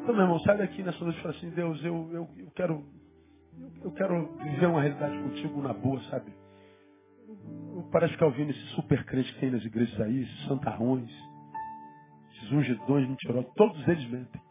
Então, 0.02 0.16
meu 0.16 0.24
irmão, 0.24 0.40
sai 0.40 0.58
daqui 0.58 0.82
nessa 0.82 1.04
noite 1.04 1.18
e 1.20 1.22
fala 1.22 1.36
assim, 1.36 1.50
Deus, 1.52 1.84
eu, 1.84 2.10
eu, 2.12 2.30
eu 2.38 2.52
quero 2.56 2.84
eu 3.84 3.92
quero 3.92 4.36
viver 4.38 4.66
uma 4.66 4.82
realidade 4.82 5.18
contigo 5.20 5.62
na 5.62 5.74
boa, 5.74 6.02
sabe? 6.10 6.34
Eu 7.76 7.88
parece 7.92 8.14
ficar 8.14 8.26
ouvindo 8.26 8.50
esse 8.50 8.66
super 8.76 9.04
crente 9.06 9.32
que 9.34 9.40
tem 9.40 9.52
nas 9.52 9.64
igrejas 9.64 10.00
aí, 10.02 10.24
esses 10.24 10.46
santarrões 10.46 11.12
esses 12.44 12.52
ungidões 12.52 13.08
mentirosos, 13.08 13.52
todos 13.56 13.88
eles 13.88 14.10
mentem. 14.10 14.42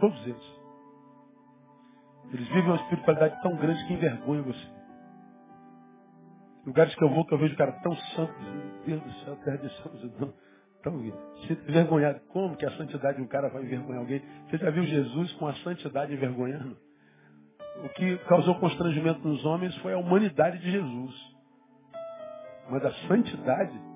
Todos 0.00 0.26
eles. 0.26 0.62
Eles 2.32 2.48
vivem 2.48 2.64
uma 2.64 2.76
espiritualidade 2.76 3.42
tão 3.42 3.56
grande 3.56 3.86
que 3.86 3.92
envergonha 3.92 4.42
você. 4.42 4.72
Lugares 6.64 6.94
que 6.94 7.04
eu 7.04 7.10
vou, 7.10 7.26
que 7.26 7.34
eu 7.34 7.38
vejo 7.38 7.54
o 7.54 7.58
cara 7.58 7.72
tão 7.82 7.94
santo, 7.94 8.32
meu 8.86 9.00
Deus 9.00 9.02
do 9.02 9.24
céu, 9.24 9.36
terra 9.36 9.56
de 9.56 9.82
São 9.82 9.92
José, 9.98 10.32
tão 10.82 11.00
sinto 11.46 11.68
envergonhado. 11.68 12.20
Como 12.28 12.56
que 12.56 12.64
a 12.64 12.70
santidade 12.76 13.18
de 13.18 13.22
um 13.22 13.26
cara 13.26 13.48
vai 13.48 13.62
envergonhar 13.62 14.00
alguém? 14.00 14.22
Você 14.48 14.58
já 14.58 14.70
viu 14.70 14.84
Jesus 14.84 15.32
com 15.34 15.46
a 15.46 15.54
santidade 15.56 16.12
envergonhando? 16.12 16.76
O 17.84 17.88
que 17.90 18.16
causou 18.28 18.54
constrangimento 18.56 19.26
nos 19.26 19.44
homens 19.44 19.76
foi 19.78 19.92
a 19.92 19.98
humanidade 19.98 20.58
de 20.58 20.70
Jesus. 20.70 21.32
Mas 22.70 22.84
a 22.84 22.92
santidade 23.08 23.91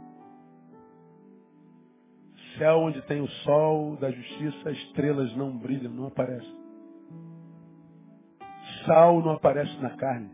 Céu 2.59 2.79
onde 2.79 3.03
tem 3.03 3.21
o 3.21 3.29
sol 3.29 3.97
da 3.97 4.11
justiça, 4.11 4.71
estrelas 4.71 5.35
não 5.37 5.57
brilham, 5.57 5.93
não 5.93 6.07
aparecem. 6.07 6.57
Sal 8.85 9.21
não 9.21 9.33
aparece 9.33 9.77
na 9.81 9.91
carne. 9.91 10.31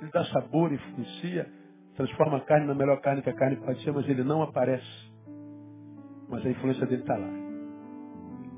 Ele 0.00 0.10
dá 0.10 0.24
sabor, 0.26 0.72
influencia, 0.72 1.48
transforma 1.96 2.38
a 2.38 2.40
carne 2.40 2.66
na 2.66 2.74
melhor 2.74 3.00
carne 3.00 3.22
que 3.22 3.30
a 3.30 3.34
carne 3.34 3.56
pode 3.56 3.82
ser, 3.82 3.92
mas 3.92 4.08
ele 4.08 4.22
não 4.22 4.42
aparece. 4.42 5.12
Mas 6.28 6.44
a 6.44 6.50
influência 6.50 6.86
dele 6.86 7.02
está 7.02 7.16
lá. 7.16 7.28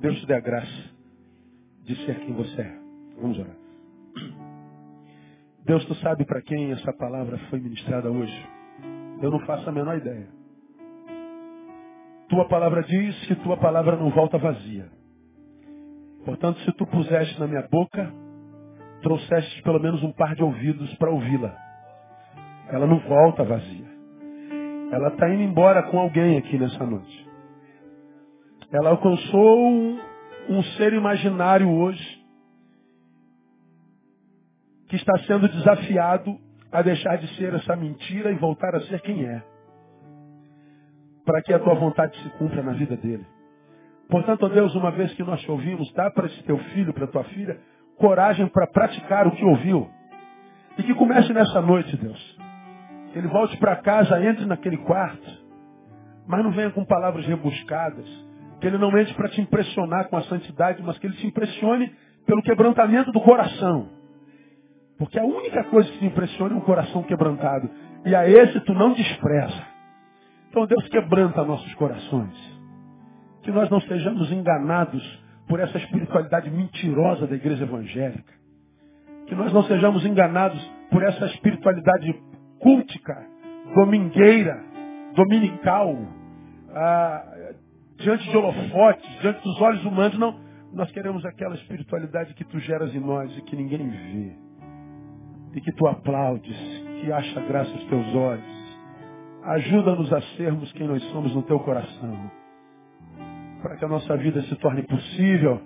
Deus 0.01 0.19
te 0.21 0.27
dê 0.27 0.35
a 0.35 0.41
graça 0.41 0.91
de 1.85 1.97
ser 2.05 2.19
quem 2.21 2.33
você 2.35 2.61
é. 2.61 2.79
Vamos 3.21 3.39
orar. 3.39 3.57
Deus, 5.65 5.85
tu 5.87 5.95
sabe 5.97 6.25
para 6.27 6.43
quem 6.43 6.73
essa 6.73 6.93
palavra 6.93 7.39
foi 7.51 7.59
ministrada 7.59 8.11
hoje. 8.11 8.49
Eu 9.23 9.31
não 9.31 9.41
faço 9.41 9.69
a 9.69 9.73
menor 9.73 9.97
ideia. 9.97 10.29
Tua 12.29 12.47
palavra 12.49 12.83
diz 12.83 13.27
que 13.27 13.35
tua 13.37 13.57
palavra 13.57 13.97
não 13.97 14.11
volta 14.11 14.39
vazia. 14.39 14.87
Portanto, 16.25 16.59
se 16.61 16.73
tu 16.73 16.87
puseste 16.87 17.39
na 17.39 17.47
minha 17.47 17.69
boca, 17.71 18.13
trouxeste 19.03 19.63
pelo 19.63 19.79
menos 19.79 20.03
um 20.03 20.13
par 20.13 20.35
de 20.35 20.43
ouvidos 20.43 20.95
para 20.97 21.11
ouvi-la. 21.11 21.55
Ela 22.71 22.87
não 22.87 22.99
volta 23.01 23.45
vazia. 23.45 23.85
Ela 24.91 25.09
está 25.09 25.29
indo 25.29 25.43
embora 25.43 25.83
com 25.85 25.99
alguém 25.99 26.39
aqui 26.39 26.59
nessa 26.59 26.85
noite. 26.85 27.29
Ela 28.73 28.91
alcançou 28.91 29.69
um, 29.69 30.01
um 30.49 30.63
ser 30.77 30.95
imaginário 30.95 31.71
hoje 31.71 32.25
que 34.89 34.97
está 34.97 35.19
sendo 35.27 35.49
desafiado 35.49 36.39
a 36.73 36.81
deixar 36.81 37.17
de 37.19 37.29
ser 37.37 37.53
essa 37.55 37.77
mentira 37.77 38.33
e 38.33 38.37
voltar 38.37 38.75
a 38.75 38.81
ser 38.83 39.01
quem 39.03 39.25
é 39.25 39.54
para 41.25 41.43
que 41.43 41.53
a 41.53 41.59
tua 41.59 41.75
vontade 41.75 42.17
se 42.23 42.29
cumpra 42.31 42.63
na 42.63 42.73
vida 42.73 42.97
dele. 42.97 43.27
Portanto, 44.09 44.45
ó 44.45 44.49
Deus, 44.49 44.75
uma 44.75 44.91
vez 44.91 45.13
que 45.15 45.23
nós 45.23 45.41
te 45.41 45.51
ouvimos, 45.51 45.93
dá 45.95 46.11
para 46.11 46.27
esse 46.27 46.43
teu 46.45 46.59
filho, 46.59 46.93
para 46.93 47.07
tua 47.07 47.25
filha, 47.25 47.59
coragem 47.97 48.47
para 48.49 48.67
praticar 48.67 49.27
o 49.27 49.33
que 49.33 49.45
ouviu. 49.45 49.89
E 50.77 50.83
que 50.83 50.95
comece 50.95 51.33
nessa 51.33 51.61
noite, 51.61 51.97
Deus. 51.97 52.39
Que 53.13 53.19
ele 53.19 53.29
volte 53.29 53.57
para 53.57 53.77
casa, 53.77 54.23
entre 54.25 54.45
naquele 54.45 54.77
quarto, 54.79 55.45
mas 56.27 56.43
não 56.43 56.51
venha 56.51 56.71
com 56.71 56.85
palavras 56.85 57.25
rebuscadas. 57.27 58.07
Que 58.61 58.67
ele 58.67 58.79
não 58.79 58.97
entre 58.99 59.15
para 59.15 59.29
te 59.29 59.41
impressionar 59.41 60.09
com 60.09 60.17
a 60.17 60.23
santidade, 60.23 60.83
mas 60.83 60.99
que 60.99 61.07
ele 61.07 61.17
te 61.17 61.27
impressione 61.27 61.93
pelo 62.27 62.43
quebrantamento 62.43 63.13
do 63.13 63.21
coração. 63.21 63.89
Porque 64.99 65.19
a 65.19 65.25
única 65.25 65.65
coisa 65.65 65.91
que 65.91 65.99
te 65.99 66.07
impressiona 66.07 66.55
é 66.55 66.59
um 66.59 66.63
coração 66.63 67.03
quebrantado. 67.03 67.71
E 68.05 68.15
a 68.15 68.29
esse 68.29 68.61
tu 68.61 68.75
não 68.75 68.93
despreza. 68.93 69.74
Então 70.55 70.67
Deus 70.67 70.87
quebranta 70.87 71.43
nossos 71.43 71.75
corações. 71.75 72.33
Que 73.43 73.51
nós 73.51 73.69
não 73.71 73.81
sejamos 73.81 74.31
enganados 74.31 75.03
por 75.49 75.59
essa 75.59 75.77
espiritualidade 75.79 76.49
mentirosa 76.49 77.27
da 77.27 77.35
igreja 77.35 77.65
evangélica. 77.65 78.33
Que 79.27 79.35
nós 79.35 79.53
não 79.53 79.65
sejamos 79.65 80.07
enganados 80.07 80.65
por 80.93 81.03
essa 81.03 81.27
espiritualidade 81.27 82.15
cultica, 82.61 83.21
domingueira, 83.75 84.63
dominical, 85.17 85.99
ah, 86.71 87.51
diante 87.99 88.31
de 88.31 88.37
holofotes, 88.37 89.21
diante 89.23 89.43
dos 89.43 89.61
olhos 89.61 89.85
humanos. 89.85 90.17
Não, 90.17 90.39
nós 90.73 90.89
queremos 90.93 91.27
aquela 91.27 91.57
espiritualidade 91.57 92.33
que 92.33 92.45
tu 92.45 92.61
geras 92.61 92.95
em 92.95 93.01
nós 93.01 93.37
e 93.37 93.43
que 93.43 93.57
ninguém 93.57 93.91
vê. 93.91 94.37
E 95.53 95.61
que 95.61 95.73
tu 95.73 95.85
aplaudes, 95.89 96.57
que 97.01 97.11
acha 97.11 97.41
graça 97.41 97.73
aos 97.73 97.85
teus 97.87 98.15
olhos 98.15 98.54
Ajuda-nos 99.45 100.11
a 100.11 100.23
sermos 100.39 100.73
quem 100.73 100.89
nós 100.89 101.03
somos 101.11 101.35
no 101.35 101.43
teu 101.43 101.61
coração. 101.61 102.31
Para 103.63 103.77
que 103.77 103.85
a 103.85 103.89
nossa 103.89 104.17
vida 104.17 104.41
se 104.43 104.57
torne 104.57 104.83
possível 104.83 105.61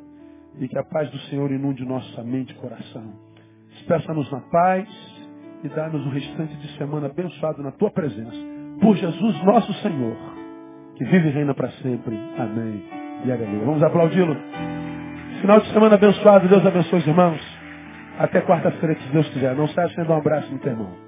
e 0.59 0.67
que 0.67 0.77
a 0.77 0.83
paz 0.83 1.09
do 1.11 1.19
Senhor 1.31 1.51
inunde 1.53 1.85
nossa 1.85 2.25
mente 2.25 2.53
e 2.53 2.57
coração. 2.57 3.13
Despeça-nos 3.71 4.31
na 4.33 4.41
paz 4.41 4.89
e 5.63 5.69
dá-nos 5.69 6.05
o 6.07 6.09
restante 6.09 6.57
de 6.57 6.77
semana 6.77 7.07
abençoado 7.07 7.63
na 7.63 7.71
tua 7.71 7.91
presença. 7.91 8.37
Por 8.81 8.97
Jesus 8.97 9.45
nosso 9.45 9.73
Senhor, 9.75 10.17
que 10.97 11.05
vive 11.05 11.29
e 11.29 11.33
reina 11.33 11.55
para 11.55 11.71
sempre. 11.71 12.19
Amém. 12.37 12.83
E 13.25 13.31
aleluia. 13.31 13.65
Vamos 13.65 13.83
aplaudi-lo. 13.83 14.37
Final 15.41 15.61
de 15.61 15.73
semana 15.73 15.95
abençoado. 15.95 16.49
Deus 16.49 16.67
abençoe 16.67 16.99
os 16.99 17.07
irmãos. 17.07 17.41
Até 18.19 18.41
quarta-feira, 18.41 18.97
se 18.97 19.13
Deus 19.13 19.29
quiser. 19.29 19.55
Não 19.55 19.69
saia 19.69 19.89
sem 19.91 20.05
dar 20.05 20.15
um 20.15 20.19
abraço 20.19 20.51
no 20.53 20.59
teu 20.59 20.73
irmão. 20.73 21.08